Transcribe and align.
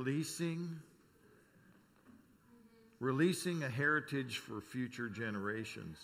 releasing 0.00 0.78
releasing 3.00 3.62
a 3.62 3.68
heritage 3.68 4.38
for 4.38 4.60
future 4.60 5.10
generations. 5.10 5.98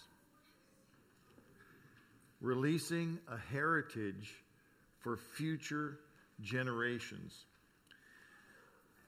Releasing 2.43 3.19
a 3.31 3.39
heritage 3.51 4.35
for 4.99 5.17
future 5.17 5.99
generations. 6.43 7.45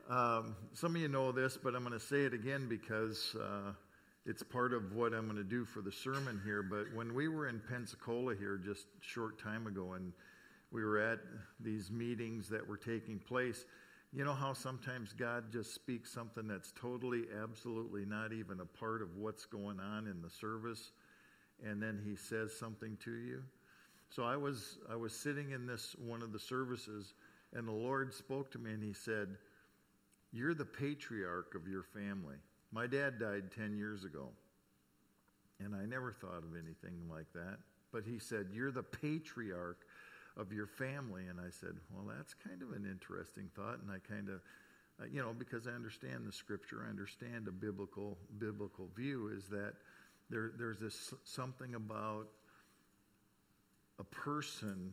Um, 0.09 0.57
some 0.73 0.97
of 0.97 1.03
you 1.03 1.09
know 1.09 1.33
this, 1.33 1.59
but 1.63 1.75
I'm 1.75 1.85
going 1.85 1.99
to 1.99 2.05
say 2.05 2.25
it 2.25 2.33
again 2.33 2.67
because 2.67 3.37
uh, 3.39 3.73
it's 4.25 4.43
part 4.43 4.73
of 4.73 4.95
what 4.95 5.13
I'm 5.13 5.27
going 5.27 5.37
to 5.37 5.45
do 5.45 5.67
for 5.67 5.83
the 5.83 5.93
sermon 5.93 6.41
here. 6.47 6.63
But 6.63 6.95
when 6.95 7.15
we 7.15 7.29
were 7.29 7.49
in 7.49 7.61
Pensacola 7.69 8.35
here 8.35 8.57
just 8.57 8.87
short 9.01 9.39
time 9.39 9.67
ago, 9.67 9.93
and 9.93 10.15
we 10.71 10.83
were 10.83 10.99
at 10.99 11.19
these 11.61 11.91
meetings 11.91 12.49
that 12.49 12.67
were 12.67 12.79
taking 12.79 13.19
place, 13.19 13.67
you 14.13 14.25
know 14.25 14.33
how 14.33 14.55
sometimes 14.55 15.13
God 15.13 15.53
just 15.53 15.75
speaks 15.75 16.11
something 16.11 16.49
that's 16.49 16.73
totally, 16.73 17.25
absolutely 17.43 18.07
not 18.07 18.33
even 18.33 18.61
a 18.61 18.65
part 18.65 19.03
of 19.03 19.17
what's 19.17 19.45
going 19.45 19.81
on 19.81 20.07
in 20.07 20.23
the 20.23 20.31
service, 20.31 20.93
and 21.65 21.83
then 21.83 22.01
He 22.05 22.17
says 22.17 22.55
something 22.55 22.97
to 23.05 23.13
you. 23.13 23.43
So 24.11 24.25
I 24.25 24.37
was 24.37 24.79
I 24.91 24.97
was 24.97 25.13
sitting 25.13 25.51
in 25.51 25.67
this 25.67 25.95
one 25.99 26.23
of 26.23 26.33
the 26.33 26.39
services, 26.39 27.13
and 27.55 27.69
the 27.69 27.73
Lord 27.73 28.15
spoke 28.15 28.51
to 28.53 28.59
me, 28.59 28.73
and 28.73 28.83
He 28.83 28.95
said, 28.95 29.37
"You're 30.33 30.55
the 30.55 30.65
patriarch 30.65 31.55
of 31.55 31.69
your 31.69 31.83
family." 31.83 32.37
My 32.73 32.87
dad 32.87 33.19
died 33.19 33.51
ten 33.55 33.77
years 33.77 34.05
ago, 34.05 34.29
and 35.61 35.75
I 35.75 35.85
never 35.85 36.13
thought 36.13 36.45
of 36.45 36.55
anything 36.55 37.09
like 37.11 37.31
that. 37.35 37.59
But 37.93 38.05
He 38.05 38.19
said, 38.19 38.49
"You're 38.53 38.73
the 38.73 38.83
patriarch." 38.83 39.87
Of 40.39 40.53
your 40.53 40.67
family. 40.67 41.25
And 41.29 41.41
I 41.41 41.51
said, 41.51 41.77
Well, 41.93 42.15
that's 42.17 42.35
kind 42.35 42.63
of 42.63 42.71
an 42.73 42.87
interesting 42.91 43.51
thought. 43.55 43.81
And 43.83 43.91
I 43.91 43.99
kind 43.99 44.29
of, 44.29 44.41
uh, 45.01 45.07
you 45.13 45.21
know, 45.21 45.35
because 45.37 45.67
I 45.67 45.73
understand 45.73 46.27
the 46.27 46.33
scripture, 46.33 46.85
I 46.87 46.89
understand 46.89 47.49
a 47.49 47.53
biblical 47.53 48.17
biblical 48.39 48.89
view 48.97 49.31
is 49.37 49.49
that 49.49 49.75
there, 50.31 50.53
there's 50.59 50.79
this 50.79 51.15
something 51.25 51.75
about 51.75 52.29
a 53.99 54.05
person 54.05 54.93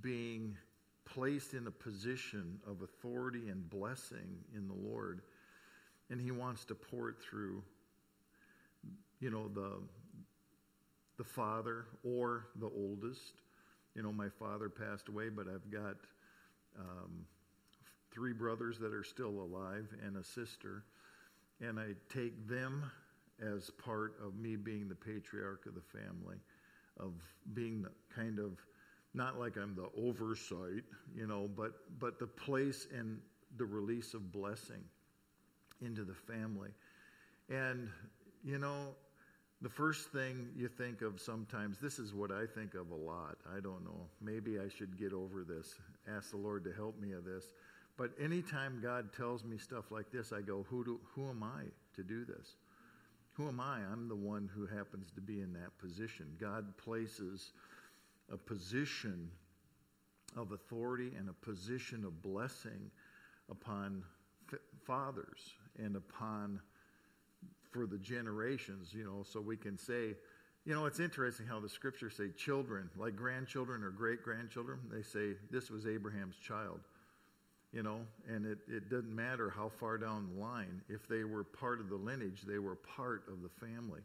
being 0.00 0.56
placed 1.04 1.54
in 1.54 1.66
a 1.66 1.70
position 1.70 2.60
of 2.66 2.82
authority 2.82 3.48
and 3.48 3.68
blessing 3.68 4.36
in 4.54 4.68
the 4.68 4.74
Lord, 4.74 5.22
and 6.10 6.20
He 6.20 6.30
wants 6.30 6.64
to 6.66 6.74
pour 6.74 7.08
it 7.08 7.16
through, 7.18 7.62
you 9.18 9.30
know, 9.30 9.48
the 9.48 9.72
the 11.16 11.24
father 11.24 11.84
or 12.02 12.46
the 12.60 12.70
oldest 12.74 13.42
you 13.94 14.02
know, 14.02 14.12
my 14.12 14.28
father 14.28 14.68
passed 14.68 15.08
away, 15.08 15.28
but 15.28 15.46
I've 15.48 15.70
got 15.70 15.96
um, 16.78 17.26
three 18.12 18.32
brothers 18.32 18.78
that 18.78 18.92
are 18.92 19.04
still 19.04 19.40
alive 19.40 19.88
and 20.04 20.16
a 20.16 20.24
sister. 20.24 20.84
And 21.60 21.78
I 21.78 21.94
take 22.12 22.48
them 22.48 22.90
as 23.40 23.70
part 23.70 24.14
of 24.24 24.36
me 24.36 24.56
being 24.56 24.88
the 24.88 24.94
patriarch 24.94 25.66
of 25.66 25.74
the 25.74 25.98
family, 25.98 26.36
of 26.98 27.12
being 27.54 27.82
the 27.82 27.90
kind 28.14 28.38
of 28.38 28.58
not 29.12 29.38
like 29.38 29.56
I'm 29.56 29.74
the 29.74 29.88
oversight, 30.00 30.84
you 31.14 31.26
know, 31.26 31.48
but 31.56 31.72
but 31.98 32.18
the 32.18 32.26
place 32.26 32.86
and 32.96 33.18
the 33.56 33.64
release 33.64 34.14
of 34.14 34.30
blessing 34.30 34.84
into 35.80 36.04
the 36.04 36.14
family. 36.14 36.70
And 37.48 37.88
you 38.44 38.58
know, 38.58 38.94
the 39.62 39.68
first 39.68 40.10
thing 40.10 40.48
you 40.56 40.68
think 40.68 41.02
of 41.02 41.20
sometimes, 41.20 41.78
this 41.78 41.98
is 41.98 42.14
what 42.14 42.32
I 42.32 42.46
think 42.46 42.74
of 42.74 42.90
a 42.90 42.94
lot. 42.94 43.36
I 43.54 43.60
don't 43.60 43.84
know. 43.84 44.06
Maybe 44.20 44.58
I 44.58 44.68
should 44.68 44.98
get 44.98 45.12
over 45.12 45.44
this. 45.44 45.74
Ask 46.08 46.30
the 46.30 46.38
Lord 46.38 46.64
to 46.64 46.72
help 46.72 46.98
me 46.98 47.12
of 47.12 47.24
this. 47.24 47.44
But 47.98 48.12
anytime 48.18 48.80
God 48.82 49.12
tells 49.12 49.44
me 49.44 49.58
stuff 49.58 49.90
like 49.90 50.10
this, 50.10 50.32
I 50.32 50.40
go, 50.40 50.64
who, 50.70 50.84
do, 50.84 51.00
who 51.14 51.28
am 51.28 51.42
I 51.42 51.64
to 51.96 52.02
do 52.02 52.24
this? 52.24 52.56
Who 53.34 53.48
am 53.48 53.60
I? 53.60 53.80
I'm 53.92 54.08
the 54.08 54.16
one 54.16 54.48
who 54.54 54.66
happens 54.66 55.10
to 55.14 55.20
be 55.20 55.40
in 55.40 55.52
that 55.52 55.76
position. 55.78 56.26
God 56.40 56.76
places 56.78 57.52
a 58.32 58.38
position 58.38 59.30
of 60.36 60.52
authority 60.52 61.12
and 61.18 61.28
a 61.28 61.32
position 61.44 62.04
of 62.04 62.22
blessing 62.22 62.90
upon 63.50 64.02
fathers 64.86 65.52
and 65.78 65.96
upon 65.96 66.60
for 67.70 67.86
the 67.86 67.98
generations, 67.98 68.92
you 68.92 69.04
know, 69.04 69.22
so 69.22 69.40
we 69.40 69.56
can 69.56 69.78
say, 69.78 70.14
you 70.64 70.74
know, 70.74 70.86
it's 70.86 71.00
interesting 71.00 71.46
how 71.46 71.60
the 71.60 71.68
scriptures 71.68 72.14
say 72.16 72.30
children, 72.36 72.90
like 72.96 73.16
grandchildren 73.16 73.82
or 73.82 73.90
great 73.90 74.22
grandchildren, 74.22 74.78
they 74.92 75.02
say 75.02 75.36
this 75.50 75.70
was 75.70 75.86
Abraham's 75.86 76.36
child, 76.36 76.80
you 77.72 77.82
know, 77.82 78.00
and 78.28 78.44
it, 78.44 78.58
it 78.68 78.90
doesn't 78.90 79.14
matter 79.14 79.50
how 79.50 79.68
far 79.68 79.96
down 79.96 80.28
the 80.34 80.40
line. 80.40 80.82
If 80.88 81.08
they 81.08 81.24
were 81.24 81.44
part 81.44 81.80
of 81.80 81.88
the 81.88 81.96
lineage, 81.96 82.42
they 82.46 82.58
were 82.58 82.76
part 82.76 83.24
of 83.28 83.42
the 83.42 83.66
family. 83.66 84.00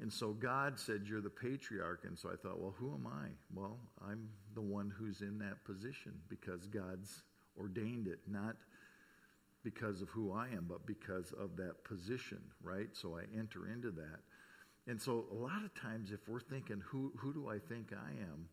And 0.00 0.12
so 0.12 0.32
God 0.32 0.78
said, 0.78 1.02
You're 1.06 1.20
the 1.20 1.30
patriarch. 1.30 2.04
And 2.04 2.16
so 2.16 2.28
I 2.28 2.36
thought, 2.36 2.60
Well, 2.60 2.74
who 2.78 2.94
am 2.94 3.06
I? 3.06 3.28
Well, 3.52 3.78
I'm 4.08 4.28
the 4.54 4.60
one 4.60 4.92
who's 4.96 5.22
in 5.22 5.38
that 5.38 5.64
position 5.64 6.12
because 6.28 6.68
God's 6.68 7.22
ordained 7.58 8.06
it, 8.06 8.20
not 8.28 8.56
because 9.62 10.02
of 10.02 10.08
who 10.08 10.32
I 10.32 10.48
am, 10.48 10.66
but 10.68 10.86
because 10.86 11.32
of 11.32 11.56
that 11.56 11.84
position, 11.84 12.40
right? 12.62 12.88
So 12.92 13.18
I 13.18 13.22
enter 13.38 13.68
into 13.68 13.90
that. 13.92 14.20
And 14.86 15.00
so 15.00 15.26
a 15.30 15.34
lot 15.34 15.64
of 15.64 15.74
times, 15.74 16.12
if 16.12 16.28
we're 16.28 16.40
thinking, 16.40 16.82
who, 16.86 17.12
who 17.16 17.32
do 17.32 17.48
I 17.48 17.58
think 17.58 17.92
I 17.92 18.10
am? 18.22 18.48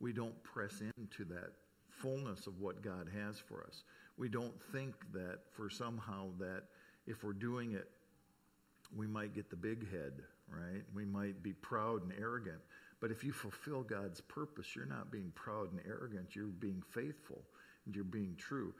We 0.00 0.12
don't 0.12 0.40
press 0.42 0.82
into 0.98 1.24
that 1.32 1.52
fullness 1.88 2.46
of 2.46 2.60
what 2.60 2.82
God 2.82 3.08
has 3.14 3.38
for 3.38 3.64
us. 3.64 3.84
We 4.18 4.28
don't 4.28 4.60
think 4.72 4.94
that 5.12 5.38
for 5.52 5.70
somehow 5.70 6.28
that 6.38 6.64
if 7.06 7.24
we're 7.24 7.32
doing 7.32 7.72
it, 7.72 7.88
we 8.94 9.06
might 9.06 9.34
get 9.34 9.50
the 9.50 9.56
big 9.56 9.90
head, 9.90 10.12
right? 10.48 10.82
We 10.94 11.04
might 11.04 11.42
be 11.42 11.52
proud 11.52 12.02
and 12.02 12.12
arrogant. 12.18 12.60
But 13.00 13.10
if 13.10 13.24
you 13.24 13.32
fulfill 13.32 13.82
God's 13.82 14.20
purpose, 14.20 14.76
you're 14.76 14.84
not 14.84 15.10
being 15.10 15.32
proud 15.34 15.72
and 15.72 15.80
arrogant. 15.86 16.36
You're 16.36 16.46
being 16.46 16.82
faithful 16.90 17.42
and 17.86 17.94
you're 17.94 18.04
being 18.04 18.34
true. 18.36 18.74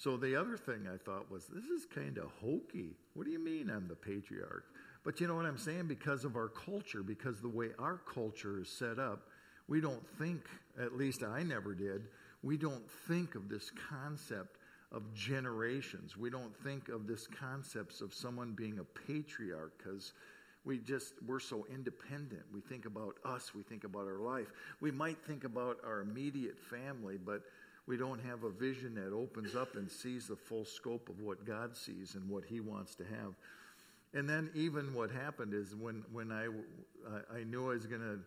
So 0.00 0.16
the 0.16 0.34
other 0.34 0.56
thing 0.56 0.88
I 0.90 0.96
thought 0.96 1.30
was, 1.30 1.44
this 1.44 1.66
is 1.66 1.84
kind 1.84 2.16
of 2.16 2.30
hokey. 2.42 2.96
What 3.12 3.26
do 3.26 3.32
you 3.32 3.38
mean 3.38 3.68
I'm 3.68 3.86
the 3.86 3.94
patriarch? 3.94 4.64
But 5.04 5.20
you 5.20 5.28
know 5.28 5.34
what 5.34 5.44
I'm 5.44 5.58
saying? 5.58 5.88
Because 5.88 6.24
of 6.24 6.36
our 6.36 6.48
culture, 6.48 7.02
because 7.02 7.42
the 7.42 7.50
way 7.50 7.72
our 7.78 7.98
culture 8.10 8.58
is 8.58 8.70
set 8.70 8.98
up, 8.98 9.28
we 9.68 9.78
don't 9.78 10.02
think, 10.18 10.40
at 10.80 10.96
least 10.96 11.22
I 11.22 11.42
never 11.42 11.74
did, 11.74 12.08
we 12.42 12.56
don't 12.56 12.90
think 13.08 13.34
of 13.34 13.50
this 13.50 13.70
concept 13.90 14.56
of 14.90 15.02
generations. 15.12 16.16
We 16.16 16.30
don't 16.30 16.56
think 16.64 16.88
of 16.88 17.06
this 17.06 17.26
concept 17.26 18.00
of 18.00 18.14
someone 18.14 18.52
being 18.52 18.78
a 18.78 18.84
patriarch 19.06 19.74
because 19.76 20.14
we 20.64 20.78
just 20.78 21.14
we're 21.26 21.40
so 21.40 21.66
independent 21.72 22.42
we 22.52 22.60
think 22.60 22.84
about 22.84 23.14
us 23.24 23.54
we 23.54 23.62
think 23.62 23.84
about 23.84 24.02
our 24.02 24.20
life 24.20 24.48
we 24.80 24.90
might 24.90 25.16
think 25.24 25.44
about 25.44 25.78
our 25.86 26.00
immediate 26.00 26.58
family 26.58 27.16
but 27.16 27.40
we 27.90 27.96
don't 27.96 28.20
have 28.20 28.44
a 28.44 28.50
vision 28.50 28.94
that 28.94 29.12
opens 29.12 29.56
up 29.56 29.74
and 29.74 29.90
sees 29.90 30.28
the 30.28 30.36
full 30.36 30.64
scope 30.64 31.08
of 31.08 31.20
what 31.20 31.44
God 31.44 31.76
sees 31.76 32.14
and 32.14 32.30
what 32.30 32.44
He 32.44 32.60
wants 32.60 32.94
to 32.94 33.02
have. 33.02 33.34
And 34.14 34.30
then, 34.30 34.48
even 34.54 34.94
what 34.94 35.10
happened 35.10 35.52
is 35.54 35.74
when, 35.74 36.04
when 36.12 36.30
I, 36.30 36.46
I 37.34 37.42
knew 37.42 37.64
I 37.64 37.74
was 37.74 37.86
going 37.86 38.00
to 38.00 38.20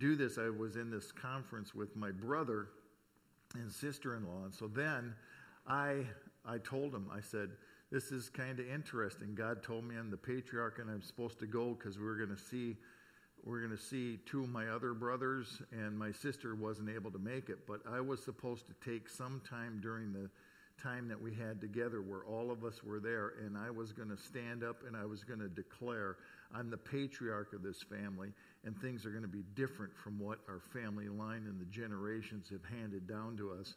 do 0.00 0.16
this, 0.16 0.36
I 0.36 0.48
was 0.48 0.74
in 0.74 0.90
this 0.90 1.12
conference 1.12 1.76
with 1.76 1.94
my 1.94 2.10
brother 2.10 2.70
and 3.54 3.70
sister 3.70 4.16
in 4.16 4.26
law. 4.26 4.46
And 4.46 4.52
so 4.52 4.66
then 4.66 5.14
I, 5.64 6.00
I 6.44 6.58
told 6.58 6.92
him, 6.92 7.08
I 7.16 7.20
said, 7.20 7.50
This 7.92 8.10
is 8.10 8.28
kind 8.28 8.58
of 8.58 8.68
interesting. 8.68 9.36
God 9.36 9.62
told 9.62 9.84
me 9.84 9.94
I'm 9.96 10.10
the 10.10 10.16
patriarch 10.16 10.80
and 10.80 10.90
I'm 10.90 11.02
supposed 11.02 11.38
to 11.38 11.46
go 11.46 11.74
because 11.74 12.00
we 12.00 12.04
we're 12.04 12.18
going 12.18 12.36
to 12.36 12.42
see 12.42 12.78
we're 13.44 13.58
going 13.58 13.76
to 13.76 13.82
see 13.82 14.18
two 14.24 14.44
of 14.44 14.48
my 14.48 14.68
other 14.68 14.94
brothers, 14.94 15.60
and 15.70 15.98
my 15.98 16.12
sister 16.12 16.54
wasn't 16.54 16.88
able 16.88 17.10
to 17.10 17.18
make 17.18 17.50
it. 17.50 17.66
But 17.66 17.80
I 17.90 18.00
was 18.00 18.24
supposed 18.24 18.64
to 18.68 18.90
take 18.90 19.08
some 19.08 19.42
time 19.48 19.80
during 19.82 20.12
the 20.12 20.30
time 20.82 21.08
that 21.08 21.20
we 21.20 21.32
had 21.34 21.60
together 21.60 22.00
where 22.00 22.24
all 22.24 22.50
of 22.50 22.64
us 22.64 22.82
were 22.82 23.00
there, 23.00 23.34
and 23.44 23.56
I 23.56 23.70
was 23.70 23.92
going 23.92 24.08
to 24.08 24.16
stand 24.16 24.64
up 24.64 24.82
and 24.86 24.96
I 24.96 25.04
was 25.04 25.24
going 25.24 25.40
to 25.40 25.48
declare, 25.48 26.16
I'm 26.54 26.70
the 26.70 26.78
patriarch 26.78 27.52
of 27.52 27.62
this 27.62 27.82
family, 27.82 28.32
and 28.64 28.76
things 28.80 29.04
are 29.04 29.10
going 29.10 29.22
to 29.22 29.28
be 29.28 29.44
different 29.54 29.94
from 29.96 30.18
what 30.18 30.38
our 30.48 30.60
family 30.72 31.08
line 31.08 31.44
and 31.46 31.60
the 31.60 31.66
generations 31.66 32.48
have 32.50 32.64
handed 32.64 33.06
down 33.06 33.36
to 33.36 33.52
us. 33.52 33.74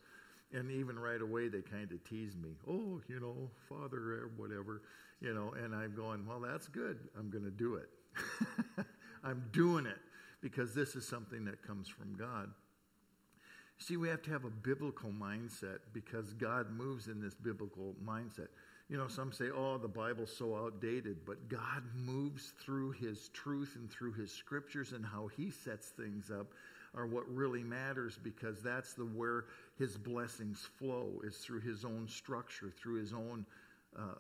And 0.54 0.72
even 0.72 0.98
right 0.98 1.22
away, 1.22 1.50
they 1.50 1.62
kind 1.62 1.92
of 1.92 2.04
teased 2.06 2.42
me, 2.42 2.52
oh, 2.70 3.02
you 3.10 3.20
know, 3.20 3.50
father 3.68 3.98
or 3.98 4.32
whatever, 4.38 4.82
you 5.20 5.34
know, 5.34 5.54
and 5.62 5.76
I'm 5.76 5.94
going, 5.94 6.26
well, 6.26 6.40
that's 6.40 6.68
good. 6.70 6.98
I'm 7.18 7.30
going 7.30 7.44
to 7.44 7.52
do 7.52 7.76
it. 7.76 7.90
I'm 9.28 9.44
doing 9.52 9.86
it 9.86 9.98
because 10.42 10.74
this 10.74 10.96
is 10.96 11.08
something 11.08 11.46
that 11.46 11.66
comes 11.66 11.88
from 11.88 12.16
God. 12.16 12.50
See, 13.80 13.98
we 13.98 14.08
have 14.08 14.22
to 14.24 14.32
have 14.32 14.46
a 14.46 14.50
biblical 14.50 15.12
mindset 15.12 15.80
because 15.94 16.34
God 16.34 16.72
moves 16.72 17.08
in 17.08 17.22
this 17.22 17.36
biblical 17.36 17.96
mindset. 18.04 18.48
You 18.90 18.98
know, 18.98 19.08
some 19.08 19.32
say, 19.32 19.50
oh, 19.54 19.78
the 19.78 19.88
Bible's 19.88 20.36
so 20.36 20.56
outdated, 20.56 21.18
but 21.26 21.50
God 21.50 21.84
moves 21.94 22.54
through 22.60 22.92
His 22.92 23.30
truth 23.34 23.74
and 23.76 23.92
through 23.92 24.14
His 24.14 24.32
scriptures 24.32 24.94
and 24.94 25.06
how 25.06 25.28
He 25.28 25.52
sets 25.52 25.90
things 25.90 26.32
up 26.32 26.48
are 26.96 27.06
what 27.06 27.28
really 27.34 27.64
matters 27.64 28.18
because 28.22 28.62
that's 28.62 28.94
the 28.94 29.06
where 29.06 29.46
his 29.78 29.98
blessings 29.98 30.68
flow 30.78 31.22
is 31.24 31.38
through 31.38 31.60
his 31.60 31.86
own 31.86 32.08
structure, 32.08 32.72
through 32.76 33.00
his 33.00 33.14
own 33.14 33.46
uh, 33.98 34.16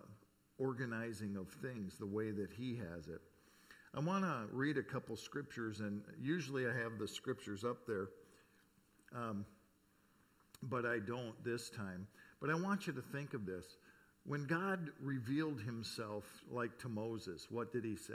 organizing 0.60 1.36
of 1.36 1.50
things, 1.50 1.95
the 1.98 2.06
way 2.06 2.31
that 2.31 2.51
he 2.51 2.75
has 2.75 3.07
it. 3.07 3.21
I 3.97 3.99
want 3.99 4.23
to 4.25 4.44
read 4.51 4.77
a 4.77 4.83
couple 4.83 5.15
scriptures, 5.15 5.79
and 5.79 6.03
usually 6.21 6.67
I 6.67 6.71
have 6.71 6.99
the 6.99 7.07
scriptures 7.07 7.63
up 7.63 7.88
there, 7.88 8.09
um, 9.11 9.44
but 10.61 10.85
I 10.85 10.99
don't 10.99 11.33
this 11.44 11.71
time. 11.71 12.05
But 12.39 12.51
I 12.51 12.53
want 12.53 12.85
you 12.85 12.94
to 12.94 13.01
think 13.01 13.33
of 13.33 13.47
this. 13.47 13.65
When 14.23 14.45
God 14.45 14.91
revealed 15.01 15.61
himself 15.61 16.25
like 16.51 16.77
to 16.81 16.89
Moses, 16.89 17.47
what 17.49 17.73
did 17.73 17.83
he 17.83 17.95
say? 17.95 18.13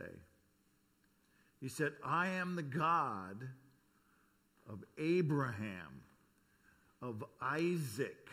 He 1.60 1.68
said, 1.68 1.94
I 2.04 2.28
am 2.28 2.54
the 2.54 2.62
God 2.62 3.48
of 4.70 4.84
Abraham, 4.98 6.00
of 7.00 7.24
Isaac, 7.40 8.28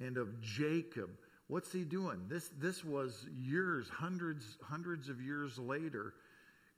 and 0.00 0.18
of 0.18 0.38
Jacob. 0.42 1.08
What's 1.48 1.72
he 1.72 1.84
doing? 1.84 2.26
This, 2.28 2.50
this 2.58 2.84
was 2.84 3.24
years, 3.34 3.88
hundreds, 3.88 4.58
hundreds 4.62 5.08
of 5.08 5.18
years 5.22 5.58
later. 5.58 6.12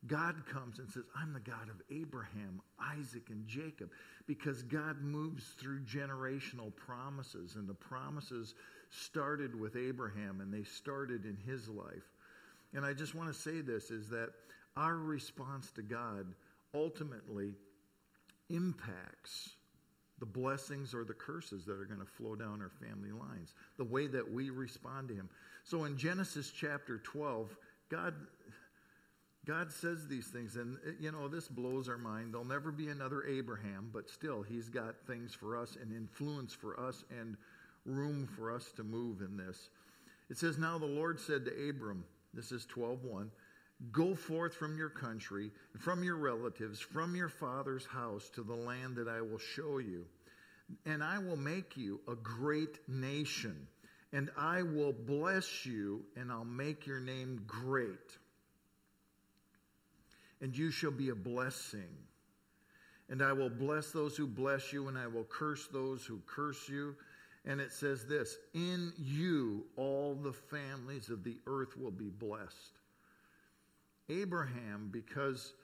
God 0.07 0.37
comes 0.47 0.79
and 0.79 0.89
says, 0.89 1.05
I'm 1.17 1.33
the 1.33 1.41
God 1.41 1.69
of 1.69 1.83
Abraham, 1.91 2.61
Isaac, 2.81 3.31
and 3.31 3.47
Jacob. 3.47 3.91
Because 4.27 4.63
God 4.63 5.03
moves 5.03 5.45
through 5.59 5.81
generational 5.81 6.75
promises, 6.77 7.57
and 7.57 7.69
the 7.69 7.75
promises 7.75 8.55
started 8.91 9.59
with 9.59 9.77
Abraham 9.77 10.41
and 10.41 10.53
they 10.53 10.65
started 10.65 11.25
in 11.25 11.37
his 11.47 11.69
life. 11.69 12.15
And 12.75 12.85
I 12.85 12.93
just 12.93 13.15
want 13.15 13.29
to 13.29 13.39
say 13.39 13.61
this 13.61 13.91
is 13.91 14.09
that 14.11 14.31
our 14.77 14.97
response 14.97 15.71
to 15.73 15.83
God 15.83 16.27
ultimately 16.75 17.55
impacts 18.51 19.51
the 20.21 20.27
blessings 20.27 20.95
or 20.95 21.05
the 21.05 21.15
curses 21.15 21.65
that 21.65 21.79
are 21.79 21.85
going 21.85 22.01
to 22.01 22.07
flow 22.07 22.35
down 22.35 22.61
our 22.61 22.71
family 22.87 23.13
lines, 23.13 23.55
the 23.77 23.85
way 23.85 24.07
that 24.07 24.31
we 24.31 24.51
respond 24.51 25.09
to 25.09 25.15
Him. 25.15 25.29
So 25.65 25.85
in 25.85 25.97
Genesis 25.97 26.51
chapter 26.51 26.99
12, 26.99 27.57
God. 27.91 28.15
God 29.49 29.73
says 29.73 30.07
these 30.07 30.27
things, 30.27 30.57
and 30.57 30.77
eh, 30.87 30.91
you 31.01 31.11
know, 31.11 31.27
this 31.27 31.49
blows 31.49 31.89
our 31.89 31.97
mind. 31.97 32.35
There'll 32.35 32.45
never 32.45 32.71
be 32.71 32.89
another 32.89 33.25
Abraham, 33.25 33.89
but 33.95 34.11
still, 34.11 34.43
he's 34.43 34.69
got 34.69 34.95
things 35.07 35.33
for 35.33 35.57
us 35.57 35.79
and 35.81 35.91
influence 35.91 36.53
for 36.53 36.79
us 36.79 37.03
and 37.19 37.35
room 37.87 38.29
for 38.37 38.55
us 38.55 38.71
to 38.73 38.85
move 38.85 39.23
in 39.23 39.39
this. 39.39 39.71
It 40.29 40.37
says, 40.37 40.59
Now 40.59 40.77
the 40.77 40.85
Lord 40.85 41.19
said 41.19 41.47
to 41.47 41.71
Abram, 41.71 42.05
this 42.35 42.53
is 42.53 42.67
12:1, 42.67 43.31
Go 43.91 44.15
forth 44.15 44.55
from 44.55 44.77
your 44.77 44.91
country, 44.91 45.51
from 45.79 46.05
your 46.05 46.17
relatives, 46.17 46.79
from 46.79 47.17
your 47.17 47.31
father's 47.31 47.87
house 47.87 48.29
to 48.35 48.43
the 48.43 48.55
land 48.55 48.97
that 48.97 49.09
I 49.09 49.23
will 49.23 49.39
show 49.39 49.79
you. 49.79 50.05
And 50.85 51.03
I 51.03 51.19
will 51.21 51.39
make 51.39 51.75
you 51.75 52.01
a 52.07 52.15
great 52.17 52.87
nation, 52.87 53.67
and 54.13 54.29
I 54.37 54.61
will 54.61 54.93
bless 54.93 55.65
you, 55.65 56.05
and 56.17 56.31
I'll 56.31 56.45
make 56.45 56.87
your 56.87 57.01
name 57.01 57.45
great. 57.47 58.19
And 60.41 60.57
you 60.57 60.71
shall 60.71 60.91
be 60.91 61.09
a 61.11 61.15
blessing. 61.15 61.97
And 63.09 63.23
I 63.23 63.33
will 63.33 63.51
bless 63.51 63.91
those 63.91 64.17
who 64.17 64.27
bless 64.27 64.73
you, 64.73 64.89
and 64.89 64.99
I 64.99 65.07
will 65.07 65.25
curse 65.25 65.67
those 65.67 66.05
who 66.05 66.21
curse 66.27 66.69
you. 66.69 66.95
And 67.45 67.61
it 67.61 67.73
says 67.73 68.05
this 68.05 68.37
In 68.55 68.93
you 68.99 69.65
all 69.77 70.15
the 70.15 70.33
families 70.33 71.09
of 71.09 71.25
the 71.25 71.39
earth 71.47 71.77
will 71.77 71.91
be 71.91 72.11
blessed. 72.11 72.79
Abraham, 74.09 74.89
because 74.93 75.55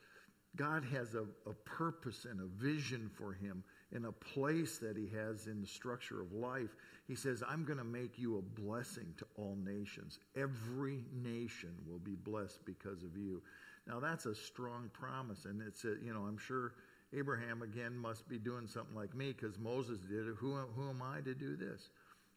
God 0.57 0.85
has 0.93 1.15
a, 1.15 1.25
a 1.49 1.55
purpose 1.65 2.27
and 2.31 2.41
a 2.41 2.63
vision 2.63 3.11
for 3.13 3.33
him 3.33 3.65
in 3.93 4.05
a 4.07 4.13
place 4.13 4.79
that 4.79 4.97
he 4.97 5.09
has 5.17 5.47
in 5.47 5.61
the 5.61 5.67
structure 5.67 6.21
of 6.21 6.33
life, 6.33 6.77
he 7.07 7.15
says, 7.15 7.43
I'm 7.49 7.65
going 7.65 7.79
to 7.79 7.85
make 7.85 8.19
you 8.19 8.39
a 8.39 8.61
blessing 8.61 9.15
to 9.19 9.27
all 9.37 9.57
nations. 9.65 10.19
Every 10.37 11.05
nation 11.13 11.75
will 11.89 11.99
be 11.99 12.15
blessed 12.15 12.65
because 12.65 13.03
of 13.03 13.17
you. 13.17 13.43
Now, 13.87 14.01
that's 14.01 14.27
a 14.27 14.35
strong 14.35 14.91
promise. 14.93 15.45
And 15.45 15.61
it's, 15.61 15.85
a, 15.85 15.97
you 16.03 16.13
know, 16.15 16.23
I'm 16.23 16.39
sure 16.39 16.73
Abraham, 17.13 17.63
again, 17.63 17.97
must 17.97 18.29
be 18.29 18.39
doing 18.39 18.67
something 18.67 18.95
like 18.95 19.15
me 19.15 19.33
because 19.33 19.59
Moses 19.59 20.01
did 20.01 20.27
it. 20.27 20.35
Who, 20.39 20.57
who 20.57 20.89
am 20.89 21.03
I 21.03 21.21
to 21.21 21.35
do 21.35 21.57
this? 21.57 21.91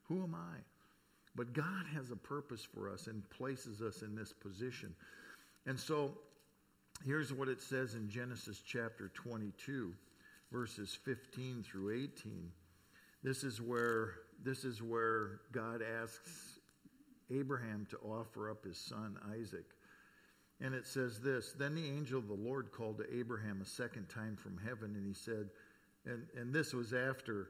Who 0.07 0.23
am 0.23 0.35
I? 0.35 0.57
But 1.35 1.53
God 1.53 1.85
has 1.93 2.11
a 2.11 2.15
purpose 2.15 2.67
for 2.73 2.91
us 2.91 3.07
and 3.07 3.27
places 3.29 3.81
us 3.81 4.01
in 4.01 4.15
this 4.15 4.33
position. 4.33 4.93
And 5.65 5.79
so 5.79 6.17
here's 7.05 7.31
what 7.31 7.47
it 7.47 7.61
says 7.61 7.93
in 7.93 8.09
Genesis 8.09 8.61
chapter 8.65 9.11
22, 9.13 9.93
verses 10.51 10.97
15 11.05 11.63
through 11.63 11.93
18. 11.93 12.51
This 13.23 13.43
is 13.43 13.61
where 13.61 14.13
this 14.43 14.63
is 14.63 14.81
where 14.81 15.41
God 15.51 15.81
asks 16.01 16.59
Abraham 17.31 17.87
to 17.89 17.97
offer 17.97 18.49
up 18.49 18.63
his 18.63 18.77
son 18.77 19.17
Isaac. 19.33 19.65
And 20.59 20.73
it 20.73 20.85
says 20.85 21.19
this 21.19 21.53
Then 21.57 21.75
the 21.75 21.85
angel 21.85 22.19
of 22.19 22.27
the 22.27 22.33
Lord 22.33 22.71
called 22.71 22.97
to 22.97 23.15
Abraham 23.15 23.61
a 23.61 23.65
second 23.65 24.09
time 24.09 24.35
from 24.35 24.57
heaven, 24.57 24.95
and 24.95 25.05
he 25.05 25.13
said, 25.13 25.49
and, 26.07 26.25
and 26.35 26.53
this 26.53 26.73
was 26.73 26.93
after 26.93 27.49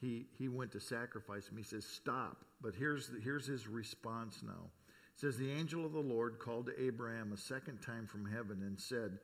he, 0.00 0.26
he 0.38 0.48
went 0.48 0.72
to 0.72 0.80
sacrifice 0.80 1.48
him. 1.48 1.56
He 1.56 1.62
says, 1.62 1.84
Stop. 1.84 2.44
But 2.60 2.74
here's, 2.74 3.08
the, 3.08 3.20
here's 3.20 3.46
his 3.46 3.66
response 3.66 4.42
now. 4.44 4.70
It 5.14 5.20
says, 5.20 5.36
The 5.36 5.50
angel 5.50 5.84
of 5.86 5.92
the 5.92 6.00
Lord 6.00 6.38
called 6.38 6.66
to 6.66 6.82
Abraham 6.82 7.32
a 7.32 7.36
second 7.36 7.80
time 7.80 8.06
from 8.06 8.30
heaven 8.30 8.62
and 8.62 8.78
said, 8.78 9.18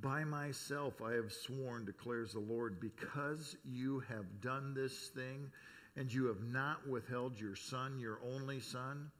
By 0.00 0.24
myself 0.24 1.00
I 1.02 1.12
have 1.12 1.32
sworn, 1.32 1.84
declares 1.84 2.32
the 2.32 2.40
Lord, 2.40 2.80
because 2.80 3.56
you 3.64 4.00
have 4.08 4.40
done 4.40 4.74
this 4.74 5.08
thing 5.08 5.50
and 5.96 6.12
you 6.12 6.26
have 6.26 6.42
not 6.42 6.86
withheld 6.88 7.40
your 7.40 7.56
son, 7.56 7.98
your 7.98 8.18
only 8.24 8.60
son. 8.60 9.10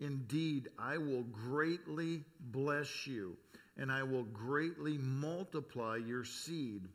Indeed, 0.00 0.68
I 0.78 0.98
will 0.98 1.22
greatly 1.22 2.24
bless 2.40 3.06
you, 3.06 3.36
and 3.76 3.90
I 3.90 4.02
will 4.02 4.24
greatly 4.24 4.98
multiply 4.98 5.96
your 5.96 6.24
seed 6.24 6.88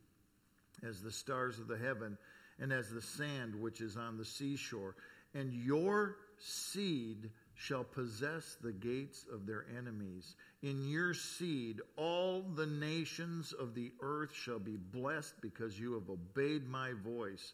as 0.84 1.02
the 1.02 1.12
stars 1.12 1.60
of 1.60 1.68
the 1.68 1.78
heaven 1.78 2.18
and 2.60 2.72
as 2.74 2.90
the 2.90 3.02
sand 3.02 3.56
which 3.56 3.82
is 3.82 3.98
on 3.98 4.18
the 4.18 4.26
seashore. 4.26 4.96
And 5.34 5.54
your 5.54 6.18
seed 6.40 7.30
shall 7.56 7.84
possess 7.84 8.58
the 8.62 8.72
gates 8.72 9.26
of 9.32 9.46
their 9.46 9.66
enemies. 9.78 10.36
In 10.62 10.88
your 10.88 11.14
seed, 11.14 11.82
all 11.98 12.42
the 12.42 12.66
nations 12.66 13.54
of 13.54 13.76
the 13.76 13.92
earth 14.02 14.34
shall 14.34 14.60
be 14.60 14.78
blessed 14.78 15.36
because 15.42 15.80
you 15.80 15.94
have 15.94 16.10
obeyed 16.10 16.68
my 16.68 16.94
voice. 16.94 17.54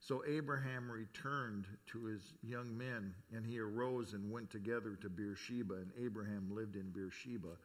So 0.00 0.22
Abraham 0.26 0.90
returned 0.90 1.66
to 1.88 2.04
his 2.04 2.22
young 2.42 2.76
men, 2.76 3.14
and 3.34 3.44
he 3.44 3.58
arose 3.58 4.12
and 4.12 4.30
went 4.30 4.50
together 4.50 4.96
to 5.00 5.08
Beersheba, 5.08 5.74
and 5.74 5.90
Abraham 6.00 6.48
lived 6.54 6.76
in 6.76 6.90
Beersheba. 6.90 7.56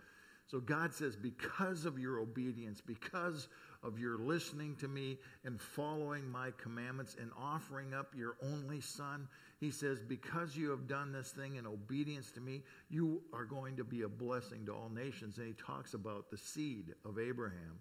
So 0.47 0.59
God 0.59 0.93
says, 0.93 1.15
because 1.15 1.85
of 1.85 1.97
your 1.97 2.19
obedience, 2.19 2.81
because 2.81 3.47
of 3.81 3.97
your 3.97 4.17
listening 4.17 4.75
to 4.77 4.87
me 4.87 5.17
and 5.45 5.59
following 5.59 6.29
my 6.29 6.51
commandments 6.61 7.15
and 7.19 7.31
offering 7.39 7.93
up 7.93 8.13
your 8.15 8.35
only 8.41 8.81
son, 8.81 9.27
he 9.59 9.71
says, 9.71 10.01
because 10.01 10.55
you 10.55 10.69
have 10.69 10.87
done 10.87 11.13
this 11.13 11.31
thing 11.31 11.55
in 11.55 11.65
obedience 11.65 12.29
to 12.31 12.41
me, 12.41 12.61
you 12.89 13.21
are 13.31 13.45
going 13.45 13.77
to 13.77 13.83
be 13.85 14.01
a 14.01 14.09
blessing 14.09 14.65
to 14.65 14.73
all 14.73 14.89
nations. 14.93 15.37
And 15.37 15.47
he 15.47 15.53
talks 15.53 15.93
about 15.93 16.29
the 16.29 16.37
seed 16.37 16.93
of 17.05 17.17
Abraham. 17.19 17.79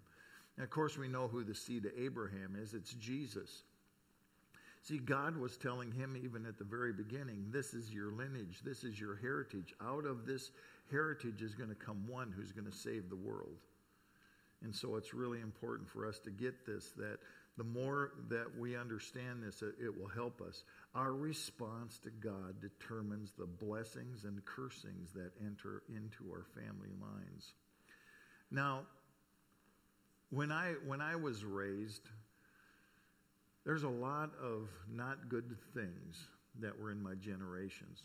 And 0.55 0.63
of 0.63 0.69
course, 0.69 0.97
we 0.97 1.09
know 1.09 1.27
who 1.27 1.43
the 1.43 1.55
seed 1.55 1.85
of 1.85 1.91
Abraham 1.97 2.55
is 2.57 2.73
it's 2.73 2.93
Jesus. 2.93 3.63
See, 4.83 4.97
God 4.97 5.37
was 5.37 5.55
telling 5.55 5.93
him 5.93 6.17
even 6.21 6.45
at 6.45 6.57
the 6.57 6.65
very 6.65 6.91
beginning, 6.91 7.45
this 7.51 7.73
is 7.73 7.93
your 7.93 8.11
lineage, 8.11 8.59
this 8.65 8.83
is 8.83 8.99
your 8.99 9.15
heritage. 9.15 9.73
Out 9.81 10.05
of 10.05 10.25
this 10.25 10.51
heritage 10.91 11.41
is 11.41 11.55
going 11.55 11.69
to 11.69 11.75
come 11.75 12.05
one 12.05 12.33
who's 12.35 12.51
going 12.51 12.69
to 12.69 12.77
save 12.77 13.09
the 13.09 13.15
world. 13.15 13.55
And 14.61 14.75
so 14.75 14.97
it's 14.97 15.13
really 15.13 15.39
important 15.39 15.89
for 15.89 16.05
us 16.05 16.19
to 16.19 16.31
get 16.31 16.65
this 16.65 16.91
that 16.97 17.19
the 17.57 17.63
more 17.63 18.11
that 18.29 18.47
we 18.57 18.75
understand 18.75 19.43
this, 19.43 19.61
it 19.61 19.97
will 19.97 20.07
help 20.07 20.41
us. 20.41 20.63
Our 20.95 21.13
response 21.13 21.99
to 21.99 22.09
God 22.09 22.59
determines 22.59 23.31
the 23.37 23.45
blessings 23.45 24.23
and 24.23 24.43
cursings 24.43 25.11
that 25.13 25.31
enter 25.39 25.83
into 25.87 26.31
our 26.31 26.45
family 26.55 26.89
lines. 26.99 27.53
Now, 28.49 28.81
when 30.31 30.51
I 30.51 30.73
when 30.85 30.99
I 30.99 31.15
was 31.15 31.45
raised, 31.45 32.09
there's 33.65 33.83
a 33.83 33.89
lot 33.89 34.31
of 34.41 34.69
not 34.91 35.29
good 35.29 35.55
things 35.73 36.27
that 36.59 36.77
were 36.77 36.91
in 36.91 37.01
my 37.01 37.15
generations. 37.15 38.03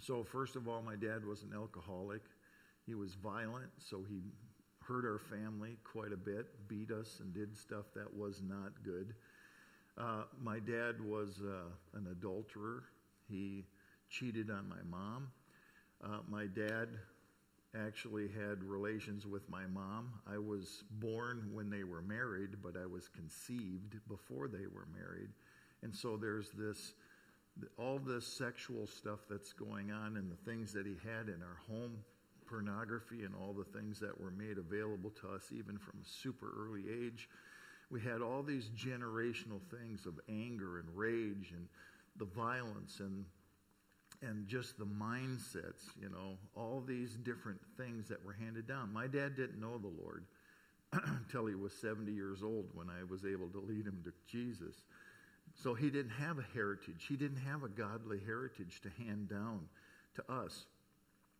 So, 0.00 0.24
first 0.24 0.56
of 0.56 0.68
all, 0.68 0.82
my 0.82 0.96
dad 0.96 1.24
was 1.24 1.42
an 1.42 1.52
alcoholic. 1.54 2.22
He 2.84 2.94
was 2.94 3.14
violent, 3.14 3.70
so 3.78 4.04
he 4.08 4.20
hurt 4.82 5.04
our 5.04 5.18
family 5.18 5.78
quite 5.84 6.12
a 6.12 6.16
bit, 6.16 6.46
beat 6.68 6.90
us, 6.90 7.18
and 7.20 7.32
did 7.34 7.56
stuff 7.56 7.86
that 7.94 8.12
was 8.14 8.42
not 8.46 8.72
good. 8.84 9.14
Uh, 9.98 10.24
my 10.42 10.58
dad 10.58 11.00
was 11.00 11.40
uh, 11.42 11.98
an 11.98 12.06
adulterer. 12.10 12.84
He 13.28 13.64
cheated 14.10 14.50
on 14.50 14.68
my 14.68 14.82
mom. 14.88 15.28
Uh, 16.04 16.18
my 16.28 16.46
dad 16.46 16.88
actually 17.74 18.28
had 18.28 18.62
relations 18.62 19.26
with 19.26 19.48
my 19.48 19.66
mom. 19.66 20.10
I 20.30 20.38
was 20.38 20.84
born 20.90 21.50
when 21.52 21.70
they 21.70 21.84
were 21.84 22.02
married, 22.02 22.56
but 22.62 22.74
I 22.76 22.86
was 22.86 23.08
conceived 23.08 23.96
before 24.08 24.48
they 24.48 24.66
were 24.66 24.86
married. 24.94 25.30
And 25.82 25.94
so 25.94 26.16
there's 26.16 26.50
this, 26.50 26.94
all 27.78 27.98
this 27.98 28.26
sexual 28.26 28.86
stuff 28.86 29.20
that's 29.28 29.52
going 29.52 29.90
on 29.90 30.16
and 30.16 30.30
the 30.30 30.50
things 30.50 30.72
that 30.72 30.86
he 30.86 30.96
had 31.04 31.28
in 31.28 31.42
our 31.42 31.58
home, 31.68 31.98
pornography 32.46 33.24
and 33.24 33.34
all 33.34 33.52
the 33.52 33.78
things 33.78 33.98
that 34.00 34.18
were 34.20 34.30
made 34.30 34.58
available 34.58 35.10
to 35.10 35.28
us 35.28 35.50
even 35.52 35.78
from 35.78 36.00
a 36.00 36.08
super 36.08 36.52
early 36.58 36.84
age. 36.88 37.28
We 37.90 38.00
had 38.00 38.20
all 38.20 38.42
these 38.42 38.70
generational 38.70 39.60
things 39.70 40.06
of 40.06 40.18
anger 40.28 40.78
and 40.78 40.88
rage 40.94 41.52
and 41.54 41.68
the 42.16 42.24
violence 42.24 43.00
and 43.00 43.24
and 44.22 44.46
just 44.48 44.78
the 44.78 44.86
mindsets, 44.86 45.90
you 46.00 46.08
know, 46.08 46.36
all 46.54 46.82
these 46.86 47.16
different 47.16 47.60
things 47.76 48.08
that 48.08 48.24
were 48.24 48.32
handed 48.32 48.66
down. 48.66 48.92
My 48.92 49.06
dad 49.06 49.36
didn't 49.36 49.60
know 49.60 49.78
the 49.78 49.92
Lord 50.02 50.24
until 50.92 51.46
he 51.46 51.54
was 51.54 51.72
70 51.74 52.12
years 52.12 52.42
old 52.42 52.66
when 52.74 52.88
I 52.88 53.04
was 53.04 53.24
able 53.24 53.48
to 53.48 53.58
lead 53.58 53.86
him 53.86 54.02
to 54.04 54.12
Jesus. 54.30 54.74
So 55.54 55.74
he 55.74 55.90
didn't 55.90 56.12
have 56.12 56.38
a 56.38 56.44
heritage. 56.54 57.06
He 57.08 57.16
didn't 57.16 57.38
have 57.38 57.62
a 57.62 57.68
godly 57.68 58.20
heritage 58.24 58.80
to 58.82 58.90
hand 59.04 59.28
down 59.28 59.60
to 60.16 60.32
us. 60.32 60.66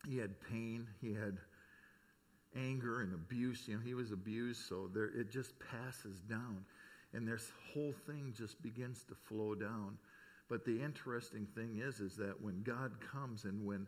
He 0.09 0.19
had 0.19 0.41
pain. 0.41 0.87
He 1.01 1.13
had 1.13 1.39
anger 2.57 3.03
and 3.03 3.15
abuse. 3.15 3.65
You 3.67 3.75
know, 3.75 3.81
he 3.85 3.95
was 3.95 4.13
abused, 4.13 4.67
so 4.67 4.89
there, 4.93 5.07
it 5.07 5.31
just 5.31 5.53
passes 5.71 6.21
down. 6.29 6.65
And 7.13 7.27
this 7.27 7.51
whole 7.73 7.95
thing 8.07 8.35
just 8.37 8.61
begins 8.63 9.05
to 9.09 9.15
flow 9.15 9.55
down. 9.55 9.99
But 10.49 10.65
the 10.65 10.83
interesting 10.83 11.47
thing 11.55 11.81
is, 11.85 12.01
is 12.01 12.17
that 12.17 12.41
when 12.41 12.63
God 12.63 12.93
comes 13.01 13.45
and 13.45 13.65
when 13.67 13.87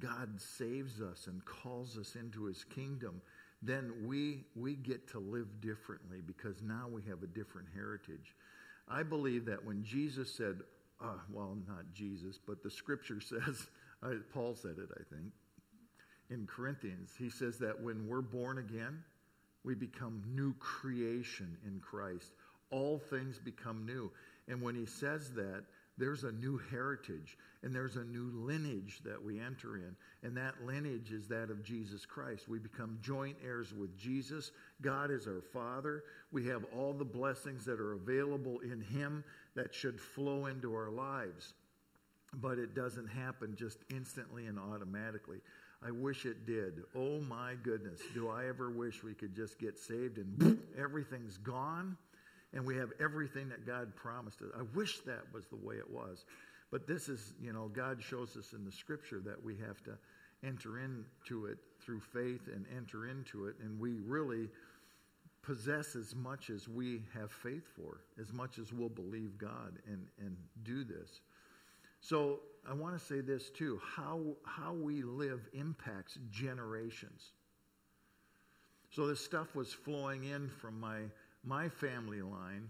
God 0.00 0.40
saves 0.40 1.00
us 1.00 1.26
and 1.26 1.44
calls 1.44 1.98
us 1.98 2.16
into 2.16 2.44
his 2.44 2.64
kingdom, 2.64 3.20
then 3.62 3.92
we, 4.06 4.44
we 4.56 4.74
get 4.74 5.08
to 5.10 5.18
live 5.18 5.60
differently 5.60 6.20
because 6.26 6.62
now 6.62 6.88
we 6.90 7.02
have 7.02 7.22
a 7.22 7.26
different 7.26 7.68
heritage. 7.74 8.34
I 8.88 9.02
believe 9.02 9.44
that 9.46 9.64
when 9.64 9.84
Jesus 9.84 10.34
said, 10.34 10.60
uh, 11.02 11.18
well, 11.30 11.56
not 11.68 11.84
Jesus, 11.92 12.38
but 12.44 12.62
the 12.62 12.70
scripture 12.70 13.20
says, 13.20 13.68
uh, 14.02 14.14
Paul 14.32 14.54
said 14.54 14.76
it, 14.78 14.88
I 14.92 15.14
think, 15.14 15.32
in 16.30 16.46
Corinthians, 16.46 17.10
he 17.18 17.28
says 17.28 17.58
that 17.58 17.80
when 17.80 18.08
we're 18.08 18.22
born 18.22 18.58
again, 18.58 19.02
we 19.64 19.74
become 19.74 20.22
new 20.34 20.54
creation 20.54 21.56
in 21.66 21.80
Christ. 21.80 22.32
All 22.70 22.98
things 22.98 23.38
become 23.38 23.84
new. 23.84 24.10
And 24.48 24.62
when 24.62 24.74
he 24.74 24.86
says 24.86 25.32
that, 25.34 25.64
there's 25.98 26.24
a 26.24 26.32
new 26.32 26.58
heritage 26.70 27.36
and 27.62 27.74
there's 27.74 27.96
a 27.96 28.04
new 28.04 28.30
lineage 28.34 29.00
that 29.04 29.22
we 29.22 29.38
enter 29.38 29.76
in. 29.76 29.94
And 30.22 30.36
that 30.36 30.54
lineage 30.64 31.12
is 31.12 31.28
that 31.28 31.50
of 31.50 31.62
Jesus 31.62 32.06
Christ. 32.06 32.48
We 32.48 32.58
become 32.58 32.98
joint 33.02 33.36
heirs 33.44 33.74
with 33.74 33.96
Jesus. 33.98 34.50
God 34.80 35.10
is 35.10 35.26
our 35.26 35.42
Father. 35.52 36.04
We 36.32 36.46
have 36.46 36.64
all 36.74 36.92
the 36.92 37.04
blessings 37.04 37.64
that 37.66 37.80
are 37.80 37.92
available 37.92 38.60
in 38.60 38.80
Him 38.80 39.24
that 39.54 39.74
should 39.74 40.00
flow 40.00 40.46
into 40.46 40.74
our 40.74 40.90
lives. 40.90 41.52
But 42.34 42.58
it 42.58 42.74
doesn't 42.74 43.08
happen 43.08 43.54
just 43.56 43.78
instantly 43.90 44.46
and 44.46 44.58
automatically. 44.58 45.38
I 45.86 45.90
wish 45.90 46.26
it 46.26 46.46
did. 46.46 46.82
Oh 46.94 47.20
my 47.20 47.54
goodness. 47.62 48.00
Do 48.14 48.28
I 48.28 48.46
ever 48.46 48.70
wish 48.70 49.02
we 49.02 49.14
could 49.14 49.34
just 49.34 49.58
get 49.58 49.78
saved 49.78 50.18
and 50.18 50.58
everything's 50.78 51.38
gone? 51.38 51.96
And 52.52 52.64
we 52.64 52.76
have 52.76 52.90
everything 53.00 53.48
that 53.48 53.66
God 53.66 53.94
promised 53.94 54.42
us. 54.42 54.48
I 54.58 54.62
wish 54.74 55.00
that 55.00 55.22
was 55.32 55.46
the 55.46 55.56
way 55.56 55.76
it 55.76 55.88
was. 55.88 56.24
But 56.70 56.86
this 56.86 57.08
is, 57.08 57.34
you 57.40 57.52
know, 57.52 57.68
God 57.68 58.02
shows 58.02 58.36
us 58.36 58.52
in 58.52 58.64
the 58.64 58.72
scripture 58.72 59.20
that 59.24 59.42
we 59.42 59.56
have 59.56 59.82
to 59.84 59.98
enter 60.44 60.78
into 60.78 61.46
it 61.46 61.58
through 61.80 62.00
faith 62.00 62.48
and 62.52 62.64
enter 62.76 63.08
into 63.08 63.46
it. 63.46 63.56
And 63.62 63.78
we 63.78 63.98
really 63.98 64.48
possess 65.42 65.96
as 65.96 66.14
much 66.14 66.50
as 66.50 66.68
we 66.68 67.02
have 67.14 67.30
faith 67.32 67.64
for, 67.76 68.02
as 68.20 68.32
much 68.32 68.58
as 68.58 68.72
we'll 68.72 68.88
believe 68.88 69.38
God 69.38 69.78
and, 69.86 70.06
and 70.18 70.36
do 70.62 70.84
this. 70.84 71.20
So 72.00 72.40
I 72.68 72.74
want 72.74 72.98
to 72.98 73.04
say 73.04 73.20
this 73.20 73.50
too 73.50 73.80
how, 73.96 74.20
how 74.44 74.72
we 74.72 75.02
live 75.02 75.48
impacts 75.52 76.18
generations. 76.30 77.32
So 78.90 79.06
this 79.06 79.24
stuff 79.24 79.54
was 79.54 79.72
flowing 79.72 80.24
in 80.24 80.48
from 80.48 80.78
my 80.80 81.02
my 81.44 81.68
family 81.68 82.22
line, 82.22 82.68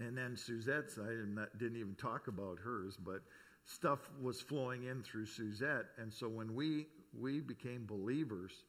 and 0.00 0.16
then 0.16 0.36
Suzette's, 0.36 0.98
I 0.98 1.10
didn't 1.58 1.78
even 1.78 1.94
talk 1.94 2.28
about 2.28 2.58
hers, 2.58 2.96
but 2.96 3.20
stuff 3.64 4.10
was 4.20 4.40
flowing 4.40 4.84
in 4.84 5.02
through 5.02 5.26
Suzette. 5.26 5.86
And 5.98 6.12
so 6.12 6.28
when 6.28 6.54
we, 6.54 6.86
we 7.18 7.40
became 7.40 7.86
believers, 7.86 8.64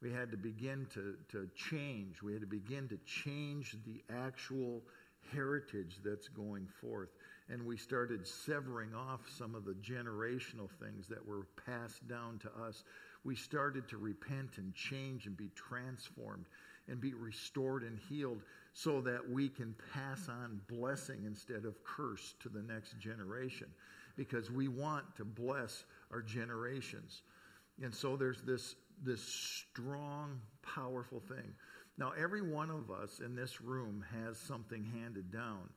we 0.00 0.12
had 0.12 0.30
to 0.30 0.36
begin 0.36 0.86
to, 0.94 1.16
to 1.30 1.48
change. 1.56 2.22
We 2.22 2.32
had 2.32 2.42
to 2.42 2.46
begin 2.46 2.88
to 2.88 2.98
change 2.98 3.76
the 3.84 4.02
actual 4.14 4.82
heritage 5.32 5.98
that's 6.04 6.28
going 6.28 6.68
forth. 6.80 7.10
And 7.50 7.66
we 7.66 7.76
started 7.76 8.26
severing 8.26 8.94
off 8.94 9.20
some 9.36 9.54
of 9.54 9.64
the 9.64 9.74
generational 9.74 10.68
things 10.80 11.08
that 11.08 11.26
were 11.26 11.46
passed 11.66 12.06
down 12.06 12.38
to 12.40 12.50
us. 12.62 12.84
We 13.24 13.34
started 13.34 13.88
to 13.88 13.96
repent 13.96 14.58
and 14.58 14.74
change 14.74 15.26
and 15.26 15.36
be 15.36 15.50
transformed 15.54 16.44
and 16.88 17.00
be 17.00 17.14
restored 17.14 17.82
and 17.82 17.98
healed 18.08 18.42
so 18.72 19.00
that 19.00 19.28
we 19.28 19.48
can 19.48 19.74
pass 19.92 20.28
on 20.28 20.60
blessing 20.68 21.24
instead 21.26 21.64
of 21.64 21.82
curse 21.84 22.34
to 22.40 22.48
the 22.48 22.62
next 22.62 22.98
generation 22.98 23.66
because 24.16 24.50
we 24.50 24.68
want 24.68 25.04
to 25.16 25.24
bless 25.24 25.84
our 26.12 26.22
generations. 26.22 27.22
And 27.82 27.94
so 27.94 28.16
there's 28.16 28.42
this, 28.42 28.74
this 29.04 29.22
strong, 29.22 30.40
powerful 30.62 31.20
thing. 31.20 31.54
Now, 31.96 32.12
every 32.20 32.42
one 32.42 32.70
of 32.70 32.90
us 32.90 33.20
in 33.24 33.34
this 33.34 33.60
room 33.60 34.04
has 34.24 34.38
something 34.38 34.84
handed 34.84 35.32
down, 35.32 35.68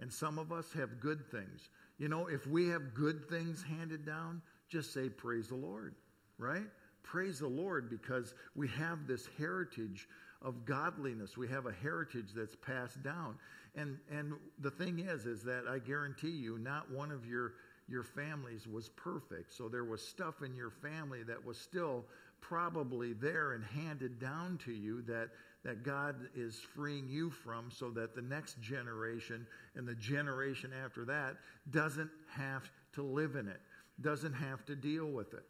and 0.00 0.12
some 0.12 0.38
of 0.38 0.52
us 0.52 0.72
have 0.72 1.00
good 1.00 1.24
things. 1.30 1.70
You 1.98 2.08
know, 2.08 2.26
if 2.26 2.46
we 2.46 2.68
have 2.68 2.94
good 2.94 3.28
things 3.28 3.62
handed 3.62 4.04
down, 4.04 4.42
just 4.68 4.92
say, 4.92 5.08
Praise 5.08 5.48
the 5.48 5.56
Lord, 5.56 5.94
right? 6.36 6.66
Praise 7.02 7.38
the 7.38 7.48
Lord 7.48 7.88
because 7.88 8.34
we 8.54 8.68
have 8.68 9.06
this 9.06 9.28
heritage 9.38 10.08
of 10.42 10.64
godliness. 10.64 11.36
We 11.36 11.48
have 11.48 11.66
a 11.66 11.72
heritage 11.72 12.28
that's 12.34 12.56
passed 12.56 13.02
down. 13.02 13.36
And, 13.74 13.98
and 14.10 14.34
the 14.60 14.70
thing 14.70 15.00
is, 15.00 15.26
is 15.26 15.42
that 15.44 15.64
I 15.68 15.78
guarantee 15.78 16.30
you, 16.30 16.58
not 16.58 16.90
one 16.90 17.10
of 17.10 17.26
your, 17.26 17.54
your 17.88 18.04
families 18.04 18.66
was 18.66 18.88
perfect. 18.90 19.52
So 19.52 19.68
there 19.68 19.84
was 19.84 20.06
stuff 20.06 20.42
in 20.42 20.54
your 20.54 20.70
family 20.70 21.22
that 21.24 21.44
was 21.44 21.58
still 21.58 22.04
probably 22.40 23.12
there 23.14 23.52
and 23.52 23.64
handed 23.64 24.20
down 24.20 24.58
to 24.64 24.72
you 24.72 25.02
that, 25.02 25.30
that 25.64 25.82
God 25.82 26.16
is 26.36 26.60
freeing 26.74 27.08
you 27.08 27.30
from 27.30 27.70
so 27.70 27.90
that 27.90 28.14
the 28.14 28.22
next 28.22 28.60
generation 28.60 29.46
and 29.74 29.86
the 29.86 29.94
generation 29.94 30.70
after 30.84 31.04
that 31.06 31.36
doesn't 31.70 32.10
have 32.30 32.70
to 32.94 33.02
live 33.02 33.34
in 33.34 33.48
it, 33.48 33.60
doesn't 34.00 34.34
have 34.34 34.64
to 34.66 34.76
deal 34.76 35.06
with 35.06 35.34
it, 35.34 35.44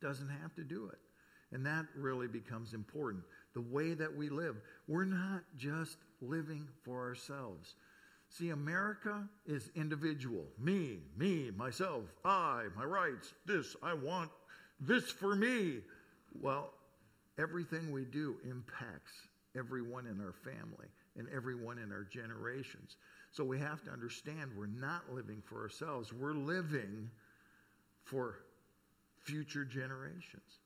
doesn't 0.00 0.30
have 0.30 0.54
to 0.54 0.64
do 0.64 0.88
it. 0.90 0.98
And 1.54 1.64
that 1.64 1.86
really 1.96 2.26
becomes 2.26 2.74
important. 2.74 3.22
The 3.54 3.60
way 3.60 3.94
that 3.94 4.14
we 4.14 4.28
live, 4.28 4.56
we're 4.88 5.04
not 5.04 5.44
just 5.56 5.98
living 6.20 6.68
for 6.82 7.00
ourselves. 7.00 7.76
See, 8.28 8.50
America 8.50 9.28
is 9.46 9.70
individual. 9.76 10.46
Me, 10.58 10.98
me, 11.16 11.52
myself, 11.56 12.02
I, 12.24 12.64
my 12.76 12.84
rights, 12.84 13.34
this, 13.46 13.76
I 13.84 13.94
want 13.94 14.30
this 14.80 15.12
for 15.12 15.36
me. 15.36 15.82
Well, 16.42 16.72
everything 17.38 17.92
we 17.92 18.04
do 18.04 18.34
impacts 18.44 19.12
everyone 19.56 20.06
in 20.06 20.20
our 20.20 20.32
family 20.32 20.88
and 21.16 21.28
everyone 21.32 21.78
in 21.78 21.92
our 21.92 22.02
generations. 22.02 22.96
So 23.30 23.44
we 23.44 23.60
have 23.60 23.84
to 23.84 23.92
understand 23.92 24.50
we're 24.58 24.66
not 24.66 25.02
living 25.14 25.40
for 25.44 25.62
ourselves, 25.62 26.12
we're 26.12 26.34
living 26.34 27.08
for 28.02 28.40
future 29.22 29.64
generations 29.64 30.58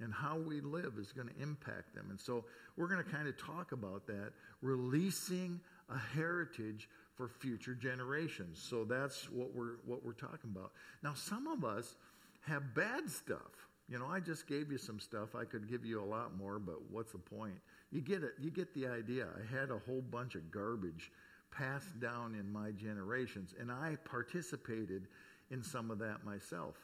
and 0.00 0.12
how 0.12 0.36
we 0.36 0.60
live 0.60 0.94
is 0.98 1.12
going 1.12 1.28
to 1.28 1.42
impact 1.42 1.94
them. 1.94 2.08
And 2.10 2.20
so 2.20 2.44
we're 2.76 2.88
going 2.88 3.02
to 3.02 3.10
kind 3.10 3.28
of 3.28 3.36
talk 3.38 3.72
about 3.72 4.06
that, 4.06 4.32
releasing 4.60 5.60
a 5.88 5.98
heritage 5.98 6.88
for 7.14 7.28
future 7.28 7.74
generations. 7.74 8.58
So 8.62 8.84
that's 8.84 9.30
what 9.30 9.54
we're 9.54 9.76
what 9.86 10.04
we're 10.04 10.12
talking 10.12 10.50
about. 10.54 10.72
Now 11.02 11.14
some 11.14 11.46
of 11.46 11.64
us 11.64 11.96
have 12.42 12.74
bad 12.74 13.08
stuff. 13.10 13.68
You 13.88 13.98
know, 13.98 14.06
I 14.06 14.20
just 14.20 14.46
gave 14.46 14.70
you 14.70 14.78
some 14.78 14.98
stuff. 14.98 15.34
I 15.34 15.44
could 15.44 15.68
give 15.68 15.84
you 15.84 16.02
a 16.02 16.04
lot 16.04 16.36
more, 16.36 16.58
but 16.58 16.76
what's 16.90 17.12
the 17.12 17.18
point? 17.18 17.54
You 17.92 18.00
get 18.00 18.22
it. 18.22 18.32
You 18.40 18.50
get 18.50 18.74
the 18.74 18.86
idea. 18.88 19.28
I 19.36 19.58
had 19.58 19.70
a 19.70 19.78
whole 19.86 20.02
bunch 20.02 20.34
of 20.34 20.50
garbage 20.50 21.12
passed 21.52 21.98
down 22.00 22.34
in 22.34 22.52
my 22.52 22.72
generations, 22.72 23.54
and 23.58 23.70
I 23.70 23.96
participated 24.04 25.06
in 25.50 25.62
some 25.62 25.90
of 25.90 25.98
that 26.00 26.24
myself 26.24 26.74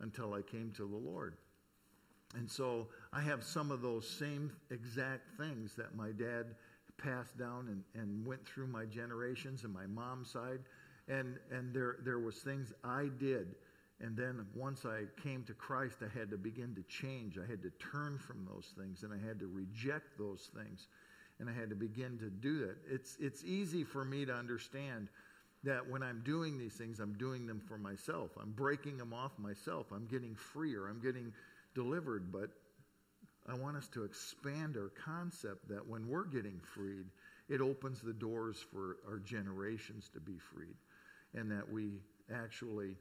until 0.00 0.34
I 0.34 0.42
came 0.42 0.72
to 0.76 0.82
the 0.82 0.96
Lord. 0.96 1.36
And 2.36 2.50
so 2.50 2.88
I 3.12 3.20
have 3.22 3.42
some 3.42 3.70
of 3.70 3.80
those 3.82 4.08
same 4.08 4.52
exact 4.70 5.30
things 5.38 5.74
that 5.76 5.94
my 5.96 6.10
dad 6.10 6.54
passed 6.98 7.38
down 7.38 7.68
and, 7.68 8.02
and 8.02 8.26
went 8.26 8.44
through 8.46 8.66
my 8.66 8.84
generations 8.84 9.64
and 9.64 9.72
my 9.72 9.86
mom's 9.86 10.30
side. 10.30 10.60
And, 11.08 11.38
and 11.50 11.72
there, 11.74 11.96
there 12.04 12.18
was 12.18 12.36
things 12.36 12.72
I 12.84 13.08
did 13.18 13.54
And 14.00 14.16
then 14.16 14.46
once 14.54 14.84
I 14.84 15.04
came 15.20 15.42
to 15.44 15.54
Christ, 15.54 15.96
I 16.02 16.18
had 16.18 16.30
to 16.30 16.36
begin 16.36 16.74
to 16.76 16.82
change. 16.82 17.36
I 17.38 17.50
had 17.50 17.62
to 17.62 17.70
turn 17.92 18.18
from 18.18 18.46
those 18.48 18.72
things 18.78 19.02
and 19.02 19.12
I 19.12 19.26
had 19.26 19.40
to 19.40 19.46
reject 19.46 20.16
those 20.18 20.50
things. 20.54 20.86
And 21.40 21.48
I 21.48 21.52
had 21.52 21.68
to 21.70 21.76
begin 21.76 22.18
to 22.18 22.30
do 22.30 22.60
that. 22.66 22.76
It's, 22.88 23.16
it's 23.20 23.44
easy 23.44 23.84
for 23.84 24.04
me 24.04 24.24
to 24.24 24.32
understand 24.32 25.08
that 25.64 25.88
when 25.88 26.02
I'm 26.02 26.22
doing 26.24 26.58
these 26.58 26.74
things, 26.74 27.00
I'm 27.00 27.14
doing 27.14 27.46
them 27.46 27.60
for 27.60 27.78
myself. 27.78 28.30
I'm 28.40 28.52
breaking 28.52 28.96
them 28.96 29.12
off 29.12 29.32
myself. 29.38 29.86
I'm 29.92 30.06
getting 30.06 30.34
freer. 30.36 30.86
I'm 30.86 31.00
getting 31.00 31.32
delivered. 31.74 32.32
But 32.32 32.50
I 33.48 33.54
want 33.54 33.76
us 33.76 33.88
to 33.88 34.04
expand 34.04 34.76
our 34.76 34.90
concept 35.04 35.68
that 35.68 35.86
when 35.86 36.08
we're 36.08 36.26
getting 36.26 36.60
freed, 36.74 37.06
it 37.48 37.60
opens 37.60 38.00
the 38.00 38.12
doors 38.12 38.62
for 38.72 38.98
our 39.08 39.18
generations 39.18 40.10
to 40.14 40.20
be 40.20 40.38
freed 40.38 40.76
and 41.34 41.50
that 41.50 41.70
we 41.70 42.00
actually 42.34 42.96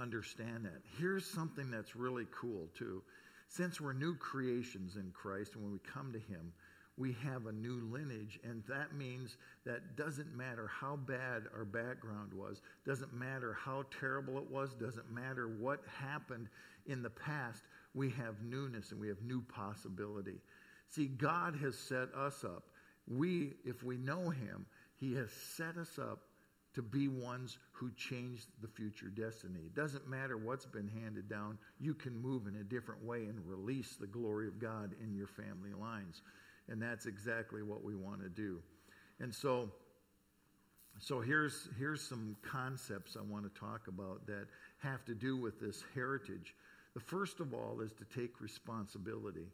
understand 0.00 0.64
that. 0.64 0.82
Here's 0.98 1.26
something 1.26 1.70
that's 1.70 1.96
really 1.96 2.26
cool, 2.38 2.68
too. 2.76 3.02
Since 3.48 3.80
we're 3.80 3.92
new 3.92 4.14
creations 4.14 4.96
in 4.96 5.10
Christ, 5.12 5.56
when 5.56 5.72
we 5.72 5.78
come 5.78 6.12
to 6.12 6.18
Him, 6.18 6.52
we 7.00 7.16
have 7.24 7.46
a 7.46 7.52
new 7.52 7.80
lineage, 7.90 8.38
and 8.44 8.62
that 8.68 8.94
means 8.94 9.38
that 9.64 9.96
doesn't 9.96 10.36
matter 10.36 10.70
how 10.70 10.96
bad 10.96 11.44
our 11.56 11.64
background 11.64 12.34
was, 12.34 12.60
doesn't 12.84 13.14
matter 13.14 13.56
how 13.58 13.86
terrible 13.98 14.36
it 14.36 14.50
was, 14.50 14.74
doesn't 14.74 15.10
matter 15.10 15.48
what 15.48 15.80
happened 15.98 16.48
in 16.86 17.02
the 17.02 17.08
past, 17.08 17.62
we 17.94 18.10
have 18.10 18.42
newness 18.42 18.90
and 18.90 19.00
we 19.00 19.08
have 19.08 19.22
new 19.22 19.40
possibility. 19.40 20.42
See, 20.88 21.06
God 21.06 21.56
has 21.56 21.74
set 21.78 22.12
us 22.14 22.44
up. 22.44 22.64
We, 23.08 23.54
if 23.64 23.82
we 23.82 23.96
know 23.96 24.28
Him, 24.28 24.66
He 24.98 25.14
has 25.14 25.30
set 25.32 25.78
us 25.78 25.98
up 25.98 26.20
to 26.74 26.82
be 26.82 27.08
ones 27.08 27.56
who 27.72 27.90
change 27.96 28.42
the 28.60 28.68
future 28.68 29.08
destiny. 29.08 29.60
It 29.66 29.74
doesn't 29.74 30.06
matter 30.06 30.36
what's 30.36 30.66
been 30.66 30.88
handed 31.02 31.30
down, 31.30 31.56
you 31.80 31.94
can 31.94 32.20
move 32.20 32.46
in 32.46 32.56
a 32.56 32.64
different 32.64 33.02
way 33.02 33.24
and 33.24 33.40
release 33.46 33.96
the 33.96 34.06
glory 34.06 34.46
of 34.46 34.60
God 34.60 34.94
in 35.02 35.14
your 35.14 35.26
family 35.26 35.72
lines. 35.72 36.20
And 36.70 36.80
that's 36.80 37.06
exactly 37.06 37.62
what 37.62 37.84
we 37.84 37.96
want 37.96 38.22
to 38.22 38.28
do. 38.28 38.60
And 39.18 39.34
so, 39.34 39.70
so 40.98 41.20
here's, 41.20 41.68
here's 41.78 42.00
some 42.00 42.36
concepts 42.42 43.16
I 43.18 43.22
want 43.22 43.52
to 43.52 43.60
talk 43.60 43.88
about 43.88 44.26
that 44.26 44.46
have 44.78 45.04
to 45.06 45.14
do 45.14 45.36
with 45.36 45.60
this 45.60 45.82
heritage. 45.94 46.54
The 46.94 47.00
first 47.00 47.40
of 47.40 47.52
all 47.52 47.80
is 47.80 47.92
to 47.92 48.04
take 48.18 48.40
responsibility. 48.40 49.46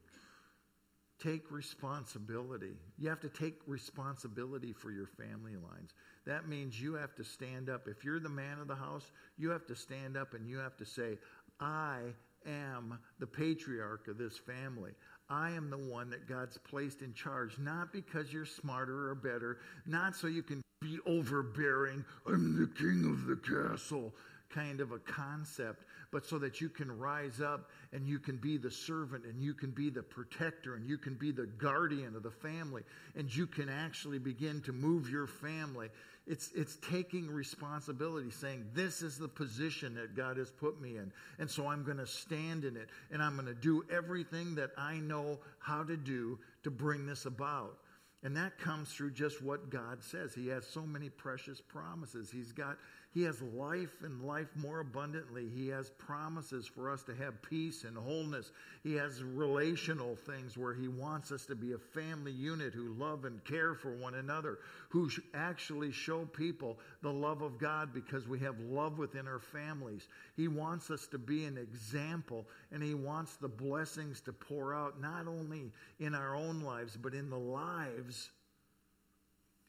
Take 1.22 1.50
responsibility. 1.50 2.76
You 2.98 3.08
have 3.08 3.20
to 3.20 3.28
take 3.28 3.60
responsibility 3.66 4.72
for 4.72 4.90
your 4.90 5.06
family 5.06 5.52
lines. 5.52 5.94
That 6.26 6.48
means 6.48 6.80
you 6.80 6.94
have 6.94 7.14
to 7.16 7.24
stand 7.24 7.70
up. 7.70 7.88
If 7.88 8.04
you're 8.04 8.20
the 8.20 8.28
man 8.28 8.58
of 8.60 8.68
the 8.68 8.74
house, 8.74 9.10
you 9.38 9.50
have 9.50 9.66
to 9.66 9.76
stand 9.76 10.16
up 10.16 10.34
and 10.34 10.46
you 10.46 10.58
have 10.58 10.76
to 10.76 10.84
say, 10.84 11.16
I 11.58 12.00
am 12.46 12.98
the 13.18 13.26
patriarch 13.26 14.08
of 14.08 14.18
this 14.18 14.36
family. 14.36 14.92
I 15.28 15.50
am 15.50 15.70
the 15.70 15.78
one 15.78 16.10
that 16.10 16.28
God's 16.28 16.58
placed 16.58 17.02
in 17.02 17.12
charge, 17.12 17.58
not 17.58 17.92
because 17.92 18.32
you're 18.32 18.46
smarter 18.46 19.10
or 19.10 19.14
better, 19.14 19.58
not 19.86 20.14
so 20.14 20.28
you 20.28 20.42
can 20.42 20.62
be 20.80 20.98
overbearing, 21.06 22.04
I'm 22.26 22.60
the 22.60 22.68
king 22.78 23.10
of 23.10 23.26
the 23.26 23.36
castle 23.36 24.12
kind 24.48 24.80
of 24.80 24.92
a 24.92 24.98
concept, 24.98 25.84
but 26.12 26.24
so 26.24 26.38
that 26.38 26.60
you 26.60 26.68
can 26.68 26.90
rise 26.98 27.40
up 27.40 27.70
and 27.92 28.06
you 28.06 28.18
can 28.18 28.36
be 28.36 28.56
the 28.56 28.70
servant 28.70 29.24
and 29.24 29.42
you 29.42 29.54
can 29.54 29.70
be 29.70 29.90
the 29.90 30.02
protector 30.02 30.76
and 30.76 30.88
you 30.88 30.98
can 30.98 31.14
be 31.14 31.32
the 31.32 31.46
guardian 31.58 32.14
of 32.14 32.22
the 32.22 32.30
family 32.30 32.82
and 33.16 33.34
you 33.34 33.46
can 33.46 33.68
actually 33.68 34.18
begin 34.18 34.60
to 34.62 34.72
move 34.72 35.10
your 35.10 35.26
family. 35.26 35.88
It's, 36.26 36.50
it's 36.56 36.76
taking 36.76 37.30
responsibility, 37.30 38.30
saying, 38.30 38.66
This 38.74 39.00
is 39.00 39.16
the 39.16 39.28
position 39.28 39.94
that 39.94 40.16
God 40.16 40.36
has 40.38 40.50
put 40.50 40.80
me 40.80 40.96
in. 40.96 41.12
And 41.38 41.48
so 41.48 41.68
I'm 41.68 41.84
going 41.84 41.98
to 41.98 42.06
stand 42.06 42.64
in 42.64 42.76
it 42.76 42.88
and 43.12 43.22
I'm 43.22 43.34
going 43.34 43.46
to 43.46 43.54
do 43.54 43.84
everything 43.90 44.54
that 44.56 44.70
I 44.76 44.96
know 44.96 45.38
how 45.58 45.84
to 45.84 45.96
do 45.96 46.38
to 46.64 46.70
bring 46.70 47.06
this 47.06 47.26
about. 47.26 47.78
And 48.24 48.36
that 48.36 48.58
comes 48.58 48.92
through 48.92 49.12
just 49.12 49.40
what 49.40 49.70
God 49.70 50.02
says. 50.02 50.34
He 50.34 50.48
has 50.48 50.66
so 50.66 50.82
many 50.82 51.08
precious 51.10 51.60
promises. 51.60 52.28
He's 52.28 52.50
got 52.50 52.76
he 53.16 53.22
has 53.22 53.40
life 53.40 54.02
and 54.02 54.20
life 54.26 54.50
more 54.56 54.80
abundantly. 54.80 55.48
He 55.48 55.68
has 55.68 55.88
promises 55.88 56.66
for 56.66 56.90
us 56.90 57.02
to 57.04 57.14
have 57.14 57.40
peace 57.40 57.84
and 57.84 57.96
wholeness. 57.96 58.52
He 58.82 58.92
has 58.96 59.22
relational 59.22 60.16
things 60.16 60.58
where 60.58 60.74
He 60.74 60.88
wants 60.88 61.32
us 61.32 61.46
to 61.46 61.54
be 61.54 61.72
a 61.72 61.78
family 61.78 62.32
unit 62.32 62.74
who 62.74 62.92
love 62.92 63.24
and 63.24 63.42
care 63.42 63.74
for 63.74 63.96
one 63.96 64.16
another, 64.16 64.58
who 64.90 65.08
actually 65.32 65.92
show 65.92 66.26
people 66.26 66.78
the 67.00 67.10
love 67.10 67.40
of 67.40 67.58
God 67.58 67.94
because 67.94 68.28
we 68.28 68.38
have 68.40 68.60
love 68.60 68.98
within 68.98 69.26
our 69.26 69.40
families. 69.40 70.08
He 70.36 70.46
wants 70.46 70.90
us 70.90 71.06
to 71.06 71.16
be 71.16 71.46
an 71.46 71.56
example, 71.56 72.44
and 72.70 72.82
He 72.82 72.92
wants 72.92 73.36
the 73.36 73.48
blessings 73.48 74.20
to 74.26 74.32
pour 74.34 74.74
out 74.74 75.00
not 75.00 75.26
only 75.26 75.72
in 76.00 76.14
our 76.14 76.36
own 76.36 76.60
lives, 76.60 76.98
but 76.98 77.14
in 77.14 77.30
the 77.30 77.38
lives 77.38 78.28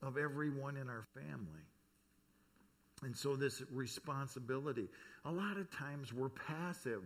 of 0.01 0.17
everyone 0.17 0.75
in 0.75 0.89
our 0.89 1.05
family. 1.13 1.63
And 3.03 3.15
so, 3.15 3.35
this 3.35 3.61
responsibility, 3.71 4.87
a 5.25 5.31
lot 5.31 5.57
of 5.57 5.69
times 5.69 6.13
we're 6.13 6.29
passive. 6.29 7.03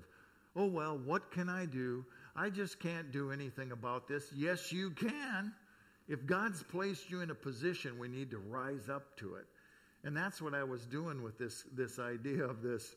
Oh, 0.55 0.65
well, 0.65 0.97
what 1.05 1.31
can 1.31 1.49
I 1.49 1.65
do? 1.65 2.05
I 2.35 2.49
just 2.49 2.79
can't 2.79 3.11
do 3.11 3.31
anything 3.31 3.71
about 3.71 4.07
this. 4.07 4.31
Yes, 4.35 4.71
you 4.71 4.91
can. 4.91 5.51
If 6.07 6.25
God's 6.25 6.63
placed 6.63 7.09
you 7.09 7.21
in 7.21 7.29
a 7.29 7.35
position, 7.35 7.99
we 7.99 8.07
need 8.07 8.31
to 8.31 8.37
rise 8.37 8.89
up 8.89 9.17
to 9.17 9.35
it. 9.35 9.45
And 10.03 10.15
that's 10.15 10.41
what 10.41 10.53
I 10.53 10.63
was 10.63 10.85
doing 10.85 11.21
with 11.21 11.37
this, 11.37 11.65
this 11.73 11.99
idea 11.99 12.43
of 12.43 12.61
this, 12.61 12.95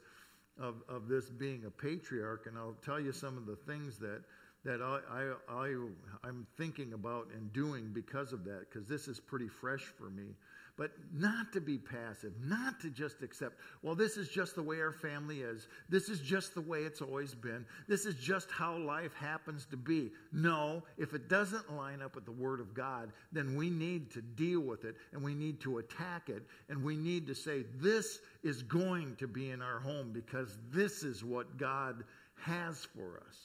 of, 0.58 0.76
of 0.88 1.08
this 1.08 1.30
being 1.30 1.64
a 1.66 1.70
patriarch. 1.70 2.46
And 2.46 2.56
I'll 2.56 2.76
tell 2.84 3.00
you 3.00 3.12
some 3.12 3.36
of 3.36 3.46
the 3.46 3.56
things 3.56 3.98
that, 3.98 4.22
that 4.64 4.80
I, 4.80 5.00
I, 5.10 5.32
I, 5.52 5.76
I'm 6.24 6.46
thinking 6.56 6.92
about 6.92 7.28
and 7.34 7.52
doing 7.52 7.90
because 7.92 8.32
of 8.32 8.44
that, 8.44 8.66
because 8.70 8.88
this 8.88 9.06
is 9.06 9.20
pretty 9.20 9.48
fresh 9.48 9.82
for 9.82 10.10
me 10.10 10.34
but 10.76 10.90
not 11.12 11.52
to 11.52 11.60
be 11.60 11.78
passive, 11.78 12.32
not 12.42 12.80
to 12.80 12.90
just 12.90 13.22
accept, 13.22 13.56
well, 13.82 13.94
this 13.94 14.16
is 14.16 14.28
just 14.28 14.56
the 14.56 14.62
way 14.62 14.80
our 14.80 14.92
family 14.92 15.40
is. 15.40 15.68
This 15.88 16.08
is 16.08 16.18
just 16.18 16.54
the 16.54 16.60
way 16.60 16.80
it's 16.80 17.00
always 17.00 17.34
been. 17.34 17.64
This 17.86 18.06
is 18.06 18.16
just 18.16 18.50
how 18.50 18.76
life 18.76 19.14
happens 19.14 19.66
to 19.66 19.76
be. 19.76 20.10
No, 20.32 20.82
if 20.98 21.14
it 21.14 21.28
doesn't 21.28 21.76
line 21.76 22.02
up 22.02 22.16
with 22.16 22.24
the 22.24 22.32
Word 22.32 22.58
of 22.58 22.74
God, 22.74 23.12
then 23.30 23.54
we 23.54 23.70
need 23.70 24.10
to 24.12 24.22
deal 24.22 24.60
with 24.60 24.84
it 24.84 24.96
and 25.12 25.22
we 25.22 25.34
need 25.34 25.60
to 25.60 25.78
attack 25.78 26.28
it 26.28 26.42
and 26.68 26.82
we 26.82 26.96
need 26.96 27.26
to 27.28 27.34
say, 27.34 27.64
this 27.76 28.18
is 28.42 28.62
going 28.62 29.14
to 29.16 29.28
be 29.28 29.50
in 29.50 29.62
our 29.62 29.78
home 29.78 30.10
because 30.12 30.58
this 30.72 31.04
is 31.04 31.22
what 31.24 31.56
God 31.56 32.02
has 32.42 32.84
for 32.84 33.22
us. 33.28 33.36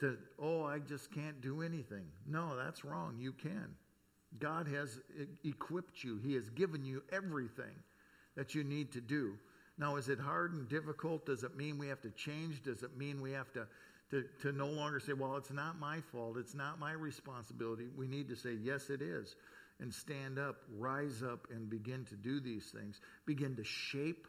To, 0.00 0.16
oh, 0.40 0.64
I 0.64 0.78
just 0.78 1.12
can't 1.12 1.40
do 1.40 1.62
anything. 1.62 2.06
No, 2.26 2.56
that's 2.56 2.84
wrong. 2.84 3.16
You 3.18 3.32
can. 3.32 3.74
God 4.38 4.68
has 4.68 4.98
equipped 5.44 6.04
you, 6.04 6.18
He 6.18 6.34
has 6.34 6.48
given 6.50 6.84
you 6.84 7.02
everything 7.12 7.74
that 8.36 8.54
you 8.54 8.62
need 8.64 8.92
to 8.92 9.00
do. 9.00 9.34
Now, 9.78 9.96
is 9.96 10.08
it 10.08 10.18
hard 10.18 10.52
and 10.52 10.68
difficult? 10.68 11.26
Does 11.26 11.44
it 11.44 11.56
mean 11.56 11.78
we 11.78 11.88
have 11.88 12.00
to 12.02 12.10
change? 12.10 12.62
Does 12.62 12.82
it 12.82 12.96
mean 12.96 13.20
we 13.20 13.32
have 13.32 13.52
to, 13.52 13.66
to, 14.10 14.24
to 14.42 14.52
no 14.52 14.66
longer 14.66 15.00
say, 15.00 15.12
well, 15.12 15.36
it's 15.36 15.52
not 15.52 15.78
my 15.78 16.00
fault, 16.12 16.36
it's 16.36 16.54
not 16.54 16.78
my 16.78 16.92
responsibility? 16.92 17.86
We 17.96 18.08
need 18.08 18.28
to 18.28 18.36
say, 18.36 18.54
yes, 18.54 18.90
it 18.90 19.02
is. 19.02 19.34
And 19.80 19.94
stand 19.94 20.40
up, 20.40 20.56
rise 20.76 21.22
up, 21.22 21.46
and 21.50 21.70
begin 21.70 22.04
to 22.06 22.16
do 22.16 22.40
these 22.40 22.66
things. 22.66 23.00
Begin 23.26 23.54
to 23.56 23.64
shape 23.64 24.26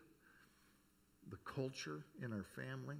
the 1.32 1.38
culture 1.38 2.06
in 2.24 2.32
our 2.32 2.46
family. 2.56 2.98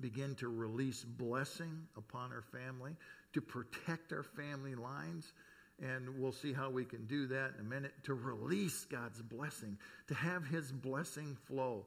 Begin 0.00 0.34
to 0.36 0.48
release 0.48 1.04
blessing 1.04 1.86
upon 1.96 2.32
our 2.32 2.42
family, 2.42 2.96
to 3.34 3.40
protect 3.40 4.12
our 4.12 4.24
family 4.24 4.74
lines 4.74 5.32
and 5.82 6.08
we'll 6.18 6.32
see 6.32 6.52
how 6.52 6.70
we 6.70 6.84
can 6.84 7.04
do 7.06 7.26
that 7.26 7.52
in 7.58 7.66
a 7.66 7.68
minute 7.68 7.92
to 8.04 8.14
release 8.14 8.84
God's 8.84 9.20
blessing, 9.22 9.76
to 10.08 10.14
have 10.14 10.46
His 10.46 10.70
blessing 10.70 11.36
flow. 11.46 11.86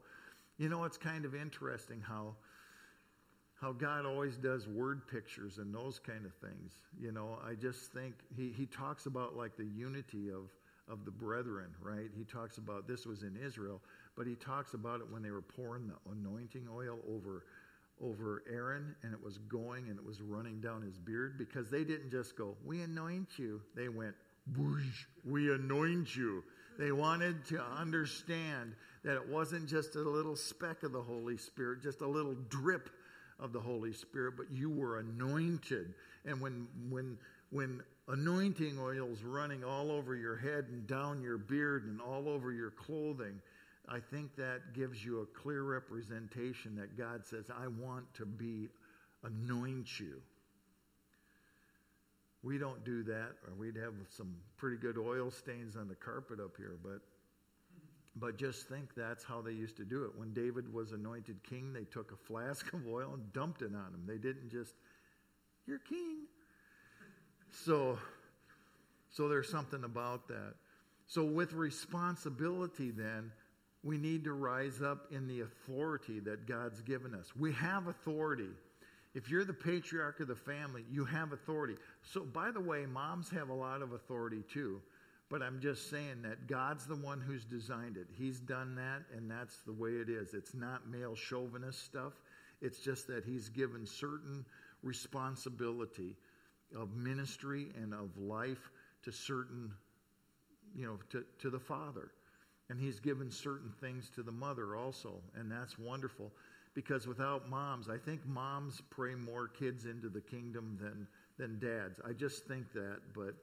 You 0.57 0.69
know, 0.69 0.83
it's 0.83 0.97
kind 0.97 1.25
of 1.25 1.35
interesting 1.35 2.01
how 2.01 2.35
how 3.59 3.71
God 3.71 4.05
always 4.05 4.37
does 4.37 4.67
word 4.67 5.07
pictures 5.07 5.57
and 5.57 5.73
those 5.73 5.99
kind 5.99 6.25
of 6.25 6.33
things. 6.35 6.73
You 6.99 7.11
know, 7.11 7.39
I 7.45 7.55
just 7.55 7.91
think 7.91 8.13
he, 8.35 8.53
he 8.55 8.67
talks 8.67 9.07
about 9.07 9.35
like 9.35 9.57
the 9.57 9.65
unity 9.65 10.29
of, 10.29 10.51
of 10.91 11.05
the 11.05 11.11
brethren, 11.11 11.69
right? 11.81 12.09
He 12.15 12.23
talks 12.23 12.59
about 12.59 12.87
this 12.87 13.05
was 13.05 13.23
in 13.23 13.35
Israel, 13.35 13.81
but 14.15 14.27
he 14.27 14.35
talks 14.35 14.75
about 14.75 14.99
it 14.99 15.07
when 15.09 15.23
they 15.23 15.31
were 15.31 15.41
pouring 15.41 15.87
the 15.87 16.11
anointing 16.11 16.67
oil 16.71 16.99
over 17.09 17.45
over 18.03 18.43
Aaron 18.51 18.95
and 19.03 19.13
it 19.13 19.23
was 19.23 19.37
going 19.37 19.89
and 19.89 19.97
it 19.97 20.05
was 20.05 20.21
running 20.21 20.61
down 20.61 20.81
his 20.81 20.97
beard 20.97 21.37
because 21.37 21.69
they 21.69 21.83
didn't 21.83 22.11
just 22.11 22.37
go, 22.37 22.55
We 22.63 22.81
anoint 22.81 23.37
you. 23.37 23.61
They 23.75 23.89
went, 23.89 24.15
we 25.25 25.53
anoint 25.53 26.15
you. 26.15 26.43
They 26.77 26.91
wanted 26.91 27.43
to 27.47 27.61
understand 27.61 28.75
that 29.03 29.15
it 29.15 29.27
wasn't 29.27 29.67
just 29.67 29.95
a 29.95 29.99
little 29.99 30.35
speck 30.35 30.83
of 30.83 30.91
the 30.91 31.01
Holy 31.01 31.37
Spirit, 31.37 31.81
just 31.81 32.01
a 32.01 32.07
little 32.07 32.35
drip 32.49 32.89
of 33.39 33.51
the 33.51 33.59
Holy 33.59 33.93
Spirit, 33.93 34.35
but 34.37 34.51
you 34.51 34.69
were 34.69 34.99
anointed. 34.99 35.93
And 36.25 36.39
when, 36.39 36.67
when, 36.89 37.17
when 37.51 37.81
anointing 38.07 38.77
oil's 38.79 39.23
running 39.23 39.63
all 39.63 39.91
over 39.91 40.15
your 40.15 40.35
head 40.35 40.65
and 40.69 40.87
down 40.87 41.21
your 41.21 41.37
beard 41.37 41.85
and 41.85 42.01
all 42.01 42.29
over 42.29 42.51
your 42.51 42.71
clothing, 42.71 43.41
I 43.87 43.99
think 43.99 44.35
that 44.35 44.73
gives 44.73 45.03
you 45.03 45.21
a 45.21 45.25
clear 45.25 45.63
representation 45.63 46.75
that 46.75 46.97
God 46.97 47.25
says, 47.25 47.45
I 47.49 47.67
want 47.67 48.13
to 48.15 48.25
be, 48.25 48.67
anoint 49.23 49.99
you. 49.99 50.21
We 52.43 52.57
don't 52.57 52.83
do 52.83 53.03
that, 53.03 53.31
or 53.45 53.53
we'd 53.57 53.77
have 53.77 53.93
some 54.09 54.35
pretty 54.57 54.77
good 54.77 54.97
oil 54.97 55.31
stains 55.31 55.75
on 55.75 55.87
the 55.87 55.95
carpet 55.95 56.39
up 56.39 56.55
here, 56.57 56.77
but 56.83 57.01
but 58.19 58.37
just 58.37 58.67
think 58.67 58.95
that's 58.95 59.23
how 59.23 59.41
they 59.41 59.51
used 59.51 59.77
to 59.77 59.85
do 59.85 60.03
it. 60.05 60.11
When 60.15 60.33
David 60.33 60.73
was 60.73 60.91
anointed 60.91 61.43
king, 61.43 61.71
they 61.71 61.83
took 61.83 62.11
a 62.11 62.15
flask 62.15 62.71
of 62.73 62.87
oil 62.87 63.13
and 63.13 63.31
dumped 63.33 63.61
it 63.61 63.71
on 63.75 63.93
him. 63.93 64.03
They 64.07 64.17
didn't 64.17 64.49
just, 64.49 64.73
you're 65.65 65.79
king. 65.79 66.25
So, 67.51 67.97
so 69.11 69.27
there's 69.29 69.49
something 69.49 69.83
about 69.83 70.27
that. 70.29 70.55
So, 71.07 71.23
with 71.23 71.53
responsibility, 71.53 72.91
then, 72.91 73.31
we 73.87 73.97
need 73.97 74.25
to 74.25 74.33
rise 74.33 74.81
up 74.81 75.07
in 75.11 75.27
the 75.27 75.41
authority 75.41 76.19
that 76.19 76.45
God's 76.45 76.81
given 76.81 77.15
us. 77.15 77.31
We 77.39 77.53
have 77.53 77.87
authority. 77.87 78.49
If 79.15 79.29
you're 79.29 79.45
the 79.45 79.53
patriarch 79.53 80.19
of 80.19 80.27
the 80.27 80.35
family, 80.35 80.83
you 80.91 81.05
have 81.05 81.31
authority. 81.31 81.75
So, 82.01 82.23
by 82.25 82.51
the 82.51 82.59
way, 82.59 82.85
moms 82.85 83.29
have 83.29 83.47
a 83.47 83.53
lot 83.53 83.81
of 83.81 83.93
authority 83.93 84.43
too. 84.51 84.81
But 85.29 85.41
I'm 85.41 85.61
just 85.61 85.89
saying 85.89 86.21
that 86.23 86.47
God's 86.47 86.85
the 86.85 86.97
one 86.97 87.21
who's 87.21 87.45
designed 87.45 87.95
it. 87.95 88.07
He's 88.17 88.41
done 88.41 88.75
that, 88.75 89.03
and 89.15 89.31
that's 89.31 89.59
the 89.65 89.71
way 89.71 89.91
it 89.91 90.09
is. 90.09 90.33
It's 90.33 90.53
not 90.53 90.89
male 90.89 91.15
chauvinist 91.15 91.85
stuff. 91.85 92.11
It's 92.61 92.79
just 92.79 93.07
that 93.07 93.23
He's 93.23 93.47
given 93.47 93.85
certain 93.85 94.45
responsibility 94.83 96.17
of 96.77 96.93
ministry 96.93 97.67
and 97.81 97.93
of 97.93 98.17
life 98.17 98.69
to 99.03 99.13
certain, 99.13 99.71
you 100.75 100.85
know, 100.85 100.99
to, 101.11 101.23
to 101.39 101.49
the 101.49 101.59
father. 101.59 102.11
And 102.69 102.79
He's 102.79 102.99
given 102.99 103.31
certain 103.31 103.71
things 103.79 104.09
to 104.15 104.23
the 104.23 104.31
mother 104.31 104.75
also. 104.75 105.15
And 105.35 105.51
that's 105.51 105.79
wonderful 105.79 106.31
because 106.73 107.07
without 107.07 107.49
moms, 107.49 107.89
I 107.89 107.97
think 107.97 108.25
moms 108.27 108.81
pray 108.89 109.15
more 109.15 109.47
kids 109.47 109.85
into 109.85 110.09
the 110.09 110.21
kingdom 110.21 110.77
than, 110.79 111.07
than 111.37 111.59
dads. 111.59 111.99
I 112.07 112.13
just 112.13 112.45
think 112.45 112.71
that, 112.73 112.99
but 113.15 113.35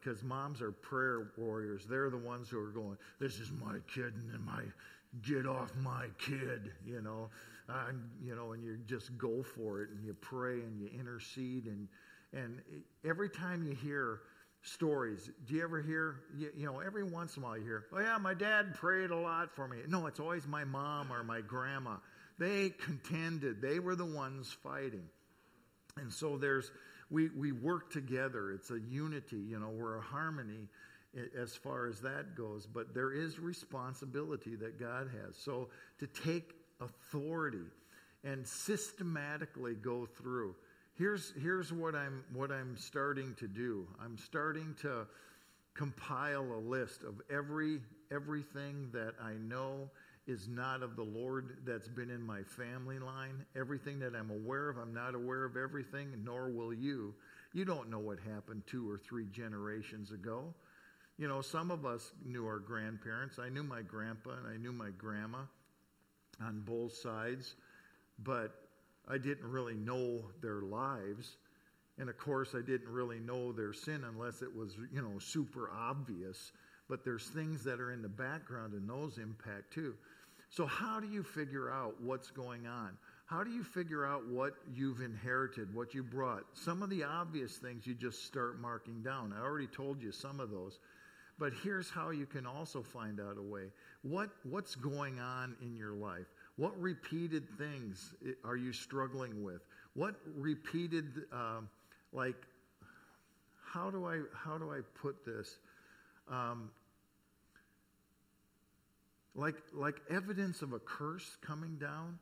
because 0.00 0.22
uh, 0.22 0.26
moms 0.26 0.62
are 0.62 0.72
prayer 0.72 1.28
warriors. 1.36 1.84
They're 1.88 2.10
the 2.10 2.16
ones 2.16 2.48
who 2.48 2.58
are 2.58 2.70
going, 2.70 2.96
"This 3.20 3.38
is 3.38 3.50
my 3.52 3.78
kid, 3.92 4.14
and 4.32 4.44
my 4.44 4.62
get 5.22 5.46
off 5.46 5.74
my 5.76 6.06
kid," 6.18 6.72
you 6.86 7.02
know, 7.02 7.28
I'm, 7.68 8.10
you 8.22 8.34
know, 8.34 8.52
and 8.52 8.62
you 8.62 8.78
just 8.86 9.16
go 9.18 9.42
for 9.42 9.82
it, 9.82 9.90
and 9.90 10.04
you 10.04 10.14
pray 10.14 10.60
and 10.60 10.80
you 10.80 10.88
intercede, 10.98 11.66
and 11.66 11.88
and 12.32 12.60
every 13.04 13.28
time 13.28 13.62
you 13.62 13.74
hear 13.74 14.20
stories, 14.62 15.30
do 15.46 15.54
you 15.54 15.62
ever 15.62 15.80
hear, 15.80 16.20
you, 16.36 16.50
you 16.56 16.66
know, 16.66 16.80
every 16.80 17.04
once 17.04 17.36
in 17.36 17.42
a 17.42 17.46
while 17.46 17.56
you 17.56 17.64
hear, 17.64 17.86
"Oh 17.92 18.00
yeah, 18.00 18.18
my 18.18 18.34
dad 18.34 18.74
prayed 18.74 19.10
a 19.10 19.16
lot 19.16 19.54
for 19.54 19.68
me." 19.68 19.78
No, 19.88 20.06
it's 20.06 20.20
always 20.20 20.46
my 20.46 20.64
mom 20.64 21.12
or 21.12 21.22
my 21.24 21.40
grandma. 21.40 21.96
They 22.38 22.70
contended. 22.70 23.60
They 23.60 23.78
were 23.78 23.96
the 23.96 24.04
ones 24.04 24.52
fighting, 24.62 25.08
and 25.96 26.12
so 26.12 26.36
there's 26.36 26.70
we, 27.10 27.28
we 27.30 27.52
work 27.52 27.90
together. 27.90 28.52
It's 28.52 28.70
a 28.70 28.80
unity, 28.80 29.38
you 29.38 29.58
know, 29.58 29.70
we're 29.70 29.96
a 29.96 30.02
harmony 30.02 30.68
as 31.36 31.54
far 31.54 31.86
as 31.86 32.00
that 32.00 32.36
goes. 32.36 32.66
But 32.66 32.94
there 32.94 33.12
is 33.12 33.38
responsibility 33.38 34.56
that 34.56 34.78
God 34.78 35.08
has. 35.24 35.36
So 35.36 35.68
to 35.98 36.06
take 36.06 36.54
authority 36.80 37.64
and 38.24 38.46
systematically 38.46 39.74
go 39.74 40.06
through. 40.06 40.54
Here's, 40.98 41.32
here's 41.40 41.72
what, 41.72 41.94
I'm, 41.94 42.24
what 42.34 42.50
I'm 42.50 42.76
starting 42.76 43.34
to 43.38 43.46
do. 43.46 43.86
I'm 44.04 44.18
starting 44.18 44.74
to 44.82 45.06
compile 45.74 46.42
a 46.42 46.58
list 46.58 47.04
of 47.04 47.20
every 47.30 47.78
everything 48.10 48.88
that 48.92 49.14
I 49.22 49.34
know 49.34 49.90
is 50.26 50.48
not 50.48 50.82
of 50.82 50.96
the 50.96 51.02
Lord 51.02 51.58
that's 51.64 51.88
been 51.88 52.10
in 52.10 52.22
my 52.22 52.42
family 52.42 52.98
line. 52.98 53.44
Everything 53.56 53.98
that 54.00 54.14
I'm 54.14 54.30
aware 54.30 54.68
of, 54.68 54.76
I'm 54.76 54.92
not 54.92 55.14
aware 55.14 55.44
of 55.44 55.56
everything, 55.56 56.08
nor 56.24 56.50
will 56.50 56.74
you. 56.74 57.14
You 57.52 57.64
don't 57.64 57.88
know 57.88 57.98
what 57.98 58.18
happened 58.18 58.62
two 58.66 58.90
or 58.90 58.98
three 58.98 59.26
generations 59.26 60.10
ago. 60.10 60.52
You 61.16 61.28
know, 61.28 61.40
some 61.40 61.70
of 61.70 61.86
us 61.86 62.12
knew 62.24 62.46
our 62.46 62.58
grandparents. 62.58 63.38
I 63.38 63.48
knew 63.48 63.62
my 63.62 63.82
grandpa 63.82 64.30
and 64.32 64.46
I 64.46 64.56
knew 64.56 64.72
my 64.72 64.90
grandma 64.98 65.38
on 66.42 66.62
both 66.66 66.94
sides, 66.94 67.54
but 68.22 68.67
I 69.08 69.18
didn't 69.18 69.50
really 69.50 69.76
know 69.76 70.22
their 70.42 70.60
lives. 70.60 71.36
And 71.98 72.08
of 72.08 72.18
course, 72.18 72.54
I 72.54 72.60
didn't 72.60 72.88
really 72.88 73.18
know 73.18 73.52
their 73.52 73.72
sin 73.72 74.04
unless 74.04 74.42
it 74.42 74.54
was, 74.54 74.76
you 74.92 75.02
know, 75.02 75.18
super 75.18 75.70
obvious. 75.76 76.52
But 76.88 77.04
there's 77.04 77.26
things 77.28 77.64
that 77.64 77.80
are 77.80 77.92
in 77.92 78.02
the 78.02 78.08
background 78.08 78.74
and 78.74 78.88
those 78.88 79.18
impact 79.18 79.72
too. 79.72 79.94
So, 80.50 80.64
how 80.64 81.00
do 81.00 81.06
you 81.06 81.22
figure 81.22 81.70
out 81.70 82.00
what's 82.00 82.30
going 82.30 82.66
on? 82.66 82.96
How 83.26 83.44
do 83.44 83.50
you 83.50 83.62
figure 83.62 84.06
out 84.06 84.26
what 84.26 84.54
you've 84.72 85.02
inherited, 85.02 85.74
what 85.74 85.92
you 85.92 86.02
brought? 86.02 86.44
Some 86.54 86.82
of 86.82 86.88
the 86.88 87.04
obvious 87.04 87.58
things 87.58 87.86
you 87.86 87.92
just 87.92 88.24
start 88.24 88.58
marking 88.58 89.02
down. 89.02 89.34
I 89.36 89.42
already 89.42 89.66
told 89.66 90.00
you 90.00 90.12
some 90.12 90.40
of 90.40 90.50
those. 90.50 90.78
But 91.38 91.52
here's 91.62 91.90
how 91.90 92.10
you 92.10 92.26
can 92.26 92.46
also 92.46 92.82
find 92.82 93.20
out 93.20 93.36
a 93.38 93.42
way. 93.42 93.70
What, 94.02 94.30
what's 94.44 94.74
going 94.74 95.20
on 95.20 95.54
in 95.60 95.76
your 95.76 95.92
life? 95.92 96.26
What 96.58 96.78
repeated 96.78 97.44
things 97.56 98.14
are 98.44 98.56
you 98.56 98.72
struggling 98.72 99.44
with? 99.44 99.62
What 99.94 100.16
repeated, 100.36 101.06
uh, 101.32 101.60
like, 102.12 102.34
how 103.64 103.90
do 103.90 104.04
I 104.06 104.22
how 104.34 104.58
do 104.58 104.72
I 104.72 104.80
put 105.00 105.24
this? 105.24 105.58
Um, 106.28 106.70
like, 109.36 109.54
like 109.72 110.00
evidence 110.10 110.62
of 110.62 110.72
a 110.72 110.80
curse 110.80 111.36
coming 111.42 111.76
down, 111.76 112.18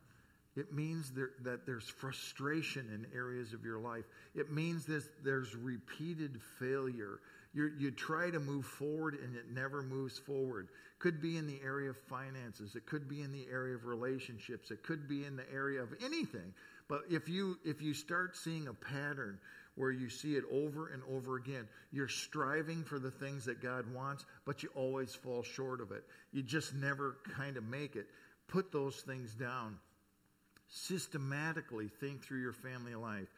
it 0.54 0.70
means 0.70 1.12
there, 1.12 1.30
that 1.42 1.64
there's 1.64 1.88
frustration 1.88 2.90
in 2.92 3.06
areas 3.18 3.54
of 3.54 3.64
your 3.64 3.78
life. 3.78 4.04
It 4.34 4.52
means 4.52 4.84
that 4.86 5.02
there's 5.24 5.56
repeated 5.56 6.38
failure. 6.58 7.20
You 7.54 7.72
you 7.78 7.90
try 7.90 8.30
to 8.30 8.40
move 8.40 8.64
forward 8.64 9.18
and 9.22 9.36
it 9.36 9.50
never 9.52 9.82
moves 9.82 10.18
forward. 10.18 10.68
Could 10.98 11.20
be 11.20 11.36
in 11.36 11.46
the 11.46 11.60
area 11.62 11.90
of 11.90 11.96
finances. 11.96 12.74
It 12.74 12.86
could 12.86 13.08
be 13.08 13.22
in 13.22 13.32
the 13.32 13.46
area 13.50 13.74
of 13.74 13.84
relationships. 13.84 14.70
It 14.70 14.82
could 14.82 15.08
be 15.08 15.24
in 15.24 15.36
the 15.36 15.50
area 15.52 15.82
of 15.82 15.94
anything. 16.04 16.54
But 16.88 17.02
if 17.10 17.28
you 17.28 17.58
if 17.64 17.82
you 17.82 17.94
start 17.94 18.36
seeing 18.36 18.68
a 18.68 18.74
pattern 18.74 19.38
where 19.76 19.90
you 19.90 20.08
see 20.08 20.34
it 20.34 20.44
over 20.50 20.88
and 20.88 21.02
over 21.08 21.36
again. 21.36 21.68
You're 21.92 22.08
striving 22.08 22.82
for 22.82 22.98
the 22.98 23.10
things 23.10 23.44
that 23.44 23.62
God 23.62 23.84
wants, 23.94 24.24
but 24.44 24.62
you 24.62 24.70
always 24.74 25.14
fall 25.14 25.42
short 25.42 25.80
of 25.80 25.92
it. 25.92 26.04
You 26.32 26.42
just 26.42 26.74
never 26.74 27.18
kind 27.36 27.56
of 27.56 27.64
make 27.64 27.94
it. 27.94 28.06
Put 28.48 28.72
those 28.72 28.96
things 28.96 29.34
down. 29.34 29.76
Systematically 30.68 31.88
think 31.88 32.24
through 32.24 32.40
your 32.40 32.52
family 32.52 32.94
life. 32.94 33.28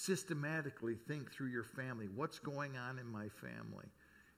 Systematically 0.00 0.94
think 0.94 1.32
through 1.32 1.48
your 1.48 1.64
family. 1.64 2.06
What's 2.14 2.38
going 2.38 2.76
on 2.76 3.00
in 3.00 3.06
my 3.10 3.28
family? 3.40 3.86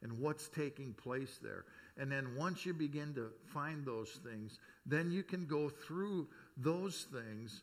And 0.02 0.18
what's 0.18 0.48
taking 0.48 0.94
place 0.94 1.38
there? 1.42 1.66
And 1.98 2.10
then 2.10 2.34
once 2.34 2.64
you 2.64 2.72
begin 2.72 3.12
to 3.14 3.28
find 3.52 3.84
those 3.84 4.18
things, 4.24 4.58
then 4.86 5.10
you 5.10 5.22
can 5.22 5.44
go 5.44 5.68
through 5.68 6.28
those 6.56 7.06
things 7.12 7.60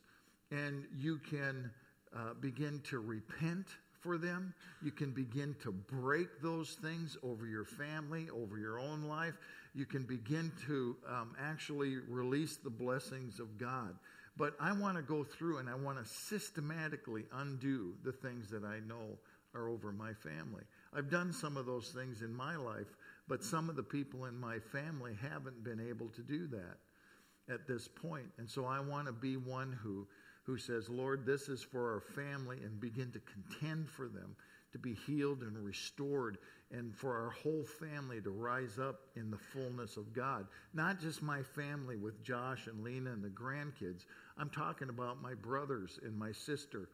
and 0.52 0.84
you 0.96 1.18
can 1.18 1.72
uh, 2.16 2.34
begin 2.40 2.80
to 2.84 3.00
repent 3.00 3.66
for 4.00 4.16
them. 4.16 4.54
You 4.80 4.92
can 4.92 5.10
begin 5.10 5.56
to 5.64 5.72
break 5.72 6.40
those 6.40 6.78
things 6.80 7.16
over 7.24 7.48
your 7.48 7.64
family, 7.64 8.28
over 8.30 8.58
your 8.58 8.78
own 8.78 9.02
life. 9.02 9.34
You 9.74 9.86
can 9.86 10.04
begin 10.04 10.52
to 10.68 10.96
um, 11.08 11.34
actually 11.40 11.96
release 12.08 12.58
the 12.58 12.70
blessings 12.70 13.40
of 13.40 13.58
God. 13.58 13.96
But 14.38 14.54
I 14.60 14.72
want 14.72 14.96
to 14.96 15.02
go 15.02 15.24
through 15.24 15.58
and 15.58 15.68
I 15.68 15.74
want 15.74 15.98
to 15.98 16.08
systematically 16.08 17.24
undo 17.32 17.94
the 18.04 18.12
things 18.12 18.48
that 18.50 18.64
I 18.64 18.78
know 18.86 19.18
are 19.54 19.68
over 19.68 19.90
my 19.92 20.12
family. 20.12 20.62
I've 20.94 21.10
done 21.10 21.32
some 21.32 21.56
of 21.56 21.66
those 21.66 21.90
things 21.90 22.22
in 22.22 22.32
my 22.32 22.56
life, 22.56 22.96
but 23.26 23.42
some 23.42 23.68
of 23.68 23.76
the 23.76 23.82
people 23.82 24.26
in 24.26 24.38
my 24.38 24.58
family 24.72 25.12
haven't 25.20 25.64
been 25.64 25.80
able 25.80 26.08
to 26.10 26.22
do 26.22 26.46
that 26.46 27.52
at 27.52 27.66
this 27.66 27.88
point. 27.88 28.26
And 28.38 28.48
so 28.48 28.64
I 28.64 28.78
want 28.78 29.06
to 29.06 29.12
be 29.12 29.36
one 29.36 29.76
who 29.82 30.06
who 30.48 30.56
says, 30.56 30.88
Lord, 30.88 31.26
this 31.26 31.50
is 31.50 31.62
for 31.62 31.92
our 31.92 32.00
family, 32.00 32.56
and 32.64 32.80
begin 32.80 33.12
to 33.12 33.20
contend 33.20 33.86
for 33.86 34.08
them 34.08 34.34
to 34.72 34.78
be 34.78 34.94
healed 35.06 35.42
and 35.42 35.62
restored, 35.62 36.38
and 36.70 36.94
for 36.94 37.16
our 37.16 37.30
whole 37.30 37.64
family 37.64 38.20
to 38.20 38.30
rise 38.30 38.78
up 38.78 39.00
in 39.16 39.30
the 39.30 39.38
fullness 39.38 39.96
of 39.96 40.12
God. 40.12 40.46
Not 40.74 41.00
just 41.00 41.22
my 41.22 41.42
family 41.42 41.96
with 41.96 42.22
Josh 42.22 42.66
and 42.66 42.84
Lena 42.84 43.10
and 43.10 43.24
the 43.24 43.30
grandkids. 43.30 44.04
I'm 44.36 44.50
talking 44.50 44.90
about 44.90 45.22
my 45.22 45.34
brothers 45.34 45.98
and 46.02 46.16
my 46.16 46.32
sister 46.32 46.88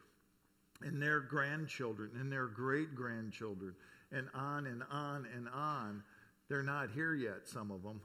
and 0.82 1.00
their 1.00 1.20
grandchildren 1.20 2.10
and 2.20 2.30
their 2.30 2.46
great 2.46 2.94
grandchildren, 2.94 3.74
and 4.12 4.28
on 4.34 4.66
and 4.66 4.82
on 4.90 5.26
and 5.34 5.48
on. 5.48 6.02
They're 6.48 6.62
not 6.62 6.90
here 6.90 7.14
yet, 7.14 7.46
some 7.46 7.70
of 7.70 7.82
them. 7.82 8.00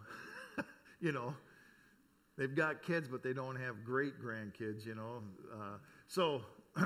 you 1.02 1.12
know, 1.12 1.34
they've 2.38 2.56
got 2.56 2.82
kids, 2.84 3.08
but 3.08 3.22
they 3.22 3.34
don't 3.34 3.58
have 3.58 3.84
great 3.84 4.22
grandkids, 4.22 4.86
you 4.86 4.96
know. 4.96 5.22
Uh, 5.54 5.78
so, 6.08 6.42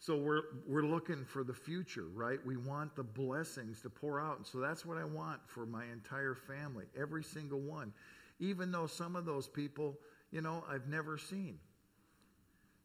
so 0.00 0.16
we're 0.16 0.42
we're 0.66 0.82
looking 0.82 1.26
for 1.26 1.44
the 1.44 1.52
future, 1.52 2.06
right? 2.14 2.38
We 2.44 2.56
want 2.56 2.96
the 2.96 3.02
blessings 3.02 3.82
to 3.82 3.90
pour 3.90 4.18
out, 4.18 4.38
and 4.38 4.46
so 4.46 4.58
that's 4.58 4.86
what 4.86 4.96
I 4.96 5.04
want 5.04 5.40
for 5.46 5.66
my 5.66 5.84
entire 5.92 6.34
family, 6.34 6.86
every 6.98 7.22
single 7.22 7.60
one. 7.60 7.92
even 8.38 8.72
though 8.72 8.86
some 8.86 9.16
of 9.16 9.26
those 9.26 9.46
people, 9.46 9.98
you 10.32 10.40
know, 10.40 10.64
I've 10.66 10.88
never 10.88 11.18
seen. 11.18 11.58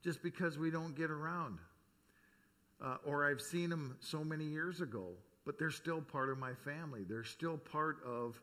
Just 0.03 0.21
because 0.21 0.57
we 0.57 0.69
don't 0.69 0.93
get 0.95 1.09
around. 1.09 1.59
Uh, 2.83 2.97
or 3.05 3.25
I've 3.25 3.39
seen 3.41 3.69
them 3.69 3.95
so 4.01 4.21
many 4.21 4.43
years 4.43 4.81
ago, 4.81 5.13
but 5.45 5.57
they're 5.57 5.71
still 5.71 6.01
part 6.01 6.29
of 6.29 6.37
my 6.37 6.53
family. 6.53 7.05
They're 7.07 7.23
still 7.23 7.57
part 7.57 7.99
of 8.05 8.41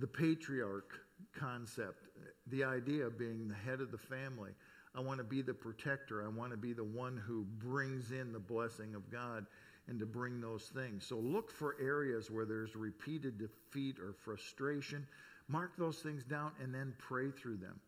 the 0.00 0.08
patriarch 0.08 0.90
concept, 1.32 2.08
the 2.48 2.64
idea 2.64 3.06
of 3.06 3.16
being 3.16 3.46
the 3.46 3.54
head 3.54 3.80
of 3.80 3.92
the 3.92 3.98
family. 3.98 4.50
I 4.94 5.00
want 5.00 5.18
to 5.18 5.24
be 5.24 5.42
the 5.42 5.54
protector. 5.54 6.22
I 6.22 6.28
want 6.28 6.50
to 6.50 6.56
be 6.56 6.72
the 6.72 6.84
one 6.84 7.16
who 7.16 7.44
brings 7.58 8.12
in 8.12 8.32
the 8.32 8.38
blessing 8.38 8.94
of 8.94 9.10
God 9.10 9.46
and 9.88 9.98
to 9.98 10.06
bring 10.06 10.40
those 10.40 10.64
things. 10.74 11.04
So 11.06 11.16
look 11.16 11.50
for 11.50 11.76
areas 11.80 12.30
where 12.30 12.44
there's 12.44 12.76
repeated 12.76 13.38
defeat 13.38 13.98
or 13.98 14.12
frustration. 14.12 15.06
Mark 15.48 15.72
those 15.76 15.98
things 15.98 16.24
down 16.24 16.52
and 16.62 16.74
then 16.74 16.94
pray 16.98 17.30
through 17.30 17.56
them. 17.56 17.80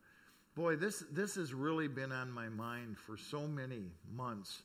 Boy, 0.55 0.77
this, 0.77 1.05
this 1.11 1.35
has 1.35 1.53
really 1.53 1.89
been 1.89 2.13
on 2.13 2.31
my 2.31 2.49
mind 2.49 2.97
for 2.97 3.17
so 3.17 3.47
many 3.47 3.83
months. 4.13 4.63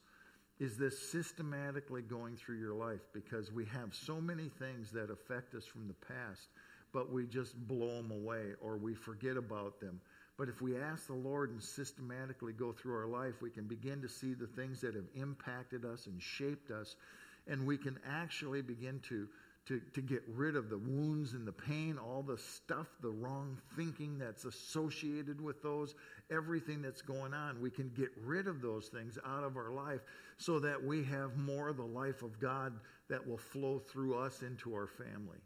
Is 0.59 0.77
this 0.77 0.99
systematically 1.11 2.01
going 2.01 2.35
through 2.35 2.59
your 2.59 2.73
life? 2.73 2.99
Because 3.13 3.51
we 3.51 3.65
have 3.65 3.95
so 3.95 4.19
many 4.19 4.49
things 4.49 4.91
that 4.91 5.09
affect 5.09 5.55
us 5.55 5.65
from 5.65 5.87
the 5.87 5.93
past, 5.93 6.49
but 6.93 7.11
we 7.11 7.25
just 7.25 7.55
blow 7.67 8.01
them 8.01 8.11
away 8.11 8.53
or 8.61 8.77
we 8.77 8.93
forget 8.93 9.37
about 9.37 9.79
them. 9.79 9.99
But 10.39 10.47
if 10.47 10.61
we 10.61 10.77
ask 10.77 11.05
the 11.07 11.13
Lord 11.13 11.49
and 11.49 11.61
systematically 11.61 12.53
go 12.53 12.71
through 12.71 12.95
our 12.95 13.07
life, 13.07 13.41
we 13.41 13.49
can 13.49 13.65
begin 13.65 14.01
to 14.01 14.07
see 14.07 14.33
the 14.33 14.47
things 14.47 14.79
that 14.79 14.95
have 14.95 15.03
impacted 15.13 15.83
us 15.83 16.07
and 16.07 16.21
shaped 16.21 16.71
us, 16.71 16.95
and 17.45 17.67
we 17.67 17.77
can 17.77 17.99
actually 18.09 18.61
begin 18.61 19.01
to, 19.09 19.27
to, 19.65 19.81
to 19.93 20.01
get 20.01 20.23
rid 20.33 20.55
of 20.55 20.69
the 20.69 20.77
wounds 20.77 21.33
and 21.33 21.45
the 21.45 21.51
pain, 21.51 21.97
all 21.97 22.23
the 22.23 22.37
stuff, 22.37 22.87
the 23.01 23.09
wrong 23.09 23.57
thinking 23.75 24.17
that's 24.17 24.45
associated 24.45 25.41
with 25.41 25.61
those, 25.61 25.93
everything 26.31 26.81
that's 26.81 27.01
going 27.01 27.33
on. 27.33 27.61
We 27.61 27.69
can 27.69 27.89
get 27.89 28.09
rid 28.23 28.47
of 28.47 28.61
those 28.61 28.87
things 28.87 29.19
out 29.25 29.43
of 29.43 29.57
our 29.57 29.71
life 29.71 29.99
so 30.37 30.57
that 30.59 30.81
we 30.81 31.03
have 31.03 31.35
more 31.35 31.67
of 31.67 31.75
the 31.75 31.83
life 31.83 32.21
of 32.21 32.39
God 32.39 32.79
that 33.09 33.27
will 33.27 33.37
flow 33.37 33.79
through 33.79 34.17
us 34.17 34.41
into 34.41 34.73
our 34.73 34.87
family. 34.87 35.39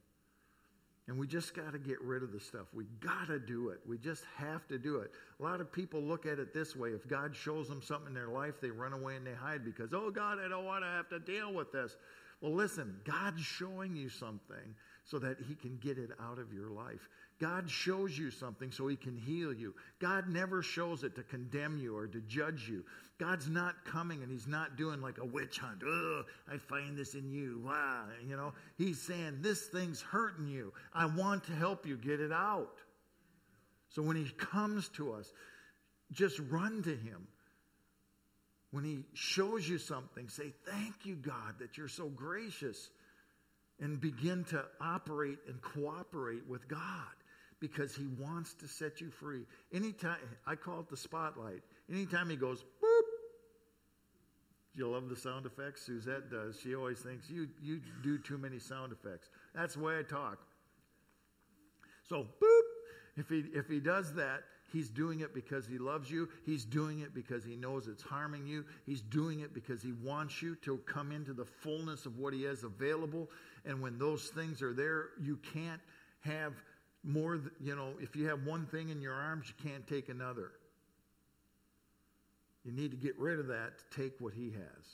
And 1.07 1.17
we 1.17 1.27
just 1.27 1.53
got 1.53 1.73
to 1.73 1.79
get 1.79 2.01
rid 2.01 2.23
of 2.23 2.31
the 2.31 2.39
stuff. 2.39 2.67
We 2.73 2.85
got 3.01 3.27
to 3.27 3.37
do 3.37 3.69
it. 3.69 3.79
We 3.85 3.97
just 3.97 4.23
have 4.37 4.65
to 4.69 4.77
do 4.77 4.97
it. 4.99 5.11
A 5.39 5.43
lot 5.43 5.59
of 5.59 5.69
people 5.69 6.01
look 6.01 6.25
at 6.25 6.39
it 6.39 6.53
this 6.53 6.77
way. 6.77 6.89
If 6.89 7.07
God 7.07 7.35
shows 7.35 7.67
them 7.67 7.81
something 7.81 8.07
in 8.07 8.13
their 8.13 8.29
life, 8.29 8.55
they 8.61 8.69
run 8.69 8.93
away 8.93 9.17
and 9.17 9.27
they 9.27 9.33
hide 9.33 9.65
because, 9.65 9.89
oh, 9.93 10.11
God, 10.11 10.39
I 10.39 10.47
don't 10.47 10.63
want 10.63 10.83
to 10.83 10.87
have 10.87 11.09
to 11.09 11.19
deal 11.19 11.53
with 11.53 11.73
this. 11.73 11.97
Well, 12.39 12.53
listen, 12.53 12.95
God's 13.03 13.41
showing 13.41 13.95
you 13.95 14.07
something 14.07 14.75
so 15.05 15.19
that 15.19 15.37
He 15.47 15.55
can 15.55 15.77
get 15.77 15.97
it 15.97 16.11
out 16.21 16.39
of 16.39 16.53
your 16.53 16.69
life. 16.69 17.09
God 17.39 17.69
shows 17.69 18.17
you 18.17 18.31
something 18.31 18.71
so 18.71 18.87
He 18.87 18.95
can 18.95 19.17
heal 19.17 19.53
you. 19.53 19.73
God 19.99 20.29
never 20.29 20.61
shows 20.61 21.03
it 21.03 21.15
to 21.15 21.23
condemn 21.23 21.77
you 21.77 21.95
or 21.95 22.07
to 22.07 22.21
judge 22.21 22.69
you. 22.69 22.85
God's 23.19 23.49
not 23.49 23.85
coming 23.85 24.21
and 24.23 24.31
He's 24.31 24.47
not 24.47 24.77
doing 24.77 25.01
like 25.01 25.17
a 25.17 25.25
witch 25.25 25.59
hunt. 25.59 25.81
Oh, 25.85 26.23
I 26.51 26.57
find 26.57 26.97
this 26.97 27.15
in 27.15 27.29
you. 27.31 27.61
Wow. 27.65 28.05
You 28.27 28.37
know, 28.37 28.53
He's 28.77 29.01
saying, 29.01 29.39
This 29.41 29.67
thing's 29.67 30.01
hurting 30.01 30.47
you. 30.47 30.73
I 30.93 31.05
want 31.05 31.43
to 31.45 31.53
help 31.53 31.85
you 31.85 31.97
get 31.97 32.19
it 32.21 32.31
out. 32.31 32.79
So 33.89 34.01
when 34.01 34.15
He 34.15 34.29
comes 34.31 34.89
to 34.89 35.13
us, 35.13 35.31
just 36.11 36.39
run 36.49 36.81
to 36.83 36.95
Him. 36.95 37.27
When 38.71 38.83
He 38.83 39.03
shows 39.13 39.67
you 39.67 39.77
something, 39.77 40.29
say, 40.29 40.53
Thank 40.65 41.05
you, 41.05 41.15
God, 41.15 41.55
that 41.59 41.77
you're 41.77 41.87
so 41.87 42.07
gracious. 42.07 42.89
And 43.83 43.99
begin 43.99 44.45
to 44.45 44.63
operate 44.79 45.39
and 45.45 45.61
cooperate 45.61 46.47
with 46.47 46.69
God 46.69 46.79
because 47.59 47.93
he 47.93 48.07
wants 48.17 48.53
to 48.53 48.67
set 48.67 49.01
you 49.01 49.11
free. 49.11 49.45
Anytime, 49.73 50.15
I 50.47 50.55
call 50.55 50.79
it 50.79 50.89
the 50.89 50.95
spotlight. 50.95 51.61
Anytime 51.91 52.29
he 52.29 52.37
goes, 52.37 52.63
boop, 52.81 53.03
do 54.73 54.83
you 54.83 54.87
love 54.87 55.09
the 55.09 55.17
sound 55.17 55.45
effects? 55.45 55.85
Suzette 55.85 56.31
does. 56.31 56.57
She 56.63 56.75
always 56.75 56.99
thinks 56.99 57.29
you, 57.29 57.49
you 57.61 57.81
do 58.01 58.17
too 58.17 58.37
many 58.37 58.57
sound 58.57 58.93
effects. 58.93 59.29
That's 59.53 59.75
the 59.75 59.81
way 59.81 59.99
I 59.99 60.03
talk. 60.03 60.39
So, 62.07 62.25
boop, 62.41 62.61
if 63.17 63.27
he, 63.27 63.43
if 63.53 63.67
he 63.67 63.81
does 63.81 64.13
that, 64.13 64.43
he's 64.71 64.89
doing 64.89 65.19
it 65.19 65.33
because 65.35 65.67
he 65.67 65.77
loves 65.77 66.09
you. 66.09 66.29
He's 66.45 66.65
doing 66.65 67.01
it 67.01 67.13
because 67.13 67.43
he 67.43 67.55
knows 67.55 67.87
it's 67.87 68.01
harming 68.01 68.47
you. 68.47 68.65
He's 68.85 69.01
doing 69.01 69.41
it 69.41 69.53
because 69.53 69.81
he 69.81 69.91
wants 70.03 70.41
you 70.41 70.55
to 70.63 70.77
come 70.85 71.11
into 71.11 71.33
the 71.33 71.45
fullness 71.45 72.05
of 72.05 72.17
what 72.17 72.33
he 72.33 72.43
has 72.43 72.63
available. 72.63 73.29
And 73.65 73.81
when 73.81 73.97
those 73.97 74.29
things 74.29 74.61
are 74.61 74.73
there, 74.73 75.09
you 75.21 75.39
can't 75.53 75.81
have 76.21 76.53
more, 77.03 77.39
you 77.61 77.75
know, 77.75 77.93
if 77.99 78.15
you 78.15 78.27
have 78.27 78.45
one 78.45 78.65
thing 78.65 78.89
in 78.89 79.01
your 79.01 79.13
arms, 79.13 79.47
you 79.47 79.69
can't 79.69 79.85
take 79.87 80.09
another. 80.09 80.51
You 82.63 82.71
need 82.71 82.91
to 82.91 82.97
get 82.97 83.17
rid 83.19 83.39
of 83.39 83.47
that 83.47 83.73
to 83.77 84.01
take 84.01 84.13
what 84.19 84.33
he 84.33 84.51
has. 84.51 84.85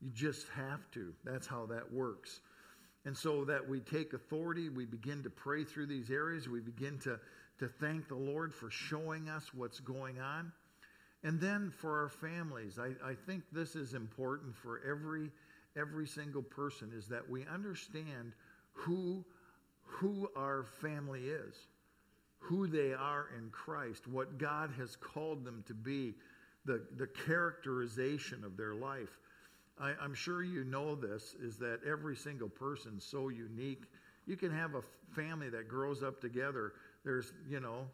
You 0.00 0.10
just 0.10 0.46
have 0.54 0.88
to. 0.92 1.12
That's 1.24 1.46
how 1.46 1.66
that 1.66 1.92
works. 1.92 2.40
And 3.04 3.16
so 3.16 3.44
that 3.44 3.66
we 3.66 3.80
take 3.80 4.12
authority, 4.12 4.68
we 4.68 4.84
begin 4.84 5.22
to 5.22 5.30
pray 5.30 5.64
through 5.64 5.86
these 5.86 6.10
areas, 6.10 6.48
we 6.48 6.60
begin 6.60 6.98
to, 7.00 7.18
to 7.58 7.68
thank 7.68 8.08
the 8.08 8.16
Lord 8.16 8.52
for 8.52 8.70
showing 8.70 9.28
us 9.28 9.54
what's 9.54 9.80
going 9.80 10.20
on. 10.20 10.52
And 11.22 11.40
then 11.40 11.70
for 11.70 12.02
our 12.02 12.08
families, 12.08 12.78
I, 12.78 12.94
I 13.04 13.14
think 13.14 13.44
this 13.52 13.74
is 13.74 13.94
important 13.94 14.54
for 14.56 14.80
every 14.88 15.30
every 15.76 16.06
single 16.06 16.42
person 16.42 16.92
is 16.96 17.06
that 17.08 17.28
we 17.28 17.46
understand 17.46 18.32
who 18.72 19.24
who 19.86 20.28
our 20.36 20.64
family 20.80 21.28
is, 21.28 21.68
who 22.38 22.66
they 22.66 22.92
are 22.92 23.28
in 23.38 23.50
Christ, 23.50 24.06
what 24.08 24.36
God 24.36 24.70
has 24.76 24.96
called 24.96 25.44
them 25.44 25.62
to 25.68 25.74
be, 25.74 26.14
the, 26.64 26.82
the 26.96 27.06
characterization 27.06 28.44
of 28.44 28.56
their 28.56 28.74
life. 28.74 29.20
I, 29.80 29.92
I'm 30.00 30.14
sure 30.14 30.42
you 30.42 30.64
know 30.64 30.94
this 30.94 31.34
is 31.40 31.56
that 31.58 31.80
every 31.86 32.16
single 32.16 32.48
person's 32.48 33.04
so 33.04 33.28
unique. 33.28 33.84
You 34.26 34.36
can 34.36 34.50
have 34.50 34.74
a 34.74 34.82
family 35.14 35.48
that 35.50 35.68
grows 35.68 36.02
up 36.02 36.20
together. 36.20 36.72
There's, 37.04 37.32
you 37.48 37.60
know, 37.60 37.86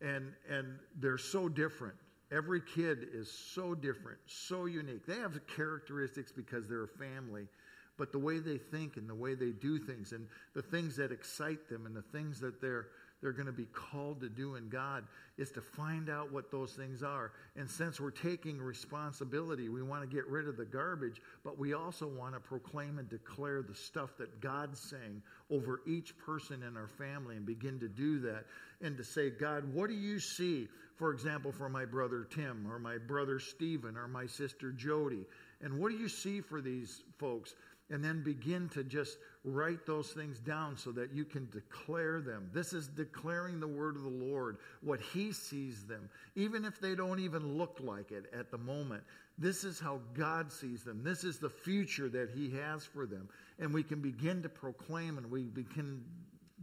and 0.00 0.32
and 0.50 0.78
they're 1.00 1.18
so 1.18 1.48
different. 1.48 1.94
Every 2.30 2.60
kid 2.60 3.08
is 3.12 3.30
so 3.30 3.74
different, 3.74 4.18
so 4.26 4.66
unique. 4.66 5.06
They 5.06 5.16
have 5.16 5.38
characteristics 5.46 6.30
because 6.30 6.68
they're 6.68 6.84
a 6.84 6.88
family, 6.88 7.48
but 7.96 8.12
the 8.12 8.18
way 8.18 8.38
they 8.38 8.58
think 8.58 8.96
and 8.96 9.08
the 9.08 9.14
way 9.14 9.34
they 9.34 9.50
do 9.50 9.78
things 9.78 10.12
and 10.12 10.26
the 10.54 10.62
things 10.62 10.96
that 10.96 11.10
excite 11.10 11.68
them 11.68 11.86
and 11.86 11.96
the 11.96 12.02
things 12.02 12.38
that 12.40 12.60
they're 12.60 12.88
they're 13.20 13.32
going 13.32 13.46
to 13.46 13.52
be 13.52 13.66
called 13.66 14.20
to 14.20 14.28
do 14.28 14.54
in 14.54 14.68
God 14.68 15.04
is 15.36 15.50
to 15.52 15.60
find 15.60 16.08
out 16.08 16.32
what 16.32 16.50
those 16.50 16.72
things 16.72 17.02
are. 17.02 17.32
And 17.56 17.68
since 17.68 18.00
we're 18.00 18.10
taking 18.10 18.60
responsibility, 18.60 19.68
we 19.68 19.82
want 19.82 20.08
to 20.08 20.14
get 20.14 20.26
rid 20.28 20.48
of 20.48 20.56
the 20.56 20.64
garbage, 20.64 21.20
but 21.44 21.58
we 21.58 21.74
also 21.74 22.06
want 22.06 22.34
to 22.34 22.40
proclaim 22.40 22.98
and 22.98 23.08
declare 23.08 23.62
the 23.62 23.74
stuff 23.74 24.16
that 24.18 24.40
God's 24.40 24.80
saying 24.80 25.22
over 25.50 25.80
each 25.86 26.16
person 26.18 26.62
in 26.62 26.76
our 26.76 26.88
family 26.88 27.36
and 27.36 27.46
begin 27.46 27.80
to 27.80 27.88
do 27.88 28.20
that 28.20 28.44
and 28.80 28.96
to 28.96 29.04
say, 29.04 29.30
God, 29.30 29.72
what 29.72 29.88
do 29.88 29.96
you 29.96 30.20
see? 30.20 30.68
For 30.96 31.12
example, 31.12 31.52
for 31.52 31.68
my 31.68 31.84
brother 31.84 32.26
Tim 32.28 32.66
or 32.70 32.78
my 32.78 32.98
brother 32.98 33.38
Stephen 33.38 33.96
or 33.96 34.08
my 34.08 34.26
sister 34.26 34.72
Jody. 34.72 35.26
And 35.60 35.78
what 35.78 35.90
do 35.90 35.98
you 35.98 36.08
see 36.08 36.40
for 36.40 36.60
these 36.60 37.02
folks? 37.18 37.54
and 37.90 38.04
then 38.04 38.22
begin 38.22 38.68
to 38.68 38.84
just 38.84 39.16
write 39.48 39.86
those 39.86 40.12
things 40.12 40.40
down 40.40 40.76
so 40.76 40.92
that 40.92 41.12
you 41.12 41.24
can 41.24 41.48
declare 41.50 42.20
them. 42.20 42.50
This 42.52 42.72
is 42.72 42.88
declaring 42.88 43.60
the 43.60 43.68
word 43.68 43.96
of 43.96 44.02
the 44.02 44.08
Lord, 44.08 44.58
what 44.82 45.00
He 45.00 45.32
sees 45.32 45.84
them, 45.84 46.08
even 46.36 46.64
if 46.64 46.80
they 46.80 46.94
don't 46.94 47.20
even 47.20 47.58
look 47.58 47.78
like 47.82 48.12
it 48.12 48.32
at 48.36 48.50
the 48.50 48.58
moment. 48.58 49.02
This 49.38 49.64
is 49.64 49.78
how 49.78 50.00
God 50.14 50.52
sees 50.52 50.82
them. 50.82 51.02
This 51.04 51.24
is 51.24 51.38
the 51.38 51.50
future 51.50 52.08
that 52.08 52.30
He 52.30 52.50
has 52.50 52.84
for 52.84 53.06
them. 53.06 53.28
And 53.58 53.72
we 53.72 53.82
can 53.82 54.00
begin 54.00 54.42
to 54.42 54.48
proclaim 54.48 55.18
and 55.18 55.30
we 55.30 55.48
can 55.74 56.04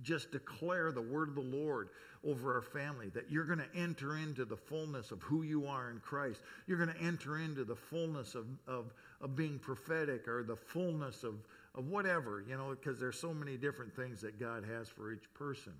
just 0.02 0.32
declare 0.32 0.92
the 0.92 1.02
word 1.02 1.30
of 1.30 1.36
the 1.36 1.42
Lord 1.42 1.90
over 2.26 2.56
our 2.56 2.62
family 2.62 3.10
that 3.10 3.30
you're 3.30 3.46
going 3.46 3.60
to 3.60 3.76
enter 3.76 4.18
into 4.18 4.46
the 4.46 4.58
fullness 4.58 5.12
of 5.12 5.22
who 5.22 5.44
you 5.44 5.68
are 5.68 5.92
in 5.92 6.00
Christ. 6.00 6.42
You're 6.68 6.78
going 6.78 6.96
to 6.96 7.02
enter 7.02 7.40
into 7.40 7.64
the 7.64 7.76
fullness 7.76 8.36
of, 8.36 8.46
of, 8.68 8.94
of 9.22 9.36
being 9.36 9.60
prophetic 9.60 10.28
or 10.28 10.44
the 10.44 10.56
fullness 10.56 11.24
of, 11.24 11.36
of 11.76 11.88
whatever, 11.88 12.44
you 12.48 12.58
know, 12.58 12.70
because 12.70 13.00
there's 13.00 13.20
so 13.20 13.34
many 13.34 13.58
different 13.58 13.96
things 13.96 14.22
that 14.22 14.40
God 14.40 14.64
has 14.66 14.90
for 14.90 15.12
each 15.12 15.32
person. 15.34 15.74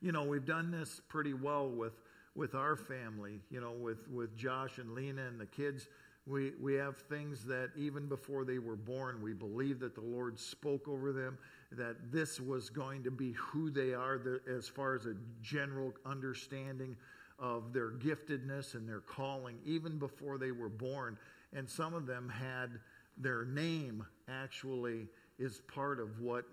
You 0.00 0.12
know, 0.12 0.24
we've 0.24 0.46
done 0.46 0.70
this 0.70 1.00
pretty 1.08 1.34
well 1.34 1.68
with 1.68 1.92
with 2.34 2.54
our 2.54 2.76
family, 2.76 3.40
you 3.50 3.60
know, 3.60 3.72
with, 3.72 4.08
with 4.08 4.36
Josh 4.36 4.78
and 4.78 4.94
Lena 4.94 5.26
and 5.26 5.40
the 5.40 5.46
kids. 5.46 5.88
We, 6.26 6.52
we 6.60 6.74
have 6.74 6.96
things 6.96 7.44
that 7.44 7.70
even 7.76 8.06
before 8.06 8.44
they 8.44 8.58
were 8.58 8.76
born, 8.76 9.20
we 9.20 9.32
believe 9.32 9.80
that 9.80 9.94
the 9.94 10.00
Lord 10.00 10.38
spoke 10.38 10.86
over 10.86 11.12
them, 11.12 11.38
that 11.72 12.12
this 12.12 12.38
was 12.38 12.70
going 12.70 13.02
to 13.02 13.10
be 13.10 13.32
who 13.32 13.68
they 13.70 13.94
are 13.94 14.16
the, 14.16 14.40
as 14.48 14.68
far 14.68 14.94
as 14.94 15.06
a 15.06 15.16
general 15.42 15.92
understanding 16.06 16.96
of 17.38 17.72
their 17.72 17.90
giftedness 17.90 18.74
and 18.74 18.88
their 18.88 19.00
calling, 19.00 19.58
even 19.64 19.98
before 19.98 20.38
they 20.38 20.52
were 20.52 20.68
born 20.68 21.18
and 21.52 21.68
some 21.68 21.94
of 21.94 22.06
them 22.06 22.28
had 22.28 22.78
their 23.20 23.44
name 23.44 24.04
actually 24.28 25.06
is 25.38 25.60
part 25.72 26.00
of 26.00 26.20
what 26.20 26.44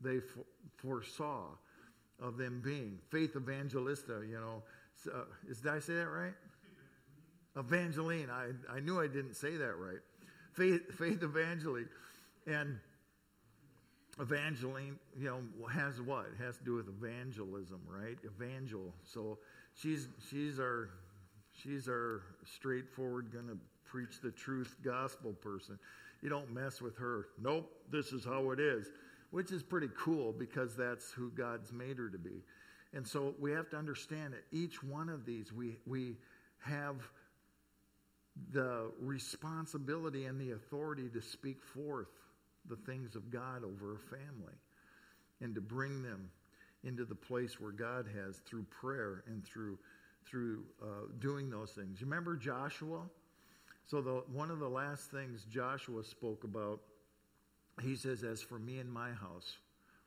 they 0.00 0.20
foresaw. 0.76 1.46
of 2.20 2.36
them 2.36 2.60
being. 2.64 2.98
Faith 3.10 3.36
evangelista, 3.36 4.22
you 4.28 4.38
know. 4.40 4.62
Uh, 5.12 5.24
is, 5.48 5.60
did 5.60 5.72
I 5.72 5.80
say 5.80 5.94
that 5.94 6.08
right? 6.08 6.34
Evangeline. 7.56 8.30
I, 8.30 8.50
I 8.72 8.80
knew 8.80 9.00
I 9.00 9.06
didn't 9.06 9.34
say 9.34 9.56
that 9.56 9.74
right. 9.76 10.00
Faith, 10.52 10.82
faith 10.96 11.22
Evangeline. 11.22 11.88
And 12.46 12.78
Evangeline, 14.20 14.98
you 15.18 15.26
know, 15.26 15.40
has 15.68 16.00
what? 16.00 16.26
It 16.26 16.42
has 16.42 16.56
to 16.58 16.64
do 16.64 16.74
with 16.74 16.86
evangelism, 16.88 17.80
right? 17.88 18.16
Evangel. 18.24 18.94
So 19.02 19.38
she's 19.74 20.06
she's 20.30 20.60
our 20.60 20.90
she's 21.52 21.88
our 21.88 22.22
straightforward, 22.44 23.32
gonna 23.32 23.58
preach 23.94 24.20
the 24.20 24.32
truth 24.32 24.74
gospel 24.82 25.32
person. 25.34 25.78
You 26.20 26.28
don't 26.28 26.52
mess 26.52 26.82
with 26.82 26.96
her. 26.96 27.28
Nope, 27.40 27.70
this 27.92 28.12
is 28.12 28.24
how 28.24 28.50
it 28.50 28.58
is, 28.58 28.90
which 29.30 29.52
is 29.52 29.62
pretty 29.62 29.88
cool 29.96 30.32
because 30.32 30.74
that's 30.74 31.12
who 31.12 31.30
God's 31.30 31.72
made 31.72 31.98
her 31.98 32.08
to 32.08 32.18
be. 32.18 32.42
And 32.92 33.06
so 33.06 33.36
we 33.38 33.52
have 33.52 33.70
to 33.70 33.76
understand 33.76 34.32
that 34.32 34.42
each 34.50 34.82
one 34.82 35.08
of 35.08 35.24
these 35.24 35.52
we 35.52 35.76
we 35.86 36.16
have 36.58 36.96
the 38.52 38.90
responsibility 39.00 40.24
and 40.24 40.40
the 40.40 40.52
authority 40.52 41.08
to 41.10 41.22
speak 41.22 41.62
forth 41.62 42.08
the 42.68 42.76
things 42.76 43.14
of 43.14 43.30
God 43.30 43.62
over 43.62 43.94
a 43.94 44.16
family 44.16 44.58
and 45.40 45.54
to 45.54 45.60
bring 45.60 46.02
them 46.02 46.30
into 46.82 47.04
the 47.04 47.14
place 47.14 47.60
where 47.60 47.70
God 47.70 48.06
has 48.24 48.38
through 48.38 48.64
prayer 48.64 49.22
and 49.28 49.44
through 49.44 49.78
through 50.26 50.64
uh, 50.82 51.06
doing 51.20 51.48
those 51.48 51.70
things. 51.70 52.00
You 52.00 52.08
remember 52.08 52.36
Joshua? 52.36 53.02
So 53.86 54.00
the, 54.00 54.22
one 54.32 54.50
of 54.50 54.58
the 54.58 54.68
last 54.68 55.10
things 55.10 55.46
Joshua 55.50 56.04
spoke 56.04 56.44
about, 56.44 56.80
he 57.82 57.96
says, 57.96 58.22
"As 58.22 58.40
for 58.40 58.58
me 58.58 58.78
and 58.78 58.90
my 58.90 59.10
house, 59.12 59.58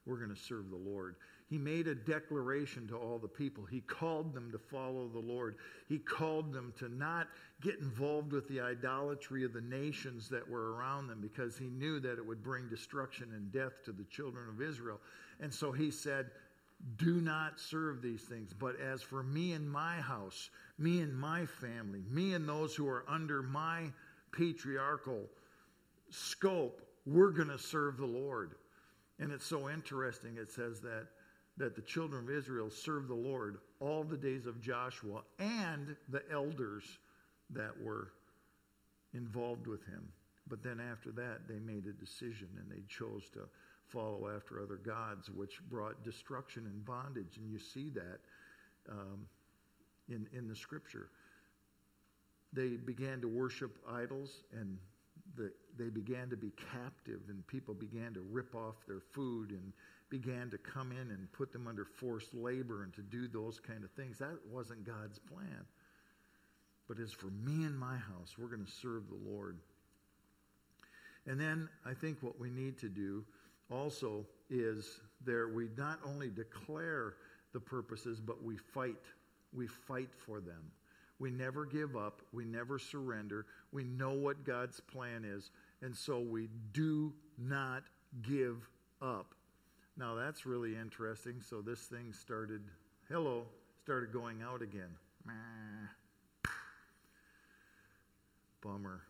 we're 0.05 0.17
going 0.17 0.33
to 0.33 0.41
serve 0.41 0.69
the 0.69 0.77
Lord." 0.77 1.15
He 1.49 1.57
made 1.57 1.87
a 1.87 1.95
declaration 1.95 2.87
to 2.89 2.97
all 2.97 3.19
the 3.19 3.27
people. 3.27 3.63
He 3.63 3.79
called 3.79 4.33
them 4.33 4.51
to 4.51 4.57
follow 4.57 5.07
the 5.07 5.19
Lord. 5.19 5.55
He 5.87 5.97
called 5.97 6.51
them 6.51 6.73
to 6.77 6.89
not 6.89 7.27
get 7.61 7.79
involved 7.79 8.33
with 8.33 8.49
the 8.49 8.59
idolatry 8.59 9.45
of 9.45 9.53
the 9.53 9.61
nations 9.61 10.27
that 10.27 10.47
were 10.47 10.73
around 10.73 11.07
them 11.07 11.21
because 11.21 11.57
he 11.57 11.67
knew 11.67 12.01
that 12.01 12.17
it 12.17 12.25
would 12.25 12.43
bring 12.43 12.67
destruction 12.67 13.31
and 13.33 13.49
death 13.51 13.81
to 13.85 13.93
the 13.93 14.03
children 14.05 14.49
of 14.49 14.61
Israel. 14.61 14.99
And 15.39 15.53
so 15.53 15.71
he 15.71 15.89
said, 15.89 16.31
Do 16.97 17.21
not 17.21 17.59
serve 17.59 18.01
these 18.01 18.21
things. 18.21 18.53
But 18.53 18.79
as 18.79 19.01
for 19.01 19.23
me 19.23 19.53
and 19.53 19.69
my 19.69 19.95
house, 19.95 20.49
me 20.77 21.01
and 21.01 21.15
my 21.17 21.45
family, 21.45 22.03
me 22.09 22.33
and 22.33 22.47
those 22.47 22.75
who 22.75 22.87
are 22.87 23.03
under 23.07 23.41
my 23.41 23.91
patriarchal 24.31 25.25
scope, 26.09 26.81
we're 27.05 27.31
going 27.31 27.49
to 27.49 27.57
serve 27.57 27.97
the 27.97 28.05
Lord. 28.05 28.55
And 29.19 29.31
it's 29.31 29.45
so 29.45 29.69
interesting. 29.69 30.37
It 30.37 30.51
says 30.51 30.79
that 30.81 31.07
that 31.57 31.75
the 31.75 31.81
children 31.81 32.23
of 32.23 32.29
Israel 32.29 32.69
served 32.69 33.09
the 33.09 33.15
Lord 33.15 33.57
all 33.79 34.03
the 34.03 34.17
days 34.17 34.45
of 34.45 34.61
Joshua 34.61 35.21
and 35.39 35.95
the 36.09 36.21
elders 36.31 36.99
that 37.49 37.71
were 37.81 38.09
involved 39.13 39.67
with 39.67 39.83
him. 39.85 40.07
But 40.47 40.63
then 40.63 40.79
after 40.79 41.11
that, 41.13 41.47
they 41.47 41.59
made 41.59 41.85
a 41.87 41.93
decision 41.93 42.47
and 42.57 42.71
they 42.71 42.83
chose 42.87 43.29
to 43.33 43.41
follow 43.89 44.29
after 44.35 44.61
other 44.61 44.77
gods, 44.77 45.29
which 45.29 45.59
brought 45.69 46.03
destruction 46.03 46.65
and 46.65 46.85
bondage. 46.85 47.37
And 47.37 47.49
you 47.49 47.59
see 47.59 47.89
that 47.89 48.19
um, 48.89 49.27
in, 50.09 50.27
in 50.33 50.47
the 50.47 50.55
scripture. 50.55 51.09
They 52.53 52.69
began 52.69 53.21
to 53.21 53.27
worship 53.27 53.77
idols 53.89 54.43
and 54.53 54.77
the, 55.35 55.51
they 55.77 55.89
began 55.89 56.29
to 56.29 56.37
be 56.37 56.51
captive, 56.73 57.21
and 57.29 57.45
people 57.47 57.73
began 57.73 58.13
to 58.13 58.21
rip 58.21 58.55
off 58.55 58.75
their 58.87 59.01
food 59.13 59.51
and 59.51 59.73
began 60.09 60.49
to 60.49 60.57
come 60.57 60.91
in 60.91 61.11
and 61.11 61.31
put 61.33 61.51
them 61.51 61.67
under 61.67 61.85
forced 61.85 62.33
labor 62.33 62.83
and 62.83 62.93
to 62.93 63.01
do 63.01 63.27
those 63.27 63.59
kind 63.59 63.83
of 63.83 63.91
things. 63.91 64.17
That 64.17 64.37
wasn't 64.49 64.85
God's 64.85 65.19
plan. 65.19 65.65
But 66.87 66.99
as 66.99 67.11
for 67.11 67.27
me 67.27 67.65
and 67.65 67.77
my 67.77 67.97
house, 67.97 68.35
we're 68.37 68.47
going 68.47 68.65
to 68.65 68.71
serve 68.71 69.03
the 69.09 69.29
Lord. 69.29 69.57
And 71.25 71.39
then 71.39 71.67
I 71.85 71.93
think 71.93 72.17
what 72.21 72.39
we 72.39 72.49
need 72.49 72.77
to 72.79 72.87
do 72.87 73.25
also 73.71 74.25
is 74.49 74.99
there 75.25 75.49
we 75.49 75.69
not 75.77 75.99
only 76.05 76.29
declare 76.29 77.15
the 77.53 77.59
purposes, 77.59 78.19
but 78.19 78.43
we 78.43 78.57
fight. 78.57 78.95
We 79.53 79.67
fight 79.67 80.09
for 80.13 80.39
them. 80.39 80.71
We 81.19 81.31
never 81.31 81.65
give 81.65 81.95
up. 81.95 82.21
We 82.31 82.45
never 82.45 82.77
surrender. 82.77 83.45
We 83.71 83.83
know 83.83 84.11
what 84.11 84.45
God's 84.45 84.79
plan 84.79 85.25
is. 85.25 85.49
And 85.81 85.95
so 85.95 86.19
we 86.19 86.49
do 86.73 87.13
not 87.37 87.83
give 88.21 88.69
up. 89.01 89.33
Now 89.97 90.13
that's 90.13 90.45
really 90.45 90.75
interesting. 90.75 91.41
So 91.41 91.61
this 91.61 91.81
thing 91.81 92.13
started, 92.13 92.61
hello, 93.09 93.45
started 93.83 94.13
going 94.13 94.43
out 94.43 94.61
again. 94.61 94.95
Bummer. 98.61 99.01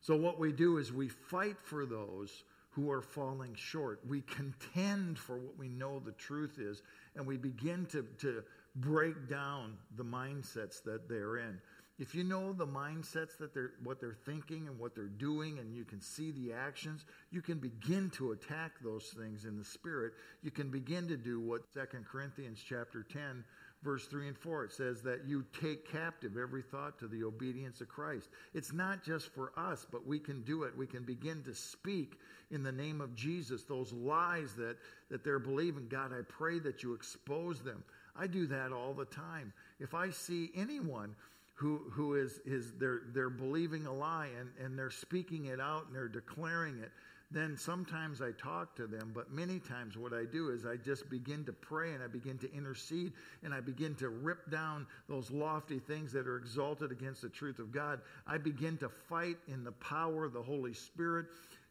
So 0.00 0.16
what 0.16 0.38
we 0.38 0.52
do 0.52 0.78
is 0.78 0.92
we 0.92 1.08
fight 1.08 1.56
for 1.62 1.84
those 1.84 2.44
who 2.72 2.90
are 2.90 3.02
falling 3.02 3.54
short. 3.54 4.00
We 4.08 4.22
contend 4.22 5.18
for 5.18 5.38
what 5.38 5.58
we 5.58 5.68
know 5.68 6.00
the 6.00 6.12
truth 6.12 6.58
is, 6.58 6.82
and 7.14 7.26
we 7.26 7.36
begin 7.36 7.86
to, 7.92 8.04
to 8.20 8.42
break 8.76 9.28
down 9.28 9.76
the 9.96 10.04
mindsets 10.04 10.82
that 10.84 11.08
they're 11.08 11.36
in. 11.36 11.60
If 11.98 12.14
you 12.14 12.24
know 12.24 12.52
the 12.52 12.66
mindsets 12.66 13.36
that 13.38 13.52
they're 13.52 13.72
what 13.84 14.00
they're 14.00 14.16
thinking 14.24 14.66
and 14.66 14.78
what 14.78 14.94
they're 14.94 15.04
doing 15.04 15.58
and 15.58 15.72
you 15.76 15.84
can 15.84 16.00
see 16.00 16.32
the 16.32 16.52
actions, 16.52 17.04
you 17.30 17.42
can 17.42 17.58
begin 17.58 18.10
to 18.16 18.32
attack 18.32 18.72
those 18.82 19.14
things 19.16 19.44
in 19.44 19.58
the 19.58 19.64
spirit. 19.64 20.14
You 20.42 20.50
can 20.50 20.70
begin 20.70 21.06
to 21.08 21.16
do 21.16 21.38
what 21.38 21.60
Second 21.72 22.06
Corinthians 22.06 22.60
chapter 22.66 23.02
10 23.02 23.44
verse 23.82 24.06
3 24.06 24.28
and 24.28 24.38
4 24.38 24.64
it 24.64 24.72
says 24.72 25.02
that 25.02 25.26
you 25.26 25.44
take 25.60 25.90
captive 25.90 26.36
every 26.36 26.62
thought 26.62 26.98
to 26.98 27.08
the 27.08 27.24
obedience 27.24 27.80
of 27.80 27.88
Christ. 27.88 28.28
It's 28.54 28.72
not 28.72 29.04
just 29.04 29.28
for 29.34 29.52
us, 29.56 29.86
but 29.90 30.06
we 30.06 30.18
can 30.18 30.42
do 30.42 30.62
it. 30.64 30.76
We 30.76 30.86
can 30.86 31.02
begin 31.04 31.42
to 31.44 31.54
speak 31.54 32.18
in 32.50 32.62
the 32.62 32.72
name 32.72 33.00
of 33.00 33.14
Jesus 33.14 33.62
those 33.64 33.92
lies 33.92 34.54
that 34.54 34.76
that 35.10 35.22
they're 35.22 35.38
believing. 35.38 35.86
God, 35.88 36.12
I 36.12 36.22
pray 36.22 36.58
that 36.60 36.82
you 36.82 36.94
expose 36.94 37.60
them. 37.60 37.84
I 38.16 38.26
do 38.26 38.46
that 38.46 38.72
all 38.72 38.94
the 38.94 39.04
time. 39.04 39.52
If 39.78 39.94
I 39.94 40.10
see 40.10 40.50
anyone 40.54 41.14
who, 41.54 41.82
who 41.92 42.14
is, 42.14 42.40
is 42.44 42.72
they're, 42.78 43.02
they're 43.14 43.30
believing 43.30 43.86
a 43.86 43.92
lie 43.92 44.28
and, 44.38 44.50
and 44.64 44.78
they're 44.78 44.90
speaking 44.90 45.46
it 45.46 45.60
out 45.60 45.86
and 45.86 45.94
they're 45.94 46.08
declaring 46.08 46.78
it, 46.78 46.90
then 47.32 47.56
sometimes 47.56 48.20
I 48.20 48.32
talk 48.32 48.74
to 48.76 48.86
them, 48.86 49.12
but 49.14 49.32
many 49.32 49.58
times 49.58 49.96
what 49.96 50.12
I 50.12 50.24
do 50.24 50.50
is 50.50 50.66
I 50.66 50.76
just 50.76 51.08
begin 51.08 51.44
to 51.44 51.52
pray 51.52 51.94
and 51.94 52.02
I 52.02 52.06
begin 52.06 52.38
to 52.38 52.52
intercede 52.52 53.12
and 53.42 53.54
I 53.54 53.60
begin 53.60 53.94
to 53.96 54.08
rip 54.08 54.50
down 54.50 54.86
those 55.08 55.30
lofty 55.30 55.78
things 55.78 56.12
that 56.12 56.26
are 56.26 56.36
exalted 56.36 56.92
against 56.92 57.22
the 57.22 57.28
truth 57.28 57.58
of 57.58 57.72
God. 57.72 58.00
I 58.26 58.38
begin 58.38 58.76
to 58.78 58.88
fight 58.88 59.36
in 59.48 59.64
the 59.64 59.72
power 59.72 60.24
of 60.24 60.32
the 60.32 60.42
Holy 60.42 60.74
Spirit 60.74 61.26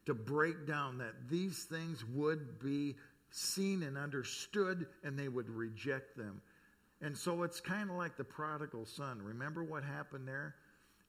to 0.06 0.14
break 0.14 0.66
down 0.66 0.98
that 0.98 1.14
these 1.30 1.64
things 1.64 2.04
would 2.14 2.60
be 2.60 2.96
seen 3.30 3.84
and 3.84 3.98
understood 3.98 4.88
and 5.04 5.18
they 5.18 5.28
would 5.28 5.50
reject 5.50 6.18
them. 6.18 6.42
And 7.02 7.18
so 7.18 7.44
it's 7.44 7.60
kind 7.60 7.90
of 7.90 7.96
like 7.96 8.18
the 8.18 8.24
prodigal 8.24 8.86
son. 8.86 9.22
Remember 9.24 9.64
what 9.64 9.84
happened 9.84 10.28
there? 10.28 10.56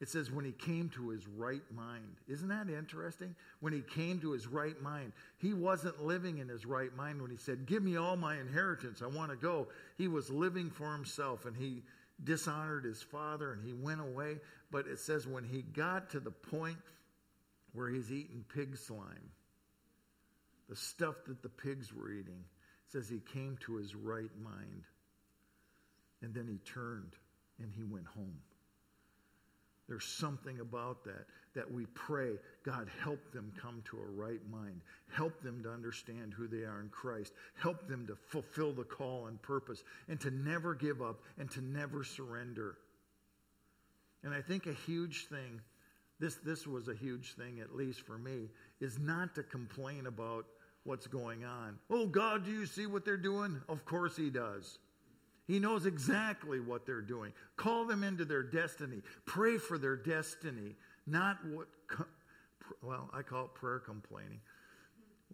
It 0.03 0.09
says, 0.09 0.33
when 0.33 0.45
he 0.45 0.51
came 0.51 0.88
to 0.97 1.11
his 1.11 1.29
right 1.29 1.62
mind. 1.73 2.17
Isn't 2.27 2.49
that 2.49 2.69
interesting? 2.69 3.37
When 3.61 3.73
he 3.73 3.83
came 3.83 4.19
to 4.19 4.33
his 4.33 4.49
right 4.49 4.83
mind, 4.83 5.12
he 5.38 5.55
wasn't 5.55 6.05
living 6.05 6.38
in 6.38 6.49
his 6.49 6.67
right 6.67 6.93
mind 6.97 7.23
when 7.23 7.31
he 7.31 7.37
said, 7.37 7.67
Give 7.67 7.85
me 7.85 7.97
all 7.97 8.17
my 8.17 8.37
inheritance. 8.41 9.01
I 9.01 9.07
want 9.07 9.31
to 9.31 9.37
go. 9.37 9.69
He 9.97 10.09
was 10.09 10.29
living 10.29 10.71
for 10.71 10.91
himself 10.93 11.47
and 11.47 11.57
he 11.57 11.85
dishonored 12.25 12.85
his 12.85 13.01
father 13.01 13.53
and 13.53 13.65
he 13.65 13.75
went 13.75 14.01
away. 14.01 14.41
But 14.73 14.88
it 14.88 14.99
says, 14.99 15.29
when 15.29 15.45
he 15.45 15.62
got 15.62 16.11
to 16.11 16.19
the 16.19 16.33
point 16.33 16.79
where 17.73 17.88
he's 17.88 18.11
eating 18.11 18.45
pig 18.53 18.77
slime, 18.77 19.31
the 20.69 20.75
stuff 20.75 21.15
that 21.29 21.45
the 21.45 21.49
pigs 21.49 21.95
were 21.95 22.11
eating, 22.11 22.43
it 22.43 22.93
says 22.93 23.09
he 23.09 23.21
came 23.33 23.57
to 23.67 23.77
his 23.77 23.95
right 23.95 24.37
mind. 24.43 24.83
And 26.23 26.35
then 26.35 26.49
he 26.49 26.59
turned 26.69 27.12
and 27.61 27.71
he 27.73 27.85
went 27.85 28.07
home. 28.07 28.41
There's 29.92 30.07
something 30.07 30.59
about 30.61 31.05
that 31.05 31.26
that 31.55 31.70
we 31.70 31.85
pray, 31.92 32.31
God, 32.64 32.88
help 33.03 33.30
them 33.30 33.53
come 33.61 33.82
to 33.90 33.99
a 33.99 34.07
right 34.07 34.40
mind. 34.51 34.80
Help 35.12 35.43
them 35.43 35.62
to 35.64 35.70
understand 35.70 36.32
who 36.32 36.49
they 36.49 36.64
are 36.64 36.80
in 36.80 36.88
Christ. 36.88 37.34
Help 37.61 37.86
them 37.88 38.07
to 38.07 38.16
fulfill 38.16 38.72
the 38.72 38.84
call 38.84 39.26
and 39.26 39.43
purpose 39.43 39.84
and 40.09 40.18
to 40.20 40.30
never 40.30 40.74
give 40.74 41.03
up 41.03 41.20
and 41.38 41.51
to 41.51 41.61
never 41.61 42.05
surrender. 42.05 42.78
And 44.24 44.32
I 44.32 44.40
think 44.40 44.64
a 44.64 44.72
huge 44.72 45.26
thing, 45.26 45.61
this, 46.18 46.36
this 46.36 46.66
was 46.66 46.88
a 46.88 46.95
huge 46.95 47.34
thing, 47.34 47.61
at 47.61 47.76
least 47.76 48.01
for 48.01 48.16
me, 48.16 48.49
is 48.80 48.99
not 48.99 49.34
to 49.34 49.43
complain 49.43 50.07
about 50.07 50.47
what's 50.84 51.07
going 51.07 51.45
on. 51.45 51.78
Oh, 51.90 52.07
God, 52.07 52.47
do 52.47 52.51
you 52.51 52.64
see 52.64 52.86
what 52.86 53.05
they're 53.05 53.18
doing? 53.18 53.61
Of 53.68 53.84
course 53.84 54.16
He 54.16 54.30
does. 54.30 54.78
He 55.53 55.59
knows 55.59 55.84
exactly 55.84 56.61
what 56.61 56.86
they're 56.86 57.03
doing. 57.03 57.30
Call 57.57 57.84
them 57.84 58.03
into 58.03 58.24
their 58.24 58.42
destiny. 58.42 59.03
Pray 59.26 59.59
for 59.59 59.76
their 59.76 59.96
destiny, 59.96 60.76
not 61.07 61.36
what, 61.44 61.68
well, 62.82 63.11
I 63.12 63.20
call 63.20 63.44
it 63.44 63.55
prayer 63.55 63.78
complaining. 63.78 64.40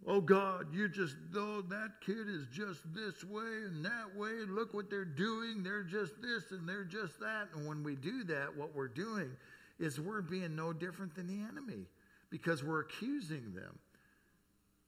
Oh 0.05 0.19
God, 0.19 0.73
you 0.73 0.89
just, 0.89 1.15
though 1.31 1.61
that 1.61 2.01
kid 2.05 2.27
is 2.27 2.47
just 2.51 2.81
this 2.93 3.23
way 3.23 3.63
and 3.65 3.85
that 3.85 4.13
way, 4.13 4.43
look 4.45 4.73
what 4.73 4.89
they're 4.89 5.05
doing. 5.05 5.63
They're 5.63 5.83
just 5.83 6.21
this 6.21 6.51
and 6.51 6.67
they're 6.67 6.83
just 6.83 7.17
that. 7.21 7.47
And 7.55 7.65
when 7.65 7.81
we 7.81 7.95
do 7.95 8.25
that, 8.25 8.53
what 8.57 8.75
we're 8.75 8.89
doing 8.89 9.31
is 9.79 10.01
we're 10.01 10.21
being 10.21 10.53
no 10.53 10.73
different 10.73 11.15
than 11.15 11.27
the 11.27 11.47
enemy 11.47 11.85
because 12.29 12.61
we're 12.61 12.81
accusing 12.81 13.53
them. 13.53 13.79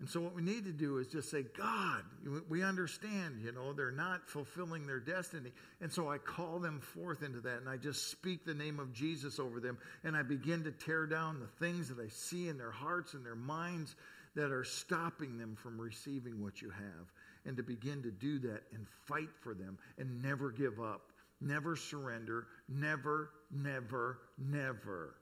And 0.01 0.09
so, 0.09 0.19
what 0.19 0.33
we 0.33 0.41
need 0.41 0.65
to 0.65 0.71
do 0.71 0.97
is 0.97 1.05
just 1.05 1.29
say, 1.29 1.45
God, 1.55 2.01
we 2.49 2.63
understand, 2.63 3.39
you 3.45 3.51
know, 3.51 3.71
they're 3.71 3.91
not 3.91 4.27
fulfilling 4.27 4.87
their 4.87 4.99
destiny. 4.99 5.51
And 5.79 5.93
so, 5.93 6.09
I 6.09 6.17
call 6.17 6.57
them 6.57 6.79
forth 6.79 7.21
into 7.21 7.39
that, 7.41 7.57
and 7.59 7.69
I 7.69 7.77
just 7.77 8.09
speak 8.09 8.43
the 8.43 8.55
name 8.55 8.79
of 8.79 8.93
Jesus 8.93 9.37
over 9.39 9.59
them, 9.59 9.77
and 10.03 10.17
I 10.17 10.23
begin 10.23 10.63
to 10.63 10.71
tear 10.71 11.05
down 11.05 11.39
the 11.39 11.45
things 11.63 11.87
that 11.89 11.99
I 11.99 12.07
see 12.07 12.47
in 12.47 12.57
their 12.57 12.71
hearts 12.71 13.13
and 13.13 13.23
their 13.23 13.35
minds 13.35 13.95
that 14.33 14.51
are 14.51 14.63
stopping 14.63 15.37
them 15.37 15.55
from 15.55 15.79
receiving 15.79 16.41
what 16.41 16.63
you 16.63 16.71
have. 16.71 17.11
And 17.45 17.55
to 17.57 17.63
begin 17.63 18.01
to 18.01 18.09
do 18.09 18.39
that 18.39 18.63
and 18.73 18.87
fight 19.05 19.29
for 19.43 19.53
them 19.53 19.77
and 19.99 20.19
never 20.23 20.49
give 20.49 20.79
up, 20.79 21.11
never 21.41 21.75
surrender, 21.75 22.47
never, 22.67 23.29
never, 23.51 24.17
never. 24.39 25.13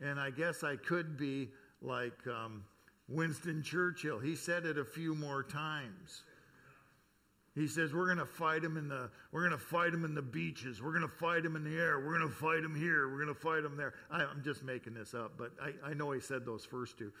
And 0.00 0.18
I 0.18 0.30
guess 0.30 0.64
I 0.64 0.74
could 0.74 1.16
be 1.16 1.50
like, 1.80 2.18
um, 2.26 2.64
Winston 3.08 3.62
Churchill, 3.62 4.18
he 4.18 4.34
said 4.34 4.64
it 4.64 4.78
a 4.78 4.84
few 4.84 5.14
more 5.14 5.42
times. 5.42 6.22
He 7.54 7.68
says, 7.68 7.94
We're 7.94 8.14
to 8.14 8.26
fight 8.26 8.64
him 8.64 8.76
in 8.76 8.88
the 8.88 9.10
we're 9.30 9.48
to 9.48 9.58
fight 9.58 9.94
him 9.94 10.04
in 10.04 10.14
the 10.14 10.22
beaches. 10.22 10.82
We're 10.82 10.98
to 10.98 11.08
fight 11.08 11.44
him 11.44 11.54
in 11.54 11.62
the 11.62 11.76
air. 11.76 12.00
We're 12.00 12.18
to 12.18 12.28
fight 12.28 12.64
him 12.64 12.74
here. 12.74 13.08
We're 13.08 13.26
to 13.26 13.34
fight 13.34 13.64
him 13.64 13.76
there. 13.76 13.94
I, 14.10 14.22
am 14.22 14.42
just 14.44 14.64
making 14.64 14.94
this 14.94 15.14
up, 15.14 15.32
but 15.38 15.52
I, 15.62 15.90
I 15.90 15.94
know 15.94 16.10
he 16.10 16.20
said 16.20 16.44
those 16.44 16.64
first 16.64 16.98
two 16.98 17.12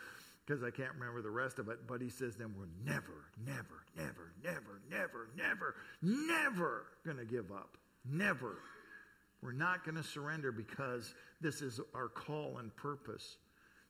because 0.44 0.62
I 0.62 0.70
can't 0.70 0.92
remember 0.98 1.22
the 1.22 1.30
rest 1.30 1.58
of 1.58 1.68
it. 1.68 1.86
But 1.86 2.00
he 2.00 2.08
says, 2.08 2.34
Then 2.34 2.52
we're 2.58 2.66
never, 2.84 3.26
never, 3.46 3.84
never, 3.96 4.32
never, 4.42 4.80
never, 4.90 5.28
never, 5.36 5.74
never 6.02 6.86
going 7.04 7.18
to 7.18 7.24
give 7.24 7.52
up. 7.52 7.76
Never. 8.04 8.56
We're 9.40 9.52
not 9.52 9.84
going 9.84 9.96
to 9.96 10.02
surrender 10.02 10.50
because 10.50 11.14
this 11.40 11.62
is 11.62 11.78
our 11.94 12.08
call 12.08 12.58
and 12.58 12.74
purpose. 12.74 13.36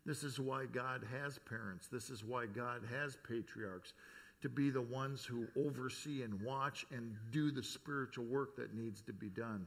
This 0.06 0.22
is 0.22 0.38
why 0.38 0.66
God 0.66 1.02
has 1.22 1.38
parents. 1.38 1.88
This 1.88 2.10
is 2.10 2.24
why 2.24 2.46
God 2.46 2.82
has 2.92 3.16
patriarchs 3.26 3.94
to 4.42 4.48
be 4.50 4.68
the 4.68 4.82
ones 4.82 5.24
who 5.24 5.46
oversee 5.56 6.22
and 6.22 6.42
watch 6.42 6.84
and 6.90 7.16
do 7.30 7.50
the 7.50 7.62
spiritual 7.62 8.26
work 8.26 8.56
that 8.56 8.74
needs 8.74 9.00
to 9.02 9.12
be 9.12 9.30
done. 9.30 9.66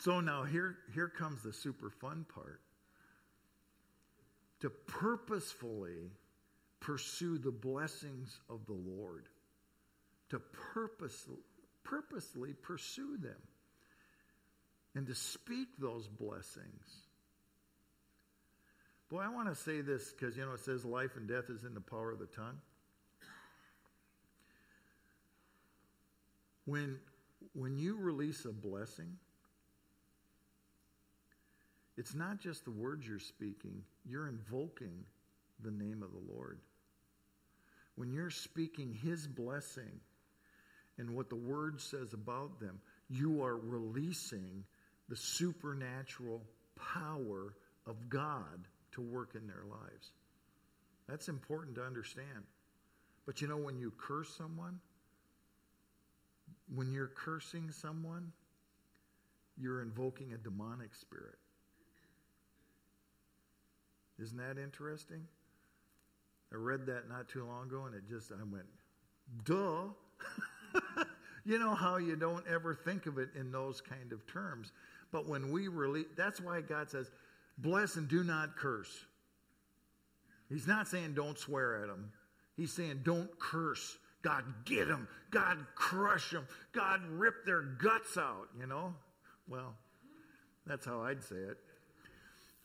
So 0.00 0.20
now 0.20 0.44
here, 0.44 0.76
here 0.94 1.08
comes 1.08 1.42
the 1.42 1.52
super 1.52 1.90
fun 1.90 2.24
part. 2.34 2.60
To 4.60 4.70
purposefully 4.70 6.10
pursue 6.80 7.36
the 7.36 7.50
blessings 7.50 8.40
of 8.48 8.64
the 8.66 8.72
Lord. 8.72 9.26
To 10.30 10.40
purposely, 10.72 11.36
purposely 11.84 12.54
pursue 12.54 13.18
them. 13.18 13.42
And 14.94 15.06
to 15.06 15.14
speak 15.14 15.68
those 15.78 16.08
blessings 16.08 17.06
Boy, 19.08 19.20
I 19.20 19.28
want 19.28 19.48
to 19.48 19.54
say 19.54 19.82
this 19.82 20.12
because, 20.12 20.36
you 20.36 20.44
know, 20.44 20.52
it 20.52 20.60
says 20.60 20.84
life 20.84 21.16
and 21.16 21.28
death 21.28 21.48
is 21.48 21.64
in 21.64 21.74
the 21.74 21.80
power 21.80 22.10
of 22.10 22.18
the 22.18 22.26
tongue. 22.26 22.58
When, 26.64 26.98
when 27.54 27.78
you 27.78 27.96
release 27.96 28.44
a 28.44 28.52
blessing, 28.52 29.16
it's 31.96 32.14
not 32.14 32.40
just 32.40 32.64
the 32.64 32.72
words 32.72 33.06
you're 33.06 33.20
speaking, 33.20 33.82
you're 34.04 34.26
invoking 34.26 35.04
the 35.62 35.70
name 35.70 36.02
of 36.02 36.10
the 36.10 36.32
Lord. 36.34 36.58
When 37.94 38.12
you're 38.12 38.30
speaking 38.30 38.92
His 38.92 39.28
blessing 39.28 40.00
and 40.98 41.10
what 41.10 41.30
the 41.30 41.36
Word 41.36 41.80
says 41.80 42.12
about 42.12 42.58
them, 42.58 42.80
you 43.08 43.44
are 43.44 43.56
releasing 43.56 44.64
the 45.08 45.16
supernatural 45.16 46.42
power 46.74 47.54
of 47.86 48.08
God 48.08 48.66
to 48.96 49.00
work 49.00 49.34
in 49.34 49.46
their 49.46 49.64
lives. 49.70 50.10
That's 51.08 51.28
important 51.28 51.76
to 51.76 51.82
understand. 51.82 52.44
But 53.24 53.40
you 53.40 53.48
know, 53.48 53.56
when 53.56 53.78
you 53.78 53.92
curse 53.96 54.28
someone, 54.36 54.80
when 56.74 56.92
you're 56.92 57.08
cursing 57.08 57.70
someone, 57.70 58.32
you're 59.56 59.82
invoking 59.82 60.32
a 60.32 60.36
demonic 60.36 60.94
spirit. 60.94 61.38
Isn't 64.20 64.38
that 64.38 64.58
interesting? 64.60 65.22
I 66.52 66.56
read 66.56 66.86
that 66.86 67.08
not 67.08 67.28
too 67.28 67.44
long 67.44 67.66
ago 67.66 67.84
and 67.86 67.94
it 67.94 68.08
just, 68.08 68.32
I 68.32 68.42
went, 68.50 68.66
duh. 69.44 69.88
you 71.44 71.58
know 71.58 71.74
how 71.74 71.96
you 71.96 72.16
don't 72.16 72.44
ever 72.46 72.74
think 72.74 73.06
of 73.06 73.18
it 73.18 73.30
in 73.38 73.50
those 73.50 73.80
kind 73.80 74.12
of 74.12 74.26
terms. 74.26 74.72
But 75.12 75.28
when 75.28 75.50
we 75.50 75.68
release, 75.68 76.06
that's 76.16 76.40
why 76.40 76.60
God 76.60 76.90
says, 76.90 77.10
bless 77.58 77.96
and 77.96 78.08
do 78.08 78.22
not 78.24 78.56
curse. 78.56 79.04
He's 80.48 80.66
not 80.66 80.86
saying 80.88 81.14
don't 81.14 81.38
swear 81.38 81.82
at 81.82 81.88
them. 81.88 82.12
He's 82.56 82.72
saying 82.72 83.00
don't 83.02 83.36
curse. 83.38 83.98
God, 84.22 84.44
get 84.64 84.88
them. 84.88 85.08
God, 85.30 85.58
crush 85.74 86.30
them. 86.30 86.46
God, 86.72 87.00
rip 87.08 87.44
their 87.44 87.62
guts 87.62 88.16
out, 88.16 88.48
you 88.58 88.66
know? 88.66 88.94
Well, 89.48 89.74
that's 90.66 90.86
how 90.86 91.02
I'd 91.02 91.22
say 91.22 91.36
it. 91.36 91.58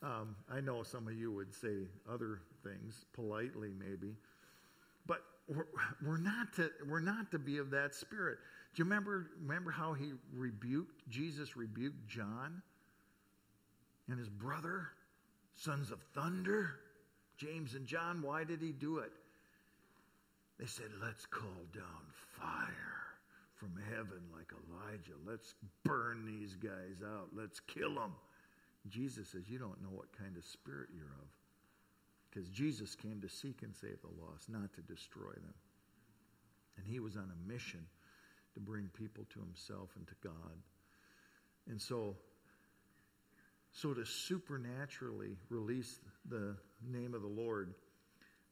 Um, 0.02 0.34
I 0.52 0.60
know 0.60 0.82
some 0.82 1.06
of 1.06 1.14
you 1.14 1.32
would 1.32 1.54
say 1.54 1.86
other 2.12 2.40
things, 2.64 3.04
politely 3.12 3.70
maybe. 3.78 4.16
But 5.06 5.22
we're, 5.48 5.68
we're, 6.04 6.18
not 6.18 6.52
to, 6.56 6.70
we're 6.88 7.00
not 7.00 7.30
to 7.30 7.38
be 7.38 7.58
of 7.58 7.70
that 7.70 7.94
spirit. 7.94 8.38
Do 8.74 8.80
you 8.80 8.84
remember, 8.84 9.30
remember 9.40 9.70
how 9.70 9.92
he 9.92 10.12
rebuked, 10.34 11.08
Jesus 11.08 11.56
rebuked 11.56 12.08
John? 12.08 12.62
And 14.12 14.20
his 14.20 14.28
brother, 14.28 14.88
sons 15.56 15.90
of 15.90 15.98
thunder, 16.14 16.74
James 17.38 17.74
and 17.74 17.86
John. 17.86 18.22
Why 18.22 18.44
did 18.44 18.60
he 18.60 18.70
do 18.70 18.98
it? 18.98 19.10
They 20.60 20.66
said, 20.66 20.90
Let's 21.02 21.24
call 21.26 21.64
down 21.74 22.04
fire 22.38 23.02
from 23.54 23.72
heaven 23.88 24.20
like 24.36 24.52
Elijah. 24.52 25.18
Let's 25.26 25.54
burn 25.82 26.26
these 26.26 26.56
guys 26.56 27.02
out. 27.02 27.28
Let's 27.34 27.58
kill 27.58 27.94
them. 27.94 28.12
Jesus 28.88 29.30
says, 29.30 29.48
You 29.48 29.58
don't 29.58 29.82
know 29.82 29.90
what 29.90 30.16
kind 30.16 30.36
of 30.36 30.44
spirit 30.44 30.90
you're 30.94 31.06
of. 31.06 31.28
Because 32.28 32.48
Jesus 32.50 32.94
came 32.94 33.20
to 33.22 33.28
seek 33.28 33.62
and 33.62 33.74
save 33.74 33.98
the 34.02 34.22
lost, 34.22 34.50
not 34.50 34.72
to 34.74 34.82
destroy 34.82 35.32
them. 35.32 35.54
And 36.76 36.86
he 36.86 37.00
was 37.00 37.16
on 37.16 37.30
a 37.30 37.48
mission 37.50 37.84
to 38.54 38.60
bring 38.60 38.90
people 38.92 39.24
to 39.32 39.40
himself 39.40 39.88
and 39.96 40.06
to 40.06 40.14
God. 40.22 40.56
And 41.70 41.80
so 41.80 42.16
so 43.72 43.94
to 43.94 44.04
supernaturally 44.04 45.36
release 45.48 46.00
the 46.28 46.56
name 46.86 47.14
of 47.14 47.22
the 47.22 47.28
Lord. 47.28 47.74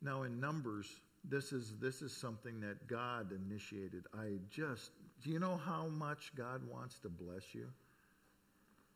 Now 0.02 0.22
in 0.22 0.40
Numbers, 0.40 0.86
this 1.24 1.52
is 1.52 1.74
this 1.80 2.00
is 2.00 2.16
something 2.16 2.60
that 2.60 2.86
God 2.86 3.32
initiated. 3.32 4.04
I 4.14 4.38
just 4.50 4.90
do 5.22 5.30
you 5.30 5.38
know 5.38 5.60
how 5.64 5.86
much 5.88 6.32
God 6.34 6.62
wants 6.70 6.98
to 7.00 7.08
bless 7.08 7.54
you? 7.54 7.68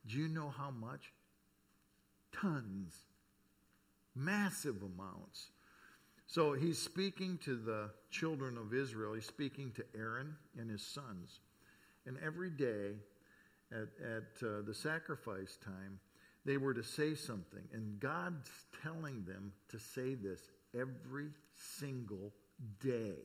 Do 0.07 0.19
you 0.19 0.29
know 0.29 0.53
how 0.57 0.71
much? 0.71 1.13
Tons. 2.33 2.95
Massive 4.15 4.77
amounts. 4.83 5.51
So 6.27 6.55
he's 6.55 6.79
speaking 6.79 7.39
to 7.45 7.57
the 7.57 7.91
children 8.11 8.57
of 8.57 8.73
Israel. 8.73 9.15
He's 9.15 9.27
speaking 9.27 9.73
to 9.73 9.85
Aaron 9.95 10.35
and 10.59 10.71
his 10.71 10.85
sons. 10.85 11.41
And 12.07 12.17
every 12.25 12.51
day 12.51 12.97
at, 13.71 13.89
at 14.03 14.47
uh, 14.47 14.63
the 14.67 14.75
sacrifice 14.75 15.59
time, 15.65 15.99
they 16.45 16.57
were 16.57 16.75
to 16.75 16.83
say 16.83 17.15
something. 17.15 17.63
And 17.73 17.99
God's 18.01 18.51
telling 18.83 19.25
them 19.25 19.53
to 19.71 19.79
say 19.79 20.15
this 20.15 20.41
every 20.75 21.31
single 21.57 22.33
day. 22.81 23.17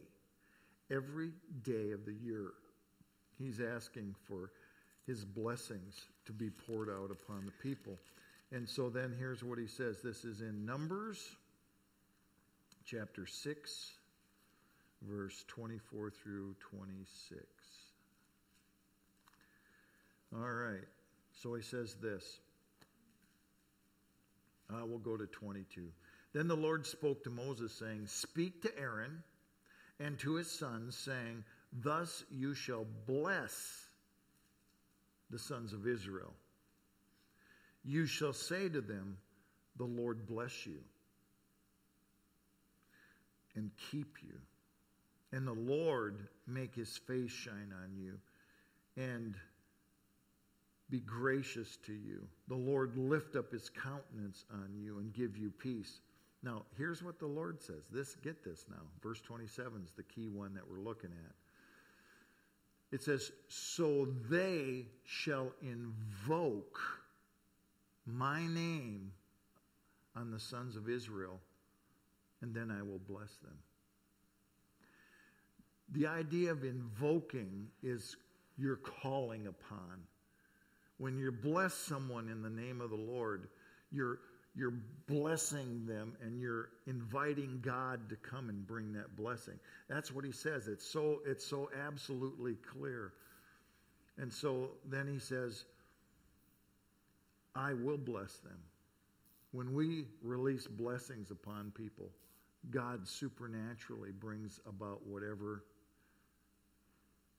Every 0.92 1.32
day 1.64 1.92
of 1.92 2.06
the 2.06 2.14
year. 2.14 2.52
He's 3.38 3.60
asking 3.62 4.16
for 4.28 4.52
his 5.06 5.24
blessings 5.24 6.06
to 6.26 6.32
be 6.32 6.50
poured 6.50 6.90
out 6.90 7.12
upon 7.12 7.46
the 7.46 7.52
people. 7.64 7.98
And 8.52 8.68
so 8.68 8.90
then 8.90 9.16
here's 9.18 9.44
what 9.44 9.60
he 9.60 9.68
says 9.68 10.02
this 10.02 10.26
is 10.26 10.42
in 10.42 10.66
Numbers 10.66 11.36
chapter 12.86 13.26
6, 13.26 13.92
verse 15.04 15.46
24 15.48 16.10
through 16.10 16.56
26. 16.60 17.44
All 20.36 20.40
right. 20.42 20.88
So 21.42 21.54
he 21.54 21.62
says 21.62 21.96
this. 22.02 22.40
Uh, 24.72 24.86
we'll 24.86 25.00
go 25.00 25.18
to 25.18 25.26
22. 25.26 25.88
Then 26.34 26.48
the 26.48 26.56
Lord 26.56 26.86
spoke 26.86 27.24
to 27.24 27.30
Moses, 27.30 27.74
saying, 27.74 28.08
Speak 28.08 28.62
to 28.62 28.80
Aaron 28.80 29.24
and 30.00 30.18
to 30.20 30.36
his 30.36 30.50
sons, 30.50 30.96
saying, 30.96 31.44
Thus 31.82 32.24
you 32.30 32.54
shall 32.54 32.86
bless 33.08 33.88
the 35.30 35.40
sons 35.40 35.74
of 35.74 35.88
Israel. 35.88 36.34
You 37.84 38.06
shall 38.06 38.34
say 38.34 38.70
to 38.70 38.82
them, 38.82 39.18
The 39.78 39.86
Lord 39.86 40.28
bless 40.28 40.66
you. 40.66 40.80
and 43.56 43.72
keep 43.92 44.18
you. 44.24 44.36
And 45.32 45.46
the 45.46 45.54
Lord 45.54 46.28
make 46.48 46.74
his 46.74 46.98
face 46.98 47.32
shine 47.32 47.74
on 47.84 47.96
you 47.96 48.18
and 48.98 49.36
be 50.90 51.00
gracious 51.00 51.78
to 51.86 51.94
you. 51.94 52.28
The 52.48 52.56
Lord 52.56 52.98
lift 52.98 53.36
up 53.36 53.52
his 53.52 53.70
countenance 53.70 54.46
on 54.52 54.74
you 54.76 55.00
and 55.00 55.14
give 55.14 55.38
you 55.38 55.52
peace. 55.52 56.02
Now, 56.42 56.66
here's 56.78 57.04
what 57.04 57.20
the 57.20 57.28
Lord 57.28 57.62
says. 57.62 57.84
This 57.92 58.16
get 58.16 58.44
this 58.44 58.66
now. 58.70 58.82
Verse 59.04 59.22
27 59.22 59.84
is 59.84 59.94
the 59.94 60.04
key 60.04 60.30
one 60.30 60.54
that 60.54 60.68
we're 60.68 60.80
looking 60.80 61.12
at. 61.12 61.36
It 62.92 63.04
says, 63.04 63.32
"So 63.48 64.06
they 64.30 64.88
shall 65.04 65.54
invoke 65.62 66.80
my 68.06 68.48
name 68.48 69.14
on 70.16 70.32
the 70.32 70.40
sons 70.40 70.76
of 70.76 70.90
Israel, 70.90 71.40
and 72.42 72.56
then 72.56 72.72
I 72.72 72.82
will 72.82 73.00
bless 73.00 73.38
them." 73.38 73.62
The 75.90 76.08
idea 76.08 76.52
of 76.52 76.64
invoking 76.64 77.72
is 77.84 78.16
you're 78.58 78.78
calling 78.78 79.48
upon. 79.48 80.08
When 81.00 81.18
you 81.18 81.32
bless 81.32 81.74
someone 81.74 82.30
in 82.30 82.42
the 82.42 82.50
name 82.50 82.82
of 82.82 82.90
the 82.90 82.96
Lord, 82.96 83.48
you're, 83.92 84.20
you're 84.56 84.74
blessing 85.08 85.86
them 85.86 86.14
and 86.22 86.40
you're 86.40 86.70
inviting 86.88 87.60
God 87.64 88.10
to 88.10 88.16
come 88.18 88.50
and 88.50 88.68
bring 88.68 88.92
that 88.94 89.16
blessing. 89.16 89.56
That's 89.90 90.12
what 90.14 90.26
he 90.26 90.32
says. 90.32 90.68
It's 90.68 90.86
so, 90.86 91.22
it's 91.26 91.46
so 91.46 91.70
absolutely 91.88 92.56
clear. 92.56 93.14
And 94.18 94.32
so 94.32 94.72
then 94.90 95.08
he 95.08 95.20
says, 95.20 95.64
I 97.56 97.74
will 97.74 97.98
bless 97.98 98.36
them. 98.38 98.60
When 99.52 99.74
we 99.74 100.06
release 100.22 100.68
blessings 100.68 101.32
upon 101.32 101.72
people, 101.72 102.10
God 102.70 103.08
supernaturally 103.08 104.12
brings 104.12 104.60
about 104.68 105.08
whatever 105.08 105.64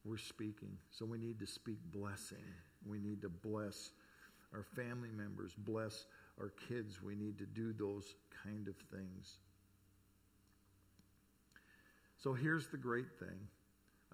we're 0.04 0.16
speaking. 0.16 0.78
So 0.90 1.04
we 1.04 1.18
need 1.18 1.38
to 1.40 1.46
speak 1.46 1.78
blessing. 1.92 2.38
We 2.86 2.98
need 2.98 3.22
to 3.22 3.28
bless 3.28 3.90
our 4.52 4.64
family 4.74 5.10
members, 5.10 5.52
bless 5.56 6.06
our 6.38 6.52
kids. 6.68 7.02
We 7.02 7.14
need 7.14 7.38
to 7.38 7.46
do 7.46 7.72
those 7.72 8.14
kind 8.44 8.68
of 8.68 8.74
things. 8.90 9.38
So 12.18 12.32
here's 12.32 12.66
the 12.68 12.76
great 12.76 13.18
thing. 13.18 13.48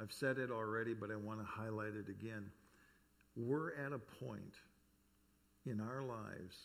I've 0.00 0.12
said 0.12 0.38
it 0.38 0.50
already, 0.50 0.94
but 0.94 1.10
I 1.10 1.16
want 1.16 1.40
to 1.40 1.46
highlight 1.46 1.94
it 1.94 2.08
again. 2.08 2.50
We're 3.36 3.74
at 3.74 3.92
a 3.92 3.98
point 3.98 4.54
in 5.64 5.80
our 5.80 6.02
lives 6.02 6.56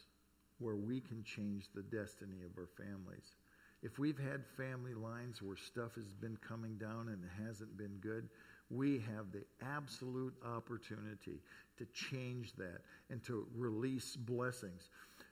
where 0.60 0.76
we 0.76 1.00
can 1.00 1.24
change 1.24 1.66
the 1.74 1.82
destiny 1.82 2.44
of 2.46 2.58
our 2.58 2.68
families. 2.78 3.36
If 3.82 3.98
we've 3.98 4.20
had 4.20 4.46
family 4.58 4.94
lines 4.94 5.42
where 5.42 5.58
stuff 5.58 5.96
has 5.96 6.14
been 6.14 6.38
coming 6.48 6.78
down 6.78 7.08
and 7.08 7.24
it 7.24 7.48
hasn't 7.48 7.78
been 7.78 7.98
good, 8.00 8.30
we 8.72 9.04
have 9.16 9.32
the 9.32 9.44
absolute 9.76 10.34
opportunity 10.46 11.42
to 11.78 11.86
change 11.94 12.54
that 12.58 12.80
and 13.10 13.24
to 13.24 13.46
release 13.56 14.16
blessings. 14.16 14.90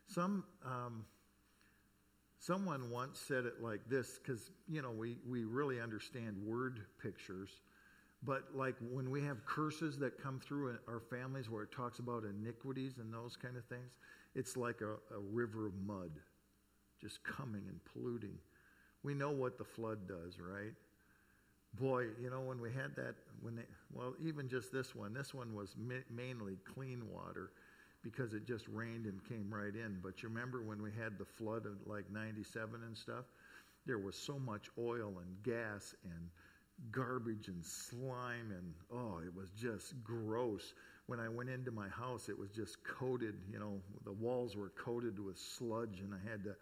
Some, 0.07 0.43
um, 0.65 1.05
someone 2.39 2.89
once 2.89 3.19
said 3.19 3.45
it 3.45 3.61
like 3.61 3.81
this 3.87 4.19
because, 4.19 4.51
you 4.67 4.81
know, 4.81 4.91
we, 4.91 5.17
we 5.27 5.45
really 5.45 5.79
understand 5.79 6.35
word 6.45 6.81
pictures. 7.01 7.49
But 8.23 8.43
like 8.53 8.75
when 8.91 9.09
we 9.09 9.23
have 9.23 9.45
curses 9.45 9.97
that 9.99 10.21
come 10.21 10.39
through 10.39 10.77
our 10.87 10.99
families 10.99 11.49
where 11.49 11.63
it 11.63 11.71
talks 11.71 11.99
about 11.99 12.23
iniquities 12.23 12.97
and 12.97 13.13
those 13.13 13.37
kind 13.37 13.55
of 13.55 13.63
things, 13.65 13.97
it's 14.35 14.57
like 14.57 14.81
a, 14.81 14.93
a 15.15 15.19
river 15.31 15.67
of 15.67 15.73
mud 15.85 16.11
just 17.01 17.23
coming 17.23 17.63
and 17.69 17.79
polluting. 17.85 18.37
We 19.03 19.13
know 19.13 19.31
what 19.31 19.57
the 19.57 19.63
flood 19.63 20.07
does, 20.07 20.39
right? 20.39 20.73
Boy, 21.75 22.07
you 22.21 22.29
know, 22.29 22.41
when 22.41 22.59
we 22.61 22.71
had 22.71 22.95
that, 22.95 23.15
when 23.41 23.55
they, 23.55 23.63
well, 23.93 24.13
even 24.21 24.49
just 24.49 24.71
this 24.71 24.95
one, 24.95 25.13
this 25.13 25.33
one 25.33 25.53
was 25.53 25.75
ma- 25.77 25.95
mainly 26.09 26.57
clean 26.65 27.03
water 27.11 27.51
because 28.03 28.33
it 28.33 28.45
just 28.45 28.67
rained 28.69 29.05
and 29.05 29.23
came 29.27 29.49
right 29.53 29.75
in. 29.75 29.99
But 30.01 30.21
you 30.23 30.29
remember 30.29 30.61
when 30.61 30.81
we 30.81 30.91
had 30.91 31.17
the 31.17 31.25
flood 31.25 31.65
of 31.65 31.73
like 31.85 32.09
97 32.11 32.81
and 32.85 32.97
stuff? 32.97 33.25
There 33.85 33.99
was 33.99 34.15
so 34.15 34.39
much 34.39 34.69
oil 34.77 35.13
and 35.19 35.43
gas 35.43 35.95
and 36.03 36.29
garbage 36.91 37.47
and 37.47 37.63
slime 37.65 38.51
and 38.51 38.73
oh, 38.93 39.19
it 39.25 39.35
was 39.35 39.49
just 39.51 40.01
gross. 40.03 40.73
When 41.07 41.19
I 41.19 41.27
went 41.27 41.49
into 41.49 41.71
my 41.71 41.89
house, 41.89 42.29
it 42.29 42.37
was 42.37 42.51
just 42.51 42.83
coated, 42.83 43.35
you 43.51 43.59
know, 43.59 43.81
the 44.05 44.13
walls 44.13 44.55
were 44.55 44.69
coated 44.69 45.19
with 45.19 45.37
sludge 45.37 45.99
and 46.01 46.13
I 46.13 46.29
had 46.29 46.43
to 46.45 46.55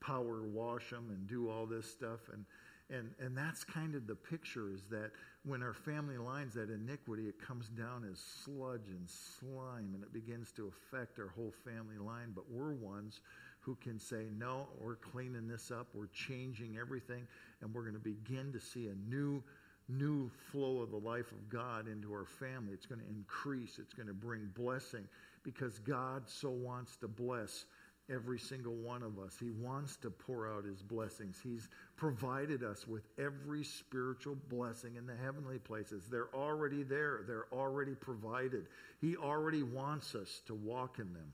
power 0.00 0.42
wash 0.42 0.90
them 0.90 1.10
and 1.10 1.26
do 1.28 1.50
all 1.50 1.66
this 1.66 1.90
stuff. 1.90 2.20
And 2.32 2.44
and, 2.92 3.10
and 3.20 3.36
that's 3.36 3.64
kind 3.64 3.94
of 3.94 4.06
the 4.06 4.14
picture 4.14 4.70
is 4.70 4.82
that 4.90 5.10
when 5.44 5.62
our 5.62 5.72
family 5.72 6.18
lines 6.18 6.54
that 6.54 6.70
iniquity, 6.70 7.28
it 7.28 7.40
comes 7.40 7.68
down 7.68 8.06
as 8.10 8.18
sludge 8.18 8.88
and 8.88 9.08
slime 9.08 9.92
and 9.94 10.02
it 10.02 10.12
begins 10.12 10.52
to 10.52 10.68
affect 10.68 11.18
our 11.18 11.28
whole 11.28 11.52
family 11.64 11.98
line. 11.98 12.32
But 12.34 12.50
we're 12.50 12.72
ones 12.72 13.20
who 13.60 13.76
can 13.76 13.98
say, 13.98 14.26
no, 14.36 14.66
we're 14.80 14.96
cleaning 14.96 15.46
this 15.46 15.70
up, 15.70 15.88
we're 15.94 16.08
changing 16.08 16.78
everything, 16.78 17.26
and 17.60 17.72
we're 17.72 17.82
going 17.82 17.94
to 17.94 18.00
begin 18.00 18.52
to 18.52 18.60
see 18.60 18.88
a 18.88 18.94
new 19.08 19.42
new 19.88 20.30
flow 20.52 20.80
of 20.80 20.90
the 20.92 20.96
life 20.96 21.32
of 21.32 21.48
God 21.48 21.88
into 21.88 22.12
our 22.12 22.24
family. 22.24 22.72
It's 22.72 22.86
going 22.86 23.00
to 23.00 23.08
increase, 23.08 23.80
it's 23.80 23.92
going 23.92 24.06
to 24.06 24.14
bring 24.14 24.48
blessing 24.54 25.04
because 25.42 25.80
God 25.80 26.28
so 26.28 26.50
wants 26.50 26.96
to 26.98 27.08
bless 27.08 27.64
every 28.12 28.38
single 28.38 28.74
one 28.74 29.02
of 29.02 29.18
us. 29.18 29.36
He 29.38 29.50
wants 29.50 29.96
to 29.96 30.10
pour 30.10 30.48
out 30.48 30.64
his 30.64 30.82
blessings. 30.82 31.38
He's 31.42 31.68
provided 31.96 32.62
us 32.62 32.86
with 32.86 33.02
every 33.18 33.64
spiritual 33.64 34.36
blessing 34.48 34.96
in 34.96 35.06
the 35.06 35.16
heavenly 35.16 35.58
places. 35.58 36.04
They're 36.10 36.34
already 36.34 36.82
there, 36.82 37.20
they're 37.26 37.46
already 37.52 37.94
provided. 37.94 38.66
He 39.00 39.16
already 39.16 39.62
wants 39.62 40.14
us 40.14 40.40
to 40.46 40.54
walk 40.54 40.98
in 40.98 41.12
them. 41.12 41.32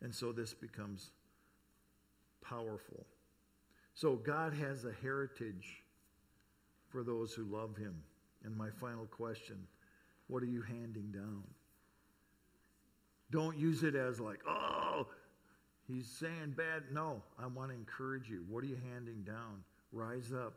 And 0.00 0.14
so 0.14 0.32
this 0.32 0.54
becomes 0.54 1.10
powerful. 2.42 3.04
So 3.94 4.14
God 4.14 4.52
has 4.54 4.84
a 4.84 4.92
heritage 5.02 5.82
for 6.88 7.02
those 7.02 7.32
who 7.32 7.44
love 7.44 7.76
him. 7.76 7.94
And 8.44 8.56
my 8.56 8.70
final 8.70 9.06
question 9.06 9.56
what 10.28 10.42
are 10.42 10.46
you 10.46 10.62
handing 10.62 11.12
down? 11.12 11.44
Don't 13.30 13.56
use 13.56 13.82
it 13.82 13.94
as 13.94 14.20
like, 14.20 14.40
oh, 14.48 15.08
he's 15.86 16.08
saying 16.08 16.54
bad. 16.56 16.84
No, 16.92 17.22
I 17.38 17.46
want 17.46 17.70
to 17.70 17.76
encourage 17.76 18.28
you. 18.28 18.44
What 18.48 18.62
are 18.62 18.68
you 18.68 18.78
handing 18.92 19.22
down? 19.22 19.64
Rise 19.92 20.32
up. 20.32 20.54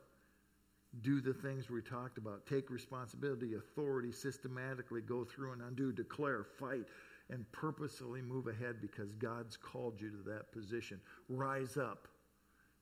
Do 1.01 1.21
the 1.21 1.33
things 1.33 1.69
we 1.69 1.81
talked 1.81 2.17
about. 2.17 2.45
Take 2.47 2.69
responsibility, 2.69 3.53
authority, 3.55 4.11
systematically 4.11 5.01
go 5.01 5.23
through 5.23 5.53
and 5.53 5.61
undo, 5.61 5.91
declare, 5.91 6.43
fight, 6.43 6.85
and 7.29 7.49
purposefully 7.51 8.21
move 8.21 8.47
ahead 8.47 8.77
because 8.81 9.13
God's 9.13 9.55
called 9.55 10.01
you 10.01 10.09
to 10.09 10.29
that 10.29 10.51
position. 10.51 10.99
Rise 11.27 11.77
up 11.77 12.07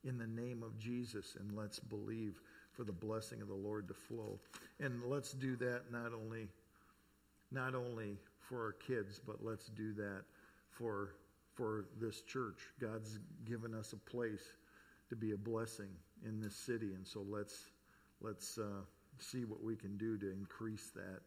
in 0.03 0.17
the 0.17 0.27
name 0.27 0.63
of 0.63 0.77
Jesus 0.79 1.35
and 1.39 1.55
let's 1.55 1.79
believe 1.79 2.39
for 2.71 2.83
the 2.83 2.93
blessing 2.93 3.41
of 3.41 3.47
the 3.47 3.53
Lord 3.53 3.87
to 3.87 3.93
flow. 3.93 4.39
And 4.79 5.03
let's 5.05 5.33
do 5.33 5.55
that 5.57 5.91
not 5.91 6.13
only 6.13 6.47
not 7.51 7.75
only 7.75 8.17
for 8.39 8.63
our 8.63 8.73
kids, 8.73 9.19
but 9.25 9.43
let's 9.43 9.67
do 9.67 9.93
that 9.93 10.23
for, 10.69 11.15
for 11.55 11.85
this 11.99 12.21
church. 12.21 12.59
God's 12.79 13.19
given 13.45 13.73
us 13.73 13.93
a 13.93 14.09
place 14.09 14.43
to 15.09 15.15
be 15.15 15.31
a 15.31 15.37
blessing 15.37 15.89
in 16.25 16.41
this 16.41 16.55
city, 16.55 16.93
and 16.93 17.07
so 17.07 17.25
let's, 17.29 17.71
let's 18.21 18.57
uh, 18.57 18.81
see 19.19 19.45
what 19.45 19.63
we 19.63 19.75
can 19.75 19.97
do 19.97 20.17
to 20.17 20.31
increase 20.31 20.91
that 20.95 21.21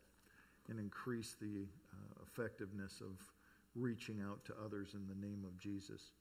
and 0.69 0.79
increase 0.79 1.37
the 1.41 1.67
uh, 1.93 2.23
effectiveness 2.23 3.01
of 3.01 3.19
reaching 3.75 4.21
out 4.29 4.45
to 4.45 4.53
others 4.65 4.95
in 4.95 5.07
the 5.09 5.27
name 5.27 5.45
of 5.45 5.59
Jesus. 5.59 6.13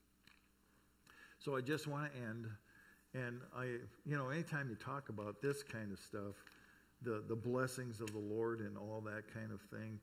So 1.40 1.56
I 1.56 1.62
just 1.62 1.88
want 1.88 2.12
to 2.12 2.20
end, 2.20 2.48
and 3.14 3.40
I, 3.56 3.66
you 4.06 4.18
know, 4.18 4.30
anytime 4.30 4.70
you 4.70 4.76
talk 4.76 5.10
about 5.10 5.42
this 5.42 5.64
kind 5.64 5.92
of 5.92 6.00
stuff, 6.00 6.36
the, 7.02 7.24
the 7.28 7.36
blessings 7.36 8.02
of 8.02 8.12
the 8.12 8.20
Lord 8.20 8.60
and 8.60 8.78
all 8.78 9.02
that 9.06 9.34
kind 9.34 9.52
of 9.52 9.62
thing, 9.62 10.00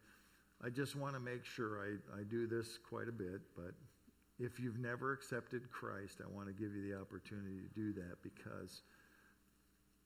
I 0.65 0.71
just 0.71 0.97
want 0.97 1.15
to 1.15 1.21
make 1.21 1.45
sure 1.45 1.81
I, 1.81 2.21
I 2.21 2.23
do 2.23 2.47
this 2.47 2.79
quite 2.89 3.09
a 3.09 3.13
bit, 3.13 3.41
but 3.55 3.75
if 4.39 4.59
you've 4.59 4.79
never 4.79 5.13
accepted 5.13 5.71
Christ, 5.71 6.21
I 6.25 6.35
want 6.35 6.49
to 6.49 6.55
give 6.55 6.75
you 6.75 6.91
the 6.91 6.99
opportunity 6.99 7.59
to 7.59 7.75
do 7.75 7.93
that 7.95 8.23
because 8.23 8.83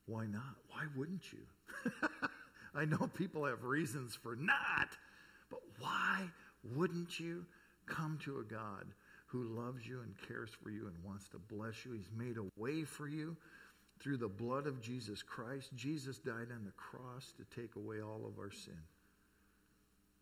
why 0.07 0.27
not? 0.27 0.57
Why 0.69 0.85
wouldn't 0.97 1.33
you? 1.33 1.93
I 2.75 2.85
know 2.85 3.09
people 3.15 3.45
have 3.45 3.65
reasons 3.65 4.15
for 4.15 4.37
not, 4.37 4.89
but 5.51 5.61
why 5.79 6.29
wouldn't 6.75 7.19
you 7.19 7.45
come 7.87 8.19
to 8.25 8.39
a 8.39 8.45
God 8.45 8.87
who 9.27 9.45
loves 9.45 9.87
you 9.87 10.01
and 10.01 10.15
cares 10.27 10.51
for 10.63 10.71
you 10.71 10.87
and 10.87 10.97
wants 11.05 11.29
to 11.29 11.39
bless 11.39 11.85
you? 11.85 11.93
He's 11.93 12.11
made 12.17 12.37
a 12.37 12.61
way 12.61 12.85
for 12.85 13.09
you 13.09 13.37
through 14.01 14.17
the 14.17 14.29
blood 14.29 14.67
of 14.67 14.81
Jesus 14.81 15.23
Christ. 15.23 15.71
Jesus 15.77 16.19
died 16.19 16.49
on 16.53 16.65
the 16.65 16.73
cross 16.73 17.33
to 17.37 17.61
take 17.61 17.77
away 17.77 18.01
all 18.01 18.27
of 18.27 18.39
our 18.39 18.51
sin. 18.51 18.79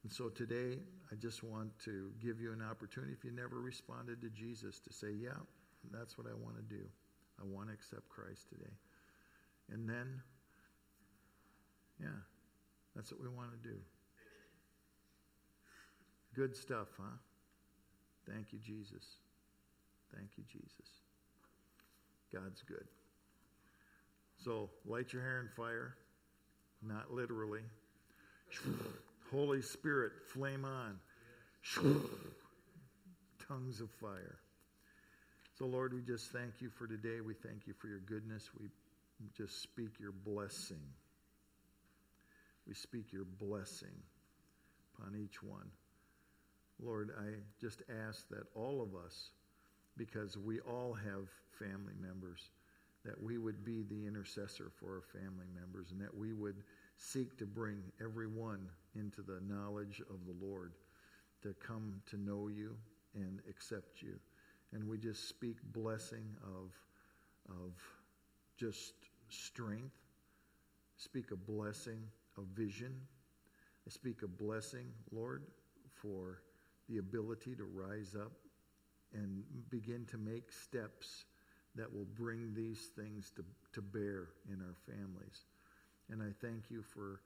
And 0.03 0.13
so 0.13 0.29
today, 0.29 0.79
I 1.11 1.15
just 1.17 1.43
want 1.43 1.71
to 1.85 2.11
give 2.21 2.41
you 2.41 2.53
an 2.53 2.63
opportunity, 2.63 3.13
if 3.13 3.25
you 3.25 3.33
never 3.33 3.61
responded 3.61 4.21
to 4.23 4.31
Jesus, 4.31 4.79
to 4.81 4.93
say, 4.93 5.13
Yeah, 5.13 5.39
that's 5.93 6.17
what 6.19 6.27
I 6.27 6.35
want 6.35 6.57
to 6.57 6.63
do. 6.63 6.83
I 7.41 7.45
want 7.45 7.69
to 7.69 7.75
accept 7.75 8.09
Christ 8.09 8.49
today. 8.49 8.73
And 9.73 9.89
then, 9.89 10.21
yeah, 12.01 12.09
that's 12.97 13.13
what 13.13 13.21
we 13.21 13.29
want 13.29 13.51
to 13.51 13.69
do. 13.69 13.77
Good 16.35 16.57
stuff, 16.57 16.89
huh? 16.97 17.17
Thank 18.29 18.53
you, 18.53 18.59
Jesus. 18.59 19.05
Thank 20.15 20.31
you, 20.37 20.45
Jesus. 20.51 20.89
God's 22.33 22.63
good. 22.63 22.87
So 24.43 24.71
light 24.87 25.13
your 25.13 25.23
hair 25.23 25.41
on 25.41 25.49
fire, 25.57 25.95
not 26.83 27.13
literally. 27.13 27.63
Holy 29.31 29.63
Spirit, 29.63 30.13
flame 30.33 30.65
on. 30.65 30.99
Tongues 33.47 33.81
of 33.81 33.91
fire. 34.01 34.39
So, 35.59 35.67
Lord, 35.67 35.93
we 35.93 36.03
just 36.03 36.31
thank 36.31 36.61
you 36.61 36.71
for 36.71 36.87
today. 36.87 37.21
We 37.21 37.35
thank 37.35 37.67
you 37.67 37.75
for 37.75 37.89
your 37.89 37.99
goodness. 38.01 38.51
We 38.61 38.69
just 39.37 39.61
speak 39.61 39.99
your 39.99 40.13
blessing. 40.13 40.81
We 42.67 42.75
speak 42.75 43.13
your 43.13 43.25
blessing 43.25 44.03
upon 44.95 45.17
each 45.17 45.43
one. 45.43 45.69
Lord, 46.81 47.11
I 47.19 47.41
just 47.61 47.83
ask 48.07 48.29
that 48.29 48.45
all 48.55 48.81
of 48.83 48.95
us, 48.95 49.31
because 49.97 50.39
we 50.39 50.61
all 50.61 50.95
have 50.95 51.29
family 51.59 51.95
members, 52.01 52.51
that 53.09 53.23
we 53.23 53.39
would 53.39 53.65
be 53.65 53.85
the 53.89 54.07
intercessor 54.07 54.71
for 54.79 54.97
our 54.97 55.19
family 55.19 55.47
members 55.59 55.93
and 55.93 56.01
that 56.01 56.15
we 56.15 56.35
would 56.35 56.63
seek 56.99 57.39
to 57.39 57.47
bring 57.47 57.83
everyone 58.05 58.69
into 58.95 59.23
the 59.23 59.41
knowledge 59.49 60.03
of 60.11 60.27
the 60.27 60.47
Lord, 60.47 60.75
to 61.43 61.55
come 61.55 62.03
to 62.11 62.19
know 62.19 62.49
you 62.49 62.77
and 63.15 63.41
accept 63.49 64.03
you. 64.03 64.19
And 64.73 64.87
we 64.87 64.99
just 64.99 65.27
speak 65.27 65.57
blessing 65.73 66.27
of, 66.45 66.71
of 67.49 67.73
just 68.59 68.93
strength, 69.31 69.97
speak 70.99 71.31
a 71.31 71.37
blessing 71.37 72.03
of 72.37 72.45
vision. 72.55 72.95
I 73.87 73.91
speak 73.91 74.23
a 74.23 74.29
blessing, 74.29 74.85
Lord, 75.11 75.45
for 75.95 76.43
the 76.91 76.99
ability 76.99 77.55
to 77.55 77.65
rise 77.65 78.15
up 78.15 78.33
and 79.15 79.43
begin 79.71 80.05
to 80.11 80.19
make 80.19 80.53
steps 80.53 81.25
that 81.79 81.93
will 81.93 82.07
bring 82.17 82.53
these 82.55 82.91
things 82.97 83.33
to, 83.37 83.45
to 83.73 83.81
bear 83.81 84.29
in 84.53 84.61
our 84.61 84.77
families. 84.87 85.47
And 86.11 86.23
I 86.23 86.33
thank 86.45 86.71
you 86.71 86.83
for, 86.83 87.21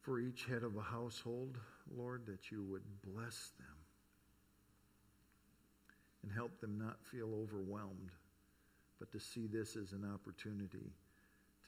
for 0.00 0.18
each 0.18 0.46
head 0.46 0.62
of 0.62 0.76
a 0.76 0.82
household, 0.82 1.58
Lord, 1.96 2.26
that 2.26 2.50
you 2.50 2.64
would 2.64 2.82
bless 3.04 3.50
them 3.58 3.76
and 6.22 6.32
help 6.32 6.60
them 6.60 6.78
not 6.78 6.96
feel 7.04 7.34
overwhelmed, 7.42 8.10
but 8.98 9.12
to 9.12 9.20
see 9.20 9.46
this 9.46 9.76
as 9.76 9.92
an 9.92 10.10
opportunity 10.12 10.92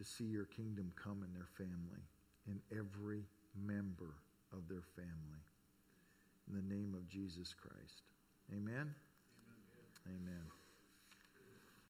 to 0.01 0.05
see 0.05 0.25
your 0.25 0.47
kingdom 0.47 0.91
come 0.97 1.23
in 1.23 1.33
their 1.35 1.49
family, 1.59 2.01
in 2.47 2.59
every 2.73 3.23
member 3.55 4.15
of 4.51 4.67
their 4.67 4.83
family. 4.97 5.45
In 6.49 6.57
the 6.57 6.75
name 6.75 6.95
of 6.95 7.07
Jesus 7.07 7.55
Christ. 7.55 8.03
Amen. 8.51 8.95
Amen. 10.07 10.09
Amen. 10.09 10.60